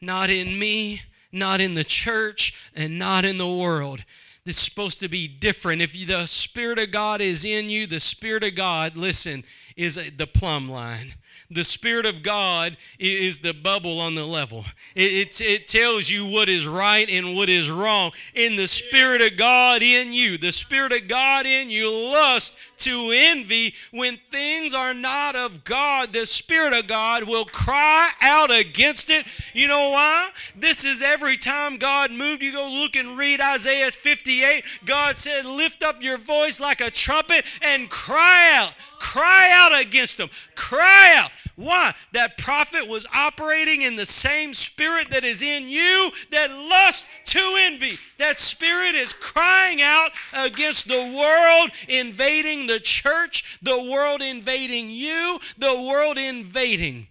Not 0.01 0.31
in 0.31 0.59
me, 0.59 1.03
not 1.31 1.61
in 1.61 1.75
the 1.75 1.85
church, 1.85 2.59
and 2.75 2.99
not 2.99 3.25
in 3.25 3.39
the 3.39 3.47
world. 3.47 4.03
It's 4.45 4.59
supposed 4.59 4.99
to 4.99 5.09
be 5.09 5.29
different. 5.29 5.81
If 5.81 5.93
the 5.93 6.27
Spirit 6.27 6.81
of 6.81 6.91
God 6.91 7.21
is 7.21 7.45
in 7.45 7.71
you, 7.71 7.87
the 7.87 8.01
Spirit 8.01 8.43
of 8.43 8.57
God, 8.57 8.97
listen, 8.97 9.45
is 9.77 9.95
the 9.95 10.27
plumb 10.27 10.69
line 10.69 11.15
the 11.51 11.65
Spirit 11.65 12.07
of 12.07 12.23
God 12.23 12.77
is 12.99 13.41
the 13.41 13.53
bubble 13.53 14.01
on 14.01 14.15
the 14.15 14.25
level. 14.25 14.65
It, 14.95 15.13
it, 15.13 15.41
it, 15.41 15.67
tells 15.67 16.11
you 16.11 16.27
what 16.27 16.49
is 16.49 16.67
right 16.67 17.09
and 17.09 17.35
what 17.35 17.49
is 17.49 17.71
wrong. 17.71 18.13
In 18.35 18.57
the 18.57 18.67
Spirit 18.67 19.21
of 19.21 19.37
God 19.37 19.83
in 19.83 20.13
you, 20.13 20.39
the 20.39 20.53
Spirit 20.53 20.93
of 20.93 21.07
God 21.09 21.47
in 21.47 21.71
you 21.71 21.91
lust 22.13 22.57
to 22.79 23.11
envy 23.15 23.75
when 23.91 24.17
things 24.17 24.75
are 24.75 24.95
not 24.95 25.37
of 25.37 25.65
God. 25.65 26.13
The 26.13 26.27
Spirit 26.27 26.73
of 26.73 26.87
God 26.87 27.25
will 27.25 27.45
cry 27.45 28.11
out 28.21 28.55
against 28.55 29.11
it. 29.11 29.27
You 29.53 29.69
know 29.69 29.91
why? 29.91 30.31
This 30.57 30.85
is 30.85 31.03
every 31.03 31.37
time 31.37 31.77
God 31.77 32.11
moved. 32.11 32.43
You 32.43 32.53
go 32.53 32.69
look 32.71 32.97
and 32.97 33.17
read 33.17 33.41
Isaiah 33.41 33.91
58. 33.91 34.65
God 34.85 35.17
said, 35.17 35.45
Lift 35.45 35.83
up 35.83 36.03
your 36.03 36.19
voice 36.19 36.61
like 36.61 36.81
a 36.81 36.91
trumpet 36.91 37.45
and 37.63 37.89
cry 37.89 38.51
out. 38.55 38.73
Cry 38.99 39.51
out 39.53 39.79
against 39.81 40.19
them. 40.19 40.31
Cry 40.55 41.15
out. 41.17 41.31
Why? 41.57 41.95
That 42.13 42.37
prophet 42.37 42.89
was 42.89 43.07
operating 43.15 43.83
in 43.83 43.95
the 43.95 44.07
same 44.07 44.55
spirit 44.55 45.11
that 45.11 45.25
is 45.25 45.41
in 45.41 45.69
you 45.69 46.11
that 46.33 46.51
lust 46.51 47.07
to 47.27 47.57
envy. 47.59 47.99
That 48.19 48.41
spirit 48.41 48.97
is 48.97 49.13
crying 49.13 49.81
out 49.81 50.11
against 50.37 50.89
the 50.89 51.15
world 51.17 51.71
invading 51.89 52.67
the 52.67 52.74
church, 52.79 53.59
the 53.63 53.89
world 53.91 54.23
invading 54.23 54.91
you, 54.91 55.39
the 55.57 55.83
world 55.83 56.19
invading. 56.19 57.09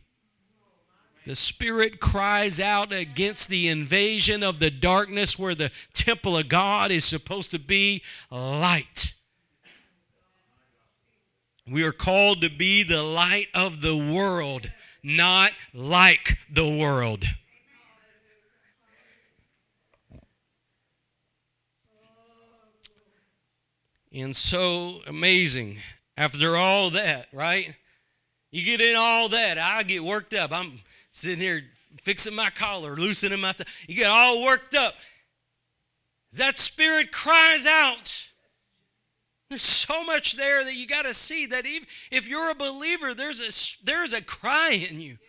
The 1.25 1.35
Spirit 1.35 2.01
cries 2.01 2.59
out 2.59 2.91
against 2.91 3.47
the 3.47 3.69
invasion 3.69 4.43
of 4.43 4.59
the 4.59 4.69
darkness 4.69 5.39
where 5.39 5.55
the 5.55 5.71
temple 5.93 6.37
of 6.37 6.49
God 6.49 6.91
is 6.91 7.05
supposed 7.05 7.51
to 7.51 7.59
be 7.59 8.03
light. 8.29 9.13
We 11.65 11.83
are 11.83 11.93
called 11.93 12.41
to 12.41 12.49
be 12.49 12.83
the 12.83 13.03
light 13.03 13.47
of 13.53 13.81
the 13.81 13.95
world, 13.95 14.69
not 15.01 15.53
like 15.73 16.37
the 16.51 16.67
world. 16.67 17.23
And 24.13 24.35
so 24.35 25.01
amazing. 25.07 25.77
After 26.15 26.55
all 26.55 26.91
that, 26.91 27.27
right? 27.33 27.73
You 28.51 28.63
get 28.63 28.81
in 28.81 28.95
all 28.95 29.29
that, 29.29 29.57
I 29.57 29.81
get 29.83 30.03
worked 30.03 30.33
up. 30.33 30.51
I'm 30.51 30.79
sitting 31.11 31.39
here 31.39 31.63
fixing 32.03 32.35
my 32.35 32.51
collar, 32.51 32.95
loosening 32.95 33.39
my. 33.39 33.53
Th- 33.53 33.67
you 33.87 33.95
get 33.95 34.09
all 34.09 34.43
worked 34.43 34.75
up. 34.75 34.93
That 36.37 36.59
spirit 36.59 37.11
cries 37.11 37.65
out 37.65 38.29
there's 39.53 39.61
so 39.61 40.03
much 40.03 40.35
there 40.35 40.63
that 40.63 40.73
you 40.73 40.87
got 40.87 41.03
to 41.03 41.13
see 41.13 41.45
that 41.45 41.67
even 41.67 41.87
if 42.09 42.27
you're 42.27 42.49
a 42.49 42.55
believer, 42.55 43.13
there's 43.13 43.39
a 43.39 43.85
there's 43.85 44.11
a 44.11 44.21
cry 44.23 44.71
in 44.89 44.99
you. 44.99 45.19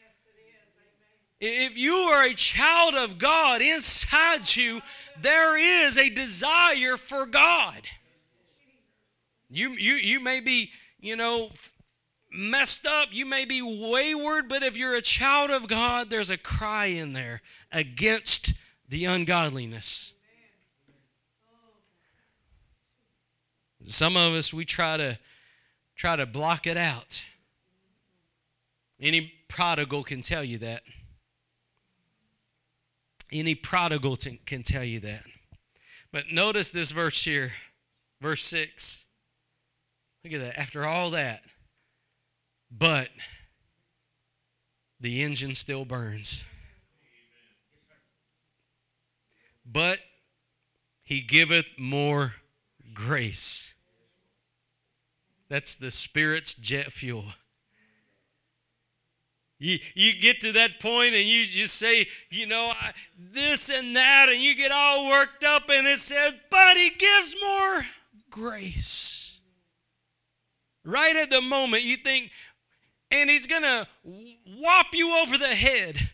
If 1.43 1.77
you 1.77 1.93
are 1.93 2.25
a 2.25 2.33
child 2.33 2.95
of 2.95 3.19
God 3.19 3.61
inside 3.61 4.57
you, 4.57 4.81
there 5.21 5.59
is 5.59 5.99
a 5.99 6.09
desire 6.09 6.97
for 6.97 7.27
God. 7.27 7.83
You 9.55 9.71
you 9.71 9.95
you 9.95 10.21
may 10.21 10.41
be, 10.41 10.73
you 10.99 11.15
know, 11.15 11.51
messed 12.33 12.87
up, 12.87 13.09
you 13.13 13.25
may 13.25 13.45
be 13.45 13.63
wayward, 13.63 14.49
but 14.49 14.65
if 14.65 14.77
you're 14.77 14.97
a 14.97 15.03
child 15.03 15.51
of 15.51 15.69
God, 15.69 16.11
there's 16.11 16.31
a 16.31 16.37
cry 16.37 16.87
in 16.87 17.13
there 17.13 17.41
against 17.71 18.55
the 18.89 19.05
ungodliness. 19.05 20.13
Some 23.85 24.17
of 24.17 24.33
us 24.33 24.53
we 24.53 24.65
try 24.65 24.97
to 24.97 25.19
try 25.95 26.17
to 26.17 26.27
block 26.27 26.67
it 26.67 26.77
out. 26.77 27.25
Any 29.01 29.33
prodigal 29.49 30.03
can 30.03 30.21
tell 30.21 30.43
you 30.43 30.59
that. 30.59 30.83
Any 33.31 33.55
prodigal 33.55 34.17
can 34.47 34.63
tell 34.65 34.85
you 34.85 34.99
that. 35.01 35.23
But 36.11 36.33
notice 36.33 36.71
this 36.71 36.91
verse 36.91 37.25
here, 37.25 37.53
verse 38.21 38.43
6. 38.43 39.04
Look 40.25 40.33
at 40.33 40.41
that. 40.41 40.59
After 40.59 40.87
all 40.87 41.11
that, 41.11 41.43
but 42.71 43.11
the 44.99 45.23
engine 45.23 45.55
still 45.55 45.85
burns. 45.85 46.45
But 49.67 49.99
he 51.03 51.21
giveth 51.21 51.67
more 51.79 52.35
grace. 52.95 53.75
That's 55.51 55.77
the 55.77 55.91
Spirit's 55.91 56.55
jet 56.55 56.91
fuel. 56.91 57.27
You, 59.59 59.79
you 59.95 60.21
get 60.21 60.41
to 60.41 60.53
that 60.53 60.81
point 60.81 61.15
and 61.15 61.29
you 61.29 61.45
just 61.45 61.75
say, 61.75 62.07
you 62.31 62.47
know, 62.47 62.73
this 63.19 63.71
and 63.71 63.95
that, 63.95 64.29
and 64.31 64.43
you 64.43 64.57
get 64.57 64.73
all 64.73 65.09
worked 65.09 65.45
up, 65.45 65.71
and 65.71 65.87
it 65.87 65.99
says, 65.99 66.37
but 66.51 66.77
He 66.77 66.91
gives 66.91 67.35
more 67.41 67.87
grace. 68.31 69.24
Right 70.85 71.17
at 71.17 71.31
the 71.31 71.41
moment, 71.41 71.83
you 71.83 71.97
think, 71.97 72.31
and 73.11 73.31
He's 73.31 73.47
going 73.47 73.63
to 73.63 73.87
whop 74.03 74.87
you 74.93 75.13
over 75.19 75.39
the 75.39 75.47
head. 75.47 76.11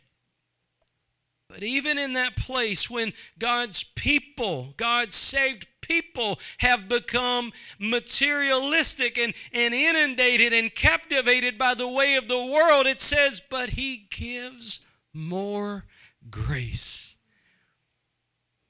But 1.48 1.64
even 1.64 1.98
in 1.98 2.12
that 2.12 2.36
place, 2.36 2.88
when 2.88 3.12
God's 3.38 3.82
people, 3.82 4.74
God's 4.76 5.16
saved 5.16 5.66
people 5.80 6.38
have 6.58 6.88
become 6.88 7.52
materialistic 7.80 9.18
and, 9.18 9.34
and 9.52 9.74
inundated 9.74 10.52
and 10.52 10.72
captivated 10.72 11.58
by 11.58 11.74
the 11.74 11.88
way 11.88 12.14
of 12.14 12.28
the 12.28 12.46
world, 12.46 12.86
it 12.86 13.00
says, 13.00 13.42
but 13.50 13.70
he 13.70 14.06
gives 14.10 14.78
more 15.12 15.86
grace. 16.30 17.16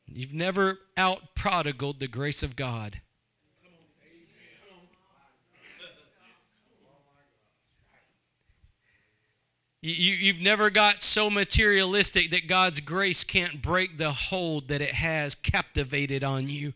You've 0.07 0.32
never 0.32 0.78
out 0.96 1.34
prodigaled 1.34 2.01
the 2.01 2.09
grace 2.09 2.42
of 2.42 2.57
God. 2.57 3.03
You, 9.83 10.35
have 10.35 10.43
never 10.43 10.68
got 10.68 11.03
so 11.03 11.31
materialistic 11.31 12.31
that 12.33 12.47
God's 12.47 12.81
grace 12.81 13.24
can't 13.24 13.62
break 13.62 13.97
the 13.97 14.12
hold 14.12 14.68
that 14.68 14.83
it 14.83 14.93
has 14.93 15.35
captivated 15.35 16.22
on 16.22 16.49
you. 16.49 16.74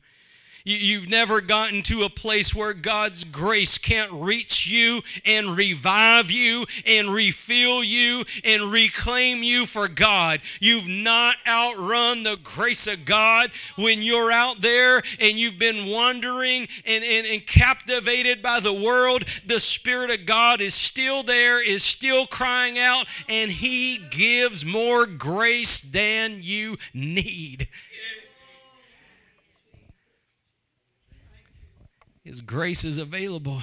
You've 0.66 1.10
never 1.10 1.42
gotten 1.42 1.82
to 1.84 2.04
a 2.04 2.08
place 2.08 2.54
where 2.54 2.72
God's 2.72 3.24
grace 3.24 3.76
can't 3.76 4.10
reach 4.10 4.66
you 4.66 5.02
and 5.26 5.54
revive 5.54 6.30
you 6.30 6.64
and 6.86 7.12
refill 7.12 7.84
you 7.84 8.24
and 8.42 8.72
reclaim 8.72 9.42
you 9.42 9.66
for 9.66 9.88
God. 9.88 10.40
You've 10.60 10.88
not 10.88 11.36
outrun 11.46 12.22
the 12.22 12.38
grace 12.42 12.86
of 12.86 13.04
God 13.04 13.50
when 13.76 14.00
you're 14.00 14.32
out 14.32 14.62
there 14.62 15.02
and 15.20 15.38
you've 15.38 15.58
been 15.58 15.90
wandering 15.90 16.66
and, 16.86 17.04
and, 17.04 17.26
and 17.26 17.46
captivated 17.46 18.40
by 18.40 18.60
the 18.60 18.72
world. 18.72 19.24
The 19.44 19.60
Spirit 19.60 20.18
of 20.18 20.24
God 20.24 20.62
is 20.62 20.74
still 20.74 21.22
there, 21.22 21.62
is 21.62 21.82
still 21.82 22.26
crying 22.26 22.78
out, 22.78 23.04
and 23.28 23.50
He 23.50 23.98
gives 24.10 24.64
more 24.64 25.04
grace 25.04 25.82
than 25.82 26.38
you 26.40 26.78
need. 26.94 27.68
His 32.24 32.40
grace 32.40 32.84
is 32.84 32.98
available. 32.98 33.62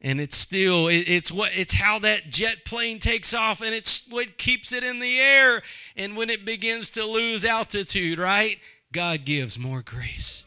And 0.00 0.20
it's 0.20 0.36
still, 0.36 0.88
it's 0.88 1.32
what 1.32 1.52
it's 1.54 1.72
how 1.72 1.98
that 2.00 2.28
jet 2.28 2.66
plane 2.66 2.98
takes 2.98 3.32
off, 3.32 3.62
and 3.62 3.74
it's 3.74 4.06
what 4.08 4.36
keeps 4.36 4.70
it 4.72 4.84
in 4.84 4.98
the 4.98 5.18
air. 5.18 5.62
And 5.96 6.14
when 6.14 6.28
it 6.28 6.44
begins 6.44 6.90
to 6.90 7.04
lose 7.06 7.44
altitude, 7.44 8.18
right? 8.18 8.58
God 8.92 9.24
gives 9.24 9.58
more 9.58 9.80
grace. 9.82 10.44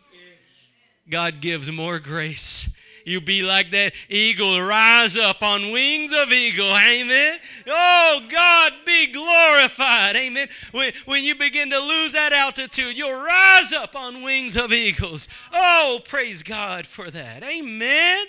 God 1.09 1.41
gives 1.41 1.71
more 1.71 1.99
grace. 1.99 2.69
You 3.07 3.21
be 3.21 3.41
like 3.41 3.71
that 3.71 3.93
eagle, 4.09 4.59
rise 4.59 5.15
up 5.15 5.41
on 5.41 5.71
wings 5.71 6.11
of 6.11 6.29
eagle. 6.29 6.75
Amen. 6.75 7.37
Oh, 7.65 8.19
God 8.29 8.73
be 8.85 9.09
glorified. 9.13 10.17
Amen. 10.17 10.49
When, 10.73 10.91
when 11.05 11.23
you 11.23 11.33
begin 11.33 11.69
to 11.69 11.79
lose 11.79 12.11
that 12.11 12.33
altitude, 12.33 12.97
you'll 12.97 13.23
rise 13.23 13.71
up 13.71 13.95
on 13.95 14.23
wings 14.23 14.57
of 14.57 14.73
eagles. 14.73 15.29
Oh, 15.53 16.01
praise 16.05 16.43
God 16.43 16.85
for 16.85 17.09
that. 17.09 17.45
Amen. 17.45 18.25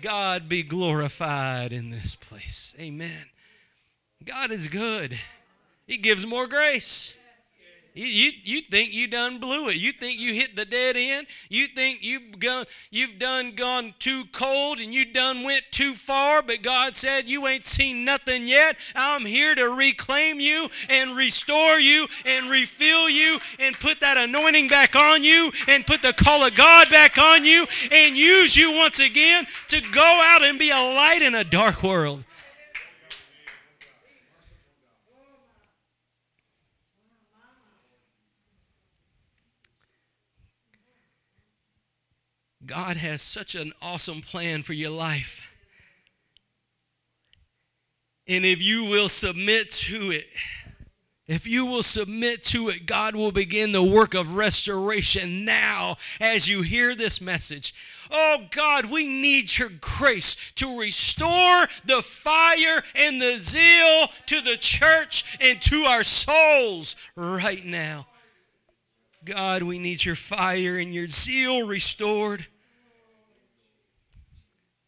God 0.00 0.48
be 0.48 0.62
glorified 0.62 1.74
in 1.74 1.90
this 1.90 2.14
place. 2.14 2.74
Amen. 2.80 3.26
God 4.24 4.50
is 4.50 4.68
good. 4.68 5.18
He 5.86 5.98
gives 5.98 6.24
more 6.26 6.46
grace. 6.46 7.17
You, 7.98 8.30
you 8.44 8.60
think 8.60 8.92
you 8.92 9.08
done 9.08 9.40
blew 9.40 9.68
it. 9.68 9.76
You 9.76 9.90
think 9.90 10.20
you 10.20 10.32
hit 10.32 10.54
the 10.54 10.64
dead 10.64 10.96
end. 10.96 11.26
You 11.48 11.66
think 11.66 11.98
you've 12.02 12.38
gone, 12.38 12.64
you've 12.90 13.18
done 13.18 13.56
gone 13.56 13.92
too 13.98 14.24
cold 14.30 14.78
and 14.78 14.94
you 14.94 15.04
done 15.04 15.42
went 15.42 15.64
too 15.72 15.94
far. 15.94 16.40
But 16.42 16.62
God 16.62 16.94
said 16.94 17.28
you 17.28 17.48
ain't 17.48 17.64
seen 17.64 18.04
nothing 18.04 18.46
yet. 18.46 18.76
I'm 18.94 19.24
here 19.24 19.54
to 19.56 19.70
reclaim 19.70 20.38
you 20.38 20.68
and 20.88 21.16
restore 21.16 21.80
you 21.80 22.06
and 22.24 22.48
refill 22.48 23.10
you 23.10 23.40
and 23.58 23.74
put 23.74 24.00
that 24.00 24.16
anointing 24.16 24.68
back 24.68 24.94
on 24.94 25.24
you 25.24 25.50
and 25.66 25.84
put 25.84 26.00
the 26.00 26.12
call 26.12 26.46
of 26.46 26.54
God 26.54 26.88
back 26.90 27.18
on 27.18 27.44
you 27.44 27.66
and 27.90 28.16
use 28.16 28.56
you 28.56 28.76
once 28.76 29.00
again 29.00 29.44
to 29.68 29.80
go 29.92 30.20
out 30.22 30.44
and 30.44 30.56
be 30.56 30.70
a 30.70 30.78
light 30.78 31.22
in 31.22 31.34
a 31.34 31.42
dark 31.42 31.82
world. 31.82 32.24
God 42.68 42.98
has 42.98 43.22
such 43.22 43.54
an 43.54 43.72
awesome 43.80 44.20
plan 44.20 44.62
for 44.62 44.74
your 44.74 44.90
life. 44.90 45.42
And 48.26 48.44
if 48.44 48.62
you 48.62 48.84
will 48.84 49.08
submit 49.08 49.70
to 49.70 50.10
it, 50.10 50.26
if 51.26 51.46
you 51.46 51.64
will 51.64 51.82
submit 51.82 52.42
to 52.44 52.68
it, 52.68 52.84
God 52.84 53.14
will 53.16 53.32
begin 53.32 53.72
the 53.72 53.82
work 53.82 54.14
of 54.14 54.34
restoration 54.34 55.46
now 55.46 55.96
as 56.20 56.46
you 56.46 56.60
hear 56.60 56.94
this 56.94 57.22
message. 57.22 57.74
Oh 58.10 58.46
God, 58.50 58.86
we 58.86 59.08
need 59.08 59.56
your 59.56 59.70
grace 59.80 60.52
to 60.56 60.78
restore 60.78 61.68
the 61.86 62.02
fire 62.02 62.82
and 62.94 63.20
the 63.20 63.38
zeal 63.38 64.08
to 64.26 64.42
the 64.42 64.58
church 64.58 65.38
and 65.40 65.60
to 65.62 65.84
our 65.84 66.02
souls 66.02 66.96
right 67.16 67.64
now. 67.64 68.06
God, 69.24 69.62
we 69.62 69.78
need 69.78 70.04
your 70.04 70.14
fire 70.14 70.76
and 70.76 70.94
your 70.94 71.08
zeal 71.08 71.66
restored. 71.66 72.46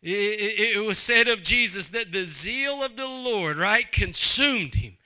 It, 0.03 0.77
it, 0.77 0.85
was 0.85 0.97
said 0.97 1.29
of 1.29 1.43
Jesus 1.43 1.91
that 1.91 2.11
the 2.11 2.25
zeal 2.25 2.83
of 2.83 2.97
the 2.97 3.07
Lord, 3.07 3.59
right, 3.59 3.91
consumed 3.93 4.77
him. 4.77 4.97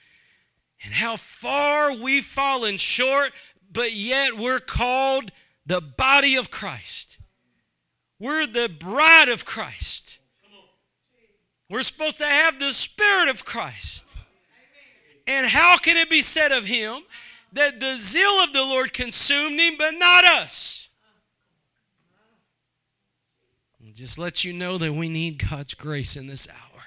And 0.84 0.94
how 0.94 1.16
far 1.16 1.92
we've 1.92 2.24
fallen 2.24 2.76
short, 2.76 3.32
but 3.72 3.92
yet 3.92 4.36
we're 4.36 4.60
called 4.60 5.32
the 5.66 5.80
body 5.80 6.36
of 6.36 6.50
Christ. 6.50 7.18
We're 8.20 8.46
the 8.46 8.68
bride 8.68 9.28
of 9.28 9.44
Christ. 9.44 10.18
We're 11.68 11.82
supposed 11.82 12.18
to 12.18 12.24
have 12.24 12.60
the 12.60 12.72
Spirit 12.72 13.28
of 13.28 13.44
Christ. 13.44 14.04
And 15.26 15.46
how 15.46 15.78
can 15.78 15.96
it 15.96 16.10
be 16.10 16.22
said 16.22 16.52
of 16.52 16.66
him 16.66 17.02
that 17.52 17.80
the 17.80 17.96
zeal 17.96 18.42
of 18.42 18.52
the 18.52 18.62
Lord 18.62 18.92
consumed 18.92 19.58
him, 19.58 19.74
but 19.78 19.94
not 19.94 20.24
us? 20.24 20.73
Just 23.94 24.18
let 24.18 24.44
you 24.44 24.52
know 24.52 24.76
that 24.78 24.92
we 24.92 25.08
need 25.08 25.48
God's 25.48 25.74
grace 25.74 26.16
in 26.16 26.26
this 26.26 26.48
hour. 26.48 26.82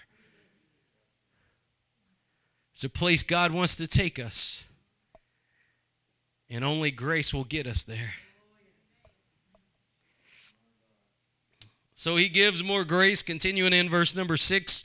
It's 2.74 2.84
a 2.84 2.90
place 2.90 3.24
God 3.24 3.52
wants 3.52 3.76
to 3.78 3.88
take 3.88 4.20
us, 4.20 4.64
and 6.50 6.64
only 6.64 6.92
grace 6.92 7.34
will 7.34 7.44
get 7.44 7.66
us 7.66 7.82
there. 7.84 8.14
So 11.96 12.16
he 12.16 12.30
gives 12.30 12.62
more 12.62 12.84
grace, 12.84 13.24
continuing 13.24 13.74
in 13.74 13.90
verse 13.90 14.16
number 14.16 14.38
six. 14.38 14.84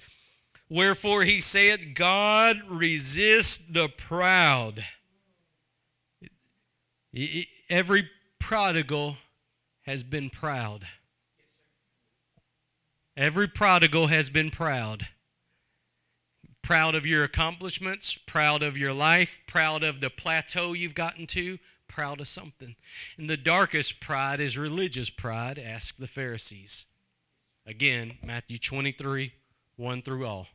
Wherefore 0.71 1.25
he 1.25 1.43
saith, 1.43 1.89
God 1.95 2.63
resists 2.67 3.59
the 3.59 3.91
proud. 3.91 4.83
Every 7.69 8.09
prodigal 8.39 9.19
has 9.83 10.03
been 10.03 10.31
proud. 10.31 10.87
Every 13.23 13.47
prodigal 13.47 14.09
has 14.09 14.31
been 14.31 14.51
proud. 14.51 15.07
Proud 16.61 16.97
of 16.97 17.07
your 17.07 17.23
accomplishments, 17.23 18.19
proud 18.19 18.65
of 18.65 18.77
your 18.77 18.93
life, 18.93 19.39
proud 19.47 19.85
of 19.85 20.01
the 20.01 20.11
plateau 20.11 20.73
you've 20.73 20.97
gotten 20.97 21.29
to, 21.29 21.59
proud 21.87 22.21
of 22.21 22.27
something. 22.27 22.75
And 23.17 23.31
the 23.31 23.37
darkest 23.37 24.01
pride 24.01 24.41
is 24.41 24.59
religious 24.59 25.09
pride, 25.09 25.57
ask 25.57 25.99
the 25.99 26.09
Pharisees. 26.09 26.85
Again, 27.65 28.19
Matthew 28.25 28.59
23, 28.59 29.33
1 29.77 30.03
through 30.03 30.27
all. 30.27 30.49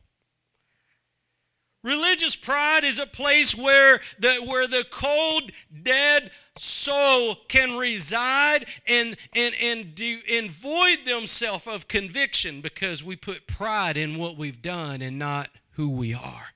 Religious 1.84 2.34
pride 2.34 2.82
is 2.82 2.98
a 2.98 3.06
place 3.06 3.56
where 3.56 4.00
the, 4.18 4.34
where 4.44 4.66
the 4.66 4.84
cold, 4.90 5.52
dead 5.82 6.30
soul 6.56 7.36
can 7.48 7.76
reside 7.76 8.66
and, 8.86 9.16
and, 9.34 9.54
and, 9.62 9.94
do, 9.94 10.18
and 10.30 10.50
void 10.50 10.98
themselves 11.06 11.66
of 11.68 11.86
conviction 11.86 12.60
because 12.60 13.04
we 13.04 13.14
put 13.14 13.46
pride 13.46 13.96
in 13.96 14.18
what 14.18 14.36
we've 14.36 14.60
done 14.60 15.02
and 15.02 15.18
not 15.18 15.50
who 15.72 15.88
we 15.88 16.12
are. 16.12 16.48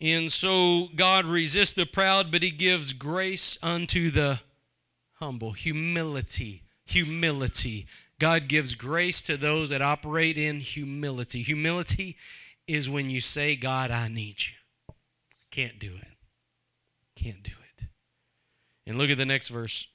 And 0.00 0.30
so 0.30 0.88
God 0.94 1.24
resists 1.24 1.72
the 1.72 1.86
proud, 1.86 2.30
but 2.32 2.42
he 2.42 2.50
gives 2.50 2.92
grace 2.92 3.56
unto 3.62 4.10
the 4.10 4.40
humble. 5.14 5.52
Humility. 5.52 6.64
Humility. 6.84 7.86
God 8.24 8.48
gives 8.48 8.74
grace 8.74 9.20
to 9.20 9.36
those 9.36 9.68
that 9.68 9.82
operate 9.82 10.38
in 10.38 10.60
humility. 10.60 11.42
Humility 11.42 12.16
is 12.66 12.88
when 12.88 13.10
you 13.10 13.20
say, 13.20 13.54
God, 13.54 13.90
I 13.90 14.08
need 14.08 14.36
you. 14.38 14.94
Can't 15.50 15.78
do 15.78 15.92
it. 15.94 16.08
Can't 17.14 17.42
do 17.42 17.50
it. 17.50 17.84
And 18.86 18.96
look 18.96 19.10
at 19.10 19.18
the 19.18 19.26
next 19.26 19.48
verse. 19.50 19.88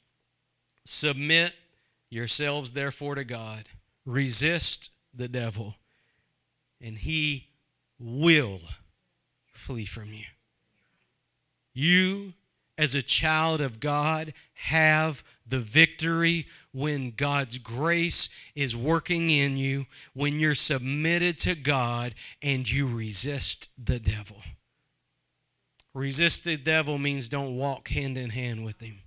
Submit 0.86 1.54
yourselves, 2.12 2.74
therefore, 2.74 3.16
to 3.16 3.24
God. 3.24 3.64
Resist 4.06 4.92
the 5.12 5.28
devil, 5.28 5.78
and 6.80 7.00
he 7.00 7.48
will 7.98 8.60
flee 9.52 9.86
from 9.86 10.14
you. 10.14 10.26
You, 11.74 12.34
as 12.78 12.94
a 12.94 13.02
child 13.02 13.60
of 13.60 13.80
God, 13.80 14.34
have 14.54 15.24
the 15.50 15.60
victory 15.60 16.48
when 16.72 17.12
God's 17.12 17.58
grace 17.58 18.30
is 18.56 18.76
working 18.76 19.30
in 19.30 19.58
you, 19.58 19.86
when 20.14 20.40
you're 20.40 20.56
submitted 20.56 21.38
to 21.40 21.56
God 21.56 22.14
and 22.42 22.70
you 22.70 22.88
resist 22.88 23.70
the 23.78 24.00
devil. 24.00 24.38
Resist 25.94 26.44
the 26.44 26.58
devil 26.58 26.98
means 26.98 27.30
don't 27.30 27.58
walk 27.58 27.90
hand 27.90 28.18
in 28.18 28.30
hand 28.30 28.64
with 28.64 28.80
him. 28.80 29.00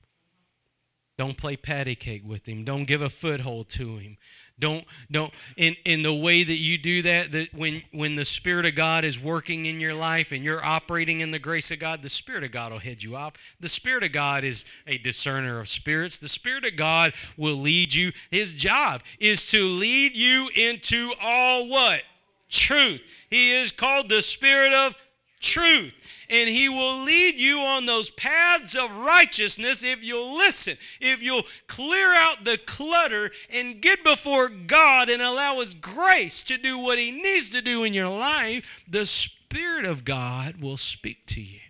Don't 1.19 1.37
play 1.37 1.57
patty 1.57 1.95
cake 1.95 2.23
with 2.27 2.49
him. 2.49 2.65
Don't 2.65 2.85
give 2.85 3.03
a 3.03 3.09
foothold 3.09 3.69
to 3.71 3.99
him. 3.99 4.17
Don't 4.63 4.85
don't 5.11 5.35
in 5.57 5.75
in 5.85 6.03
the 6.03 6.15
way 6.15 6.45
that 6.45 6.55
you 6.55 6.79
do 6.79 7.03
that 7.03 7.33
that 7.33 7.53
when 7.53 7.83
when 7.91 8.15
the 8.15 8.25
spirit 8.25 8.65
of 8.65 8.77
God 8.77 9.05
is 9.05 9.21
working 9.21 9.65
in 9.65 9.81
your 9.81 9.93
life 9.93 10.31
and 10.31 10.45
you're 10.45 10.65
operating 10.65 11.19
in 11.19 11.33
the 11.33 11.41
grace 11.41 11.73
of 11.73 11.81
God, 11.81 12.01
the 12.01 12.09
spirit 12.09 12.45
of 12.45 12.53
God 12.53 12.71
will 12.71 12.79
head 12.79 13.03
you 13.03 13.17
up. 13.17 13.39
The 13.59 13.69
spirit 13.69 14.05
of 14.05 14.13
God 14.13 14.45
is 14.45 14.65
a 14.87 14.99
discerner 14.99 15.59
of 15.59 15.69
spirits. 15.69 16.17
The 16.19 16.29
spirit 16.29 16.65
of 16.65 16.77
God 16.77 17.13
will 17.37 17.57
lead 17.57 17.93
you. 17.93 18.13
His 18.31 18.53
job 18.53 19.03
is 19.19 19.51
to 19.51 19.67
lead 19.67 20.17
you 20.17 20.49
into 20.55 21.13
all 21.21 21.69
what? 21.69 22.03
Truth. 22.49 23.03
He 23.31 23.51
is 23.55 23.73
called 23.73 24.09
the 24.09 24.23
spirit 24.23 24.73
of 24.73 24.95
truth 25.43 25.95
and 26.31 26.49
He 26.49 26.69
will 26.69 27.05
lead 27.05 27.39
you 27.39 27.59
on 27.59 27.85
those 27.85 28.09
paths 28.11 28.75
of 28.75 28.97
righteousness 28.97 29.85
if 29.85 30.03
you'll 30.03 30.37
listen, 30.37 30.79
if 31.01 31.23
you'll 31.23 31.45
clear 31.67 32.15
out 32.15 32.45
the 32.45 32.59
clutter 32.59 33.31
and 33.51 33.83
get 33.83 34.03
before 34.03 34.49
God 34.49 35.11
and 35.11 35.21
allow 35.21 35.61
His 35.61 35.75
grace 35.75 36.43
to 36.45 36.57
do 36.57 36.79
what 36.79 36.99
He 36.99 37.11
needs 37.11 37.51
to 37.51 37.61
do 37.61 37.85
in 37.85 37.93
your 37.93 38.09
life. 38.09 38.67
The 38.89 39.05
Spirit 39.05 39.85
of 39.85 40.05
God 40.05 40.63
will 40.63 40.79
speak 40.79 41.27
to 41.27 41.43
you. 41.43 41.61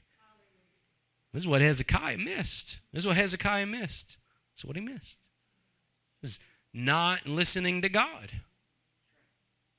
This 1.33 1.43
is 1.43 1.49
what 1.49 1.61
Hezekiah 1.61 2.18
missed. 2.18 2.79
This 2.93 3.03
is 3.03 3.07
what 3.07 3.16
Hezekiah 3.16 3.66
missed. 3.66 4.18
This 4.55 4.59
is 4.59 4.64
what 4.64 4.77
he 4.77 4.83
missed. 4.83 5.18
Is 6.23 6.39
not 6.73 7.27
listening 7.27 7.83
to 7.83 7.89
God. 7.89 8.33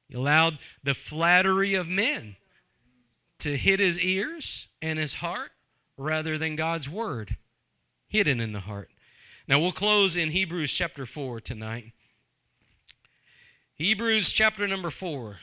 He 0.10 0.16
allowed 0.16 0.58
the 0.84 0.94
flattery 0.94 1.74
of 1.76 1.88
men 1.88 2.36
to 3.44 3.58
hit 3.58 3.82
his 3.82 4.00
ears 4.00 4.70
and 4.82 4.98
his 4.98 5.16
heart 5.16 5.52
rather 5.98 6.38
than 6.38 6.56
God's 6.56 6.89
word 6.89 7.36
hidden 8.08 8.39
in 8.39 8.54
the 8.54 8.62
heart. 8.62 8.89
Now 9.50 9.60
we'll 9.60 9.74
close 9.74 10.16
in 10.16 10.30
Hebrews 10.30 10.72
chapter 10.72 11.06
4 11.06 11.41
tonight. 11.41 11.91
Hebrews 13.76 14.32
chapter 14.32 14.66
number 14.66 14.89
4. 14.89 15.39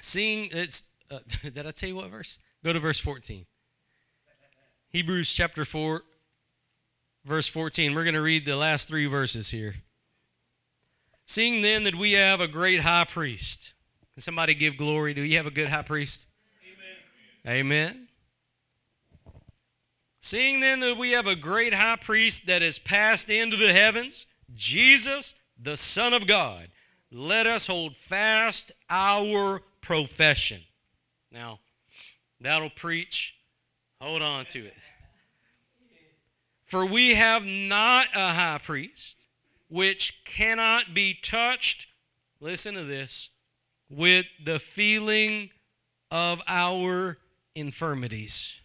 Seeing 0.00 0.48
it's 0.52 0.84
uh, 1.10 1.18
did 1.42 1.66
I 1.66 1.70
tell 1.70 1.90
you 1.90 1.96
what 1.96 2.08
verse? 2.08 2.38
Go 2.64 2.72
to 2.72 2.78
verse 2.78 2.98
14. 2.98 3.44
Hebrews 4.88 5.30
chapter 5.30 5.66
4 5.66 6.02
verse 7.24 7.48
14. 7.48 7.94
We're 7.94 8.04
going 8.04 8.14
to 8.14 8.22
read 8.22 8.44
the 8.44 8.56
last 8.56 8.88
three 8.88 9.06
verses 9.06 9.50
here. 9.50 9.76
Seeing 11.24 11.62
then 11.62 11.84
that 11.84 11.94
we 11.94 12.12
have 12.12 12.40
a 12.40 12.48
great 12.48 12.80
high 12.80 13.04
priest. 13.04 13.72
Can 14.14 14.22
somebody 14.22 14.54
give 14.54 14.76
glory? 14.76 15.14
Do 15.14 15.22
you 15.22 15.36
have 15.36 15.46
a 15.46 15.50
good 15.50 15.68
high 15.68 15.82
priest? 15.82 16.26
Amen. 17.46 17.60
Amen. 17.60 18.08
Seeing 20.20 20.60
then 20.60 20.80
that 20.80 20.96
we 20.96 21.12
have 21.12 21.26
a 21.26 21.34
great 21.34 21.74
high 21.74 21.96
priest 21.96 22.46
that 22.46 22.62
has 22.62 22.78
passed 22.78 23.30
into 23.30 23.56
the 23.56 23.72
heavens, 23.72 24.26
Jesus, 24.54 25.34
the 25.60 25.76
Son 25.76 26.12
of 26.12 26.26
God, 26.26 26.68
let 27.10 27.46
us 27.46 27.66
hold 27.66 27.96
fast 27.96 28.72
our 28.88 29.62
profession. 29.80 30.60
Now, 31.32 31.58
that'll 32.40 32.70
preach. 32.70 33.36
Hold 34.00 34.22
on 34.22 34.44
to 34.46 34.66
it. 34.66 34.74
For 36.72 36.86
we 36.86 37.16
have 37.16 37.44
not 37.44 38.06
a 38.14 38.32
high 38.32 38.56
priest 38.56 39.18
which 39.68 40.24
cannot 40.24 40.94
be 40.94 41.12
touched, 41.12 41.86
listen 42.40 42.76
to 42.76 42.84
this, 42.84 43.28
with 43.90 44.24
the 44.42 44.58
feeling 44.58 45.50
of 46.10 46.40
our 46.48 47.18
infirmities. 47.54 48.58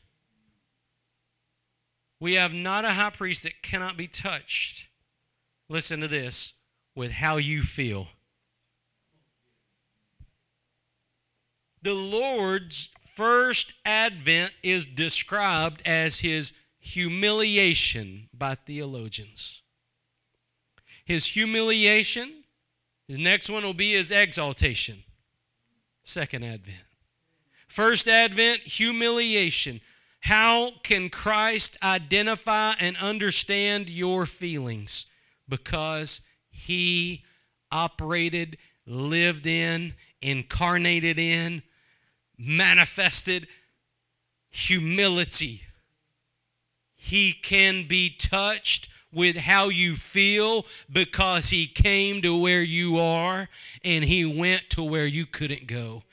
We 2.21 2.35
have 2.35 2.53
not 2.53 2.85
a 2.85 2.91
high 2.91 3.09
priest 3.09 3.43
that 3.43 3.61
cannot 3.61 3.97
be 3.97 4.07
touched. 4.07 4.87
Listen 5.67 5.99
to 5.99 6.07
this 6.07 6.53
with 6.95 7.11
how 7.11 7.35
you 7.35 7.61
feel. 7.61 8.07
The 11.81 11.93
Lord's 11.93 12.89
first 13.05 13.73
advent 13.83 14.53
is 14.63 14.85
described 14.85 15.81
as 15.85 16.19
his 16.19 16.53
humiliation 16.87 18.29
by 18.33 18.55
theologians. 18.55 19.61
His 21.03 21.25
humiliation, 21.25 22.43
his 23.07 23.19
next 23.19 23.49
one 23.49 23.63
will 23.63 23.73
be 23.73 23.91
his 23.91 24.09
exaltation. 24.09 25.03
Second 26.05 26.45
advent. 26.45 26.85
First 27.67 28.07
advent, 28.07 28.61
humiliation. 28.61 29.81
How 30.21 30.71
can 30.83 31.09
Christ 31.09 31.77
identify 31.83 32.73
and 32.79 32.95
understand 32.97 33.89
your 33.89 34.25
feelings? 34.25 35.07
Because 35.47 36.21
he 36.49 37.25
operated, 37.69 38.57
lived 38.85 39.45
in, 39.45 39.93
incarnated 40.21 41.19
in, 41.19 41.63
manifested 42.37 43.47
humility 44.49 45.66
he 47.07 47.31
can 47.31 47.87
be 47.87 48.09
touched 48.09 48.89
with 49.13 49.37
how 49.37 49.69
you 49.69 49.95
feel 49.95 50.65
because 50.91 51.49
he 51.49 51.65
came 51.65 52.21
to 52.21 52.39
where 52.39 52.61
you 52.61 52.99
are 52.99 53.47
and 53.83 54.03
he 54.03 54.25
went 54.25 54.69
to 54.69 54.83
where 54.83 55.05
you 55.05 55.25
couldn't 55.25 55.67
go. 55.67 56.03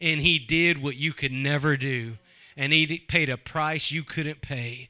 And 0.00 0.20
he 0.20 0.38
did 0.38 0.82
what 0.82 0.96
you 0.96 1.12
could 1.12 1.32
never 1.32 1.76
do. 1.76 2.18
And 2.56 2.72
he 2.72 2.98
paid 3.00 3.28
a 3.28 3.36
price 3.36 3.90
you 3.90 4.04
couldn't 4.04 4.42
pay. 4.42 4.88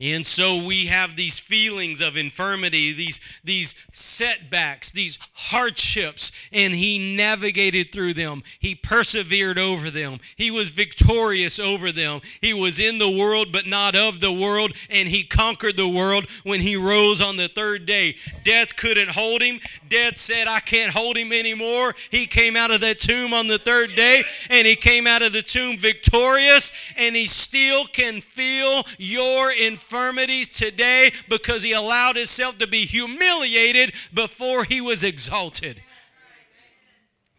And 0.00 0.26
so 0.26 0.64
we 0.64 0.86
have 0.86 1.14
these 1.14 1.38
feelings 1.38 2.00
of 2.00 2.16
infirmity, 2.16 2.92
these, 2.92 3.20
these 3.44 3.76
setbacks, 3.92 4.90
these 4.90 5.20
hardships, 5.34 6.32
and 6.52 6.74
he 6.74 7.14
navigated 7.14 7.92
through 7.92 8.14
them. 8.14 8.42
He 8.58 8.74
persevered 8.74 9.56
over 9.56 9.90
them. 9.90 10.18
He 10.34 10.50
was 10.50 10.70
victorious 10.70 11.60
over 11.60 11.92
them. 11.92 12.22
He 12.40 12.52
was 12.52 12.80
in 12.80 12.98
the 12.98 13.08
world, 13.08 13.52
but 13.52 13.68
not 13.68 13.94
of 13.94 14.18
the 14.18 14.32
world, 14.32 14.72
and 14.90 15.08
he 15.08 15.22
conquered 15.22 15.76
the 15.76 15.88
world 15.88 16.26
when 16.42 16.60
he 16.60 16.74
rose 16.74 17.22
on 17.22 17.36
the 17.36 17.48
third 17.48 17.86
day. 17.86 18.16
Death 18.42 18.74
couldn't 18.74 19.10
hold 19.10 19.42
him. 19.42 19.60
Death 19.88 20.16
said, 20.16 20.48
I 20.48 20.58
can't 20.58 20.92
hold 20.92 21.16
him 21.16 21.30
anymore. 21.32 21.94
He 22.10 22.26
came 22.26 22.56
out 22.56 22.72
of 22.72 22.80
that 22.80 22.98
tomb 22.98 23.32
on 23.32 23.46
the 23.46 23.58
third 23.58 23.94
day, 23.94 24.24
and 24.50 24.66
he 24.66 24.74
came 24.74 25.06
out 25.06 25.22
of 25.22 25.32
the 25.32 25.42
tomb 25.42 25.78
victorious, 25.78 26.72
and 26.96 27.14
he 27.14 27.26
still 27.26 27.84
can 27.84 28.20
feel 28.20 28.82
your 28.98 29.52
infirmity 29.52 29.84
infirmities 29.94 30.48
today 30.48 31.12
because 31.28 31.62
he 31.62 31.72
allowed 31.72 32.16
himself 32.16 32.58
to 32.58 32.66
be 32.66 32.84
humiliated 32.84 33.92
before 34.12 34.64
he 34.64 34.80
was 34.80 35.04
exalted. 35.04 35.82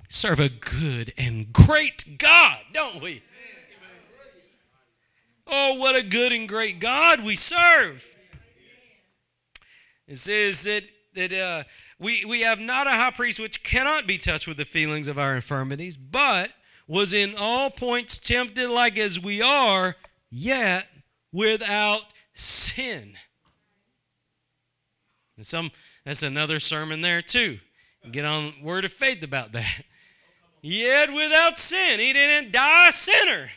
Serve 0.07 0.39
a 0.39 0.49
good 0.49 1.13
and 1.17 1.51
great 1.51 2.17
God, 2.17 2.59
don't 2.73 3.01
we? 3.01 3.21
Oh, 5.47 5.75
what 5.75 5.95
a 5.95 6.03
good 6.03 6.31
and 6.31 6.47
great 6.47 6.79
God 6.79 7.23
we 7.23 7.35
serve. 7.35 8.07
It 10.07 10.17
says 10.17 10.63
that, 10.63 10.83
that 11.13 11.33
uh, 11.33 11.63
we, 11.99 12.23
we 12.25 12.41
have 12.41 12.59
not 12.59 12.87
a 12.87 12.91
high 12.91 13.11
priest 13.11 13.39
which 13.39 13.63
cannot 13.63 14.07
be 14.07 14.17
touched 14.17 14.47
with 14.47 14.57
the 14.57 14.65
feelings 14.65 15.07
of 15.07 15.19
our 15.19 15.35
infirmities, 15.35 15.97
but 15.97 16.53
was 16.87 17.13
in 17.13 17.35
all 17.37 17.69
points 17.69 18.17
tempted 18.17 18.69
like 18.69 18.97
as 18.97 19.19
we 19.19 19.41
are, 19.41 19.95
yet 20.31 20.87
without 21.31 22.05
sin. 22.35 23.15
And 25.37 25.45
some 25.45 25.71
that's 26.05 26.23
another 26.23 26.59
sermon 26.59 27.01
there 27.01 27.21
too. 27.21 27.59
Get 28.11 28.25
on 28.25 28.53
word 28.61 28.85
of 28.85 28.93
faith 28.93 29.23
about 29.23 29.51
that. 29.53 29.83
Yet 30.61 31.13
without 31.13 31.57
sin, 31.57 31.99
he 31.99 32.13
didn't 32.13 32.51
die 32.51 32.89
a 32.89 32.91
sinner. 32.91 33.49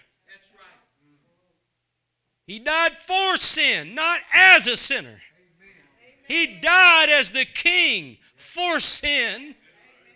He 2.47 2.59
died 2.59 2.93
for 2.93 3.37
sin, 3.37 3.95
not 3.95 4.21
as 4.35 4.67
a 4.67 4.77
sinner. 4.77 5.21
He 6.27 6.59
died 6.63 7.11
as 7.11 7.31
the 7.31 7.45
king 7.45 8.17
for 8.37 8.81
sin, 8.81 9.55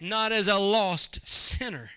not 0.00 0.32
as 0.32 0.48
a 0.48 0.58
lost 0.58 1.26
sinner. 1.26 1.90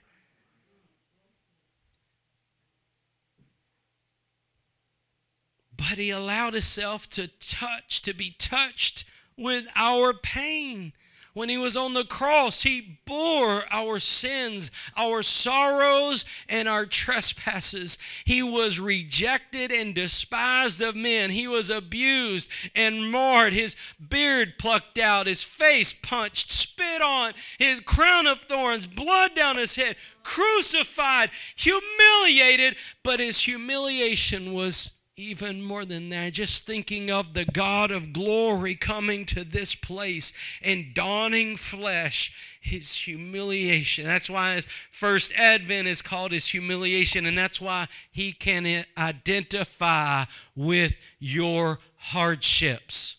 But 5.77 5.97
he 5.97 6.09
allowed 6.09 6.53
himself 6.53 7.09
to 7.11 7.27
touch, 7.27 8.01
to 8.03 8.13
be 8.13 8.35
touched 8.37 9.05
with 9.37 9.67
our 9.75 10.13
pain. 10.13 10.93
When 11.35 11.49
he 11.49 11.57
was 11.57 11.75
on 11.75 11.93
the 11.93 12.05
cross, 12.05 12.63
he 12.63 12.99
bore 13.05 13.65
our 13.69 13.99
sins, 13.99 14.71
our 14.95 15.21
sorrows, 15.21 16.23
and 16.47 16.69
our 16.69 16.85
trespasses. 16.85 17.97
He 18.23 18.41
was 18.41 18.79
rejected 18.79 19.69
and 19.69 19.93
despised 19.93 20.81
of 20.81 20.95
men. 20.95 21.31
He 21.31 21.45
was 21.45 21.69
abused 21.69 22.49
and 22.73 23.11
marred, 23.11 23.51
his 23.51 23.75
beard 23.99 24.53
plucked 24.57 24.97
out, 24.97 25.27
his 25.27 25.43
face 25.43 25.91
punched, 25.91 26.51
spit 26.51 27.01
on, 27.01 27.33
his 27.59 27.81
crown 27.81 28.27
of 28.27 28.39
thorns, 28.39 28.87
blood 28.87 29.35
down 29.35 29.57
his 29.57 29.75
head, 29.75 29.97
crucified, 30.23 31.31
humiliated. 31.57 32.77
But 33.03 33.19
his 33.19 33.41
humiliation 33.41 34.53
was 34.53 34.93
even 35.17 35.61
more 35.61 35.85
than 35.85 36.09
that, 36.09 36.33
just 36.33 36.65
thinking 36.65 37.09
of 37.09 37.33
the 37.33 37.45
God 37.45 37.89
of 37.89 38.11
glory 38.11 38.75
coming 38.75 39.25
to 39.27 39.45
this 39.45 39.73
place 39.73 40.33
and 40.61 40.93
donning 40.93 41.55
flesh, 41.55 42.57
his 42.59 42.93
humiliation. 42.95 44.05
That's 44.05 44.29
why 44.29 44.55
his 44.55 44.67
first 44.91 45.31
advent 45.37 45.87
is 45.87 46.01
called 46.01 46.33
his 46.33 46.47
humiliation, 46.47 47.25
and 47.25 47.37
that's 47.37 47.61
why 47.61 47.87
he 48.11 48.33
can 48.33 48.83
identify 48.97 50.25
with 50.53 50.99
your 51.19 51.79
hardships. 51.95 53.15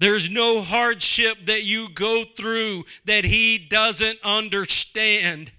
There's 0.00 0.28
no 0.28 0.62
hardship 0.62 1.46
that 1.46 1.62
you 1.62 1.88
go 1.88 2.24
through 2.24 2.86
that 3.04 3.24
he 3.24 3.56
doesn't 3.56 4.18
understand. 4.24 5.52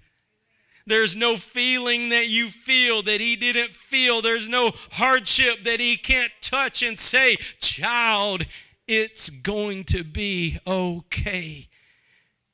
There's 0.86 1.14
no 1.16 1.36
feeling 1.36 2.10
that 2.10 2.28
you 2.28 2.48
feel 2.48 3.02
that 3.02 3.20
he 3.20 3.36
didn't 3.36 3.72
feel. 3.72 4.20
There's 4.20 4.48
no 4.48 4.72
hardship 4.92 5.64
that 5.64 5.80
he 5.80 5.96
can't 5.96 6.32
touch 6.40 6.82
and 6.82 6.98
say, 6.98 7.36
Child, 7.58 8.44
it's 8.86 9.30
going 9.30 9.84
to 9.84 10.04
be 10.04 10.58
okay. 10.66 11.68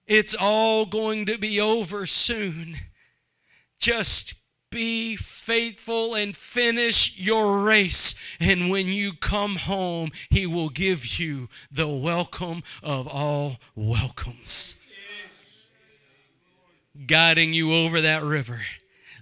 It's 0.06 0.34
all 0.34 0.86
going 0.86 1.26
to 1.26 1.38
be 1.38 1.60
over 1.60 2.06
soon. 2.06 2.76
Just 3.78 4.34
be 4.70 5.16
faithful 5.16 6.14
and 6.14 6.36
finish 6.36 7.18
your 7.18 7.58
race. 7.58 8.14
And 8.38 8.70
when 8.70 8.88
you 8.88 9.12
come 9.12 9.56
home, 9.56 10.12
he 10.28 10.46
will 10.46 10.68
give 10.68 11.18
you 11.18 11.48
the 11.72 11.88
welcome 11.88 12.62
of 12.82 13.08
all 13.08 13.56
welcomes 13.74 14.79
guiding 17.06 17.52
you 17.52 17.72
over 17.72 18.00
that 18.00 18.22
river, 18.22 18.60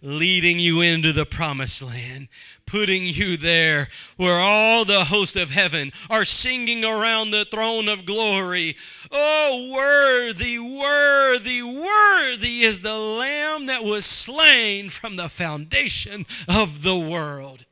leading 0.03 0.59
you 0.59 0.81
into 0.81 1.12
the 1.12 1.26
promised 1.26 1.83
land, 1.83 2.29
putting 2.66 3.05
you 3.05 3.37
there 3.37 3.89
where 4.16 4.39
all 4.39 4.85
the 4.85 5.05
hosts 5.05 5.37
of 5.37 5.51
heaven 5.51 5.93
are 6.11 6.24
singing 6.24 6.85
around 6.85 7.31
the 7.31 7.45
throne 7.45 7.89
of 7.89 8.05
glory. 8.05 8.76
Oh, 9.11 9.70
worthy, 9.74 10.59
worthy, 10.59 11.62
worthy 11.62 12.61
is 12.61 12.81
the 12.81 12.99
Lamb 12.99 13.66
that 13.66 13.85
was 13.85 14.05
slain 14.05 14.91
from 14.91 15.16
the 15.16 15.29
foundation 15.29 16.26
of 16.49 16.83
the 16.83 16.99
world. 16.99 17.64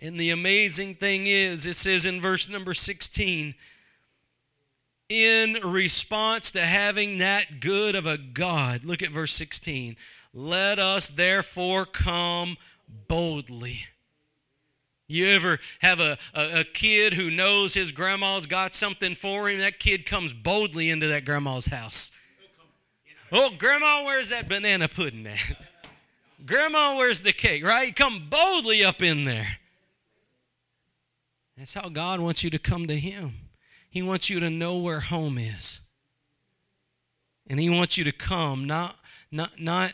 And 0.00 0.18
the 0.18 0.30
amazing 0.30 0.94
thing 0.94 1.26
is, 1.26 1.66
it 1.66 1.74
says 1.74 2.06
in 2.06 2.20
verse 2.20 2.48
number 2.48 2.72
16, 2.72 3.54
in 5.08 5.58
response 5.64 6.52
to 6.52 6.60
having 6.60 7.18
that 7.18 7.60
good 7.60 7.94
of 7.94 8.06
a 8.06 8.18
God. 8.18 8.84
Look 8.84 9.02
at 9.02 9.10
verse 9.10 9.32
16. 9.32 9.96
Let 10.34 10.78
us 10.78 11.08
therefore 11.08 11.86
come 11.86 12.56
boldly. 13.08 13.86
You 15.06 15.28
ever 15.28 15.58
have 15.80 16.00
a, 16.00 16.18
a, 16.34 16.60
a, 16.60 16.64
kid 16.64 17.14
who 17.14 17.30
knows 17.30 17.72
his 17.72 17.92
grandma's 17.92 18.46
got 18.46 18.74
something 18.74 19.14
for 19.14 19.48
him? 19.48 19.58
That 19.60 19.80
kid 19.80 20.04
comes 20.04 20.34
boldly 20.34 20.90
into 20.90 21.08
that 21.08 21.24
grandma's 21.24 21.66
house. 21.66 22.12
Oh, 23.32 23.50
grandma, 23.56 24.04
where's 24.04 24.28
that 24.28 24.48
banana 24.48 24.86
pudding 24.86 25.26
at? 25.26 25.56
grandma, 26.44 26.96
where's 26.96 27.22
the 27.22 27.32
cake, 27.32 27.64
right? 27.64 27.94
Come 27.96 28.26
boldly 28.28 28.84
up 28.84 29.02
in 29.02 29.24
there. 29.24 29.58
That's 31.56 31.74
how 31.74 31.88
God 31.88 32.20
wants 32.20 32.44
you 32.44 32.50
to 32.50 32.58
come 32.58 32.86
to 32.86 32.96
Him. 32.96 33.47
He 33.98 34.02
wants 34.02 34.30
you 34.30 34.38
to 34.38 34.48
know 34.48 34.76
where 34.76 35.00
home 35.00 35.38
is. 35.38 35.80
And 37.48 37.58
he 37.58 37.68
wants 37.68 37.98
you 37.98 38.04
to 38.04 38.12
come 38.12 38.64
not 38.64 38.94
not 39.32 39.60
not 39.60 39.90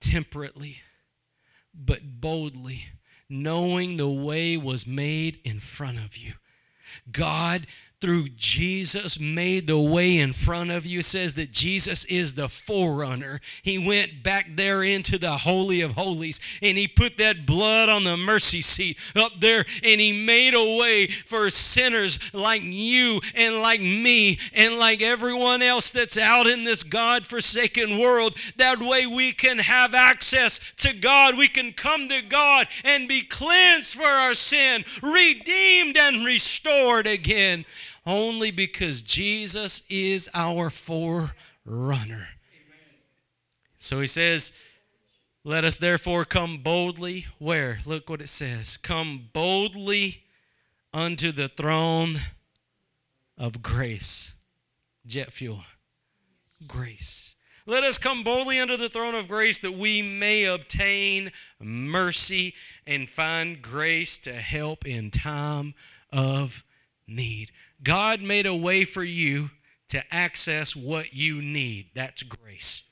temperately 0.00 0.78
but 1.72 2.20
boldly 2.20 2.86
knowing 3.28 3.98
the 3.98 4.08
way 4.08 4.56
was 4.56 4.84
made 4.84 5.38
in 5.44 5.60
front 5.60 5.98
of 5.98 6.16
you. 6.16 6.32
God 7.12 7.68
through 8.00 8.28
Jesus 8.30 9.20
made 9.20 9.66
the 9.66 9.78
way 9.78 10.18
in 10.18 10.32
front 10.32 10.70
of 10.70 10.86
you. 10.86 11.00
It 11.00 11.04
says 11.04 11.34
that 11.34 11.52
Jesus 11.52 12.04
is 12.06 12.34
the 12.34 12.48
forerunner. 12.48 13.40
He 13.62 13.78
went 13.78 14.22
back 14.22 14.46
there 14.52 14.82
into 14.82 15.18
the 15.18 15.38
Holy 15.38 15.82
of 15.82 15.92
Holies 15.92 16.40
and 16.62 16.78
he 16.78 16.88
put 16.88 17.18
that 17.18 17.44
blood 17.44 17.88
on 17.88 18.04
the 18.04 18.16
mercy 18.16 18.62
seat 18.62 18.98
up 19.14 19.32
there 19.40 19.66
and 19.84 20.00
he 20.00 20.12
made 20.12 20.54
a 20.54 20.78
way 20.78 21.08
for 21.08 21.50
sinners 21.50 22.18
like 22.32 22.62
you 22.62 23.20
and 23.34 23.60
like 23.60 23.80
me 23.80 24.38
and 24.54 24.78
like 24.78 25.02
everyone 25.02 25.60
else 25.60 25.90
that's 25.90 26.16
out 26.16 26.46
in 26.46 26.64
this 26.64 26.82
God 26.82 27.26
forsaken 27.26 27.98
world. 27.98 28.36
That 28.56 28.78
way 28.78 29.06
we 29.06 29.32
can 29.32 29.58
have 29.58 29.94
access 29.94 30.58
to 30.78 30.94
God. 30.94 31.36
We 31.36 31.48
can 31.48 31.72
come 31.72 32.08
to 32.08 32.22
God 32.22 32.66
and 32.82 33.08
be 33.08 33.22
cleansed 33.22 33.94
for 33.94 34.04
our 34.04 34.34
sin, 34.34 34.84
redeemed 35.02 35.96
and 35.98 36.24
restored 36.24 37.06
again 37.06 37.66
only 38.10 38.50
because 38.50 39.02
Jesus 39.02 39.84
is 39.88 40.28
our 40.34 40.68
forerunner. 40.68 42.28
So 43.78 44.00
he 44.00 44.08
says, 44.08 44.52
Let 45.44 45.64
us 45.64 45.78
therefore 45.78 46.24
come 46.24 46.58
boldly. 46.58 47.26
Where? 47.38 47.78
Look 47.86 48.10
what 48.10 48.20
it 48.20 48.28
says. 48.28 48.76
Come 48.76 49.28
boldly 49.32 50.24
unto 50.92 51.30
the 51.30 51.46
throne 51.46 52.18
of 53.38 53.62
grace. 53.62 54.34
Jet 55.06 55.32
fuel. 55.32 55.62
Grace. 56.66 57.36
Let 57.64 57.84
us 57.84 57.96
come 57.96 58.24
boldly 58.24 58.58
unto 58.58 58.76
the 58.76 58.88
throne 58.88 59.14
of 59.14 59.28
grace 59.28 59.60
that 59.60 59.74
we 59.74 60.02
may 60.02 60.44
obtain 60.46 61.30
mercy 61.60 62.54
and 62.84 63.08
find 63.08 63.62
grace 63.62 64.18
to 64.18 64.32
help 64.32 64.84
in 64.84 65.12
time 65.12 65.74
of 66.12 66.64
need. 67.06 67.52
God 67.82 68.20
made 68.20 68.46
a 68.46 68.54
way 68.54 68.84
for 68.84 69.02
you 69.02 69.50
to 69.88 70.02
access 70.14 70.76
what 70.76 71.14
you 71.14 71.42
need. 71.42 71.90
That's 71.94 72.22
grace. 72.22 72.84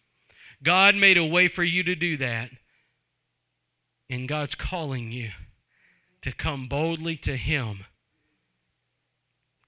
God 0.62 0.95
made 0.95 1.16
a 1.16 1.26
way 1.26 1.49
for 1.49 1.62
you 1.62 1.82
to 1.84 1.95
do 1.95 2.16
that. 2.16 2.51
And 4.11 4.28
God's 4.28 4.55
calling 4.55 5.12
you 5.12 5.30
to 6.22 6.32
come 6.32 6.66
boldly 6.66 7.16
to 7.16 7.36
Him. 7.36 7.84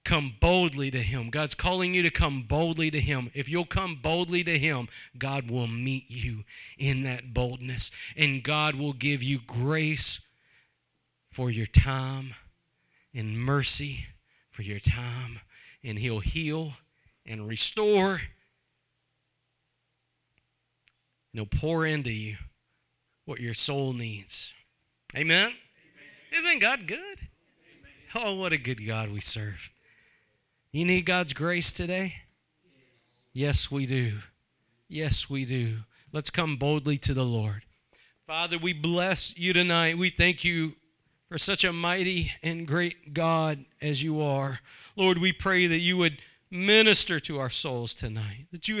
Come 0.03 0.33
boldly 0.41 0.89
to 0.91 1.01
Him. 1.01 1.29
God's 1.29 1.53
calling 1.53 1.93
you 1.93 2.01
to 2.01 2.09
come 2.09 2.41
boldly 2.41 2.89
to 2.89 2.99
Him. 2.99 3.29
If 3.33 3.47
you'll 3.47 3.65
come 3.65 3.99
boldly 4.01 4.43
to 4.43 4.57
Him, 4.57 4.89
God 5.17 5.49
will 5.49 5.67
meet 5.67 6.05
you 6.09 6.43
in 6.77 7.03
that 7.03 7.33
boldness. 7.33 7.91
And 8.17 8.43
God 8.43 8.75
will 8.75 8.93
give 8.93 9.21
you 9.21 9.39
grace 9.45 10.21
for 11.31 11.51
your 11.51 11.67
time 11.67 12.33
and 13.13 13.39
mercy 13.39 14.07
for 14.61 14.67
your 14.67 14.79
time, 14.79 15.39
and 15.83 15.97
He'll 15.97 16.19
heal 16.19 16.73
and 17.25 17.47
restore. 17.47 18.11
And 18.11 18.19
He'll 21.33 21.45
pour 21.47 21.83
into 21.83 22.11
you 22.11 22.37
what 23.25 23.39
your 23.39 23.55
soul 23.55 23.93
needs. 23.93 24.53
Amen? 25.15 25.47
Amen. 25.47 25.55
Isn't 26.31 26.59
God 26.59 26.85
good? 26.85 26.99
Amen. 26.99 27.25
Oh, 28.13 28.35
what 28.35 28.53
a 28.53 28.57
good 28.57 28.85
God 28.85 29.11
we 29.11 29.19
serve. 29.19 29.71
You 30.71 30.85
need 30.85 31.07
God's 31.07 31.33
grace 31.33 31.71
today? 31.71 32.17
Yes, 33.33 33.71
we 33.71 33.87
do. 33.87 34.13
Yes, 34.87 35.27
we 35.27 35.43
do. 35.43 35.77
Let's 36.13 36.29
come 36.29 36.57
boldly 36.57 36.99
to 36.99 37.15
the 37.15 37.25
Lord. 37.25 37.63
Father, 38.27 38.59
we 38.59 38.73
bless 38.73 39.35
you 39.35 39.53
tonight. 39.53 39.97
We 39.97 40.11
thank 40.11 40.43
you 40.43 40.75
for 41.31 41.37
such 41.37 41.63
a 41.63 41.71
mighty 41.71 42.33
and 42.43 42.67
great 42.67 43.13
God 43.13 43.63
as 43.81 44.03
you 44.03 44.21
are. 44.21 44.59
Lord, 44.97 45.17
we 45.17 45.31
pray 45.31 45.65
that 45.65 45.77
you 45.77 45.95
would 45.95 46.17
minister 46.51 47.21
to 47.21 47.39
our 47.39 47.49
souls 47.49 47.93
tonight, 47.93 48.47
that 48.51 48.67
you 48.67 48.79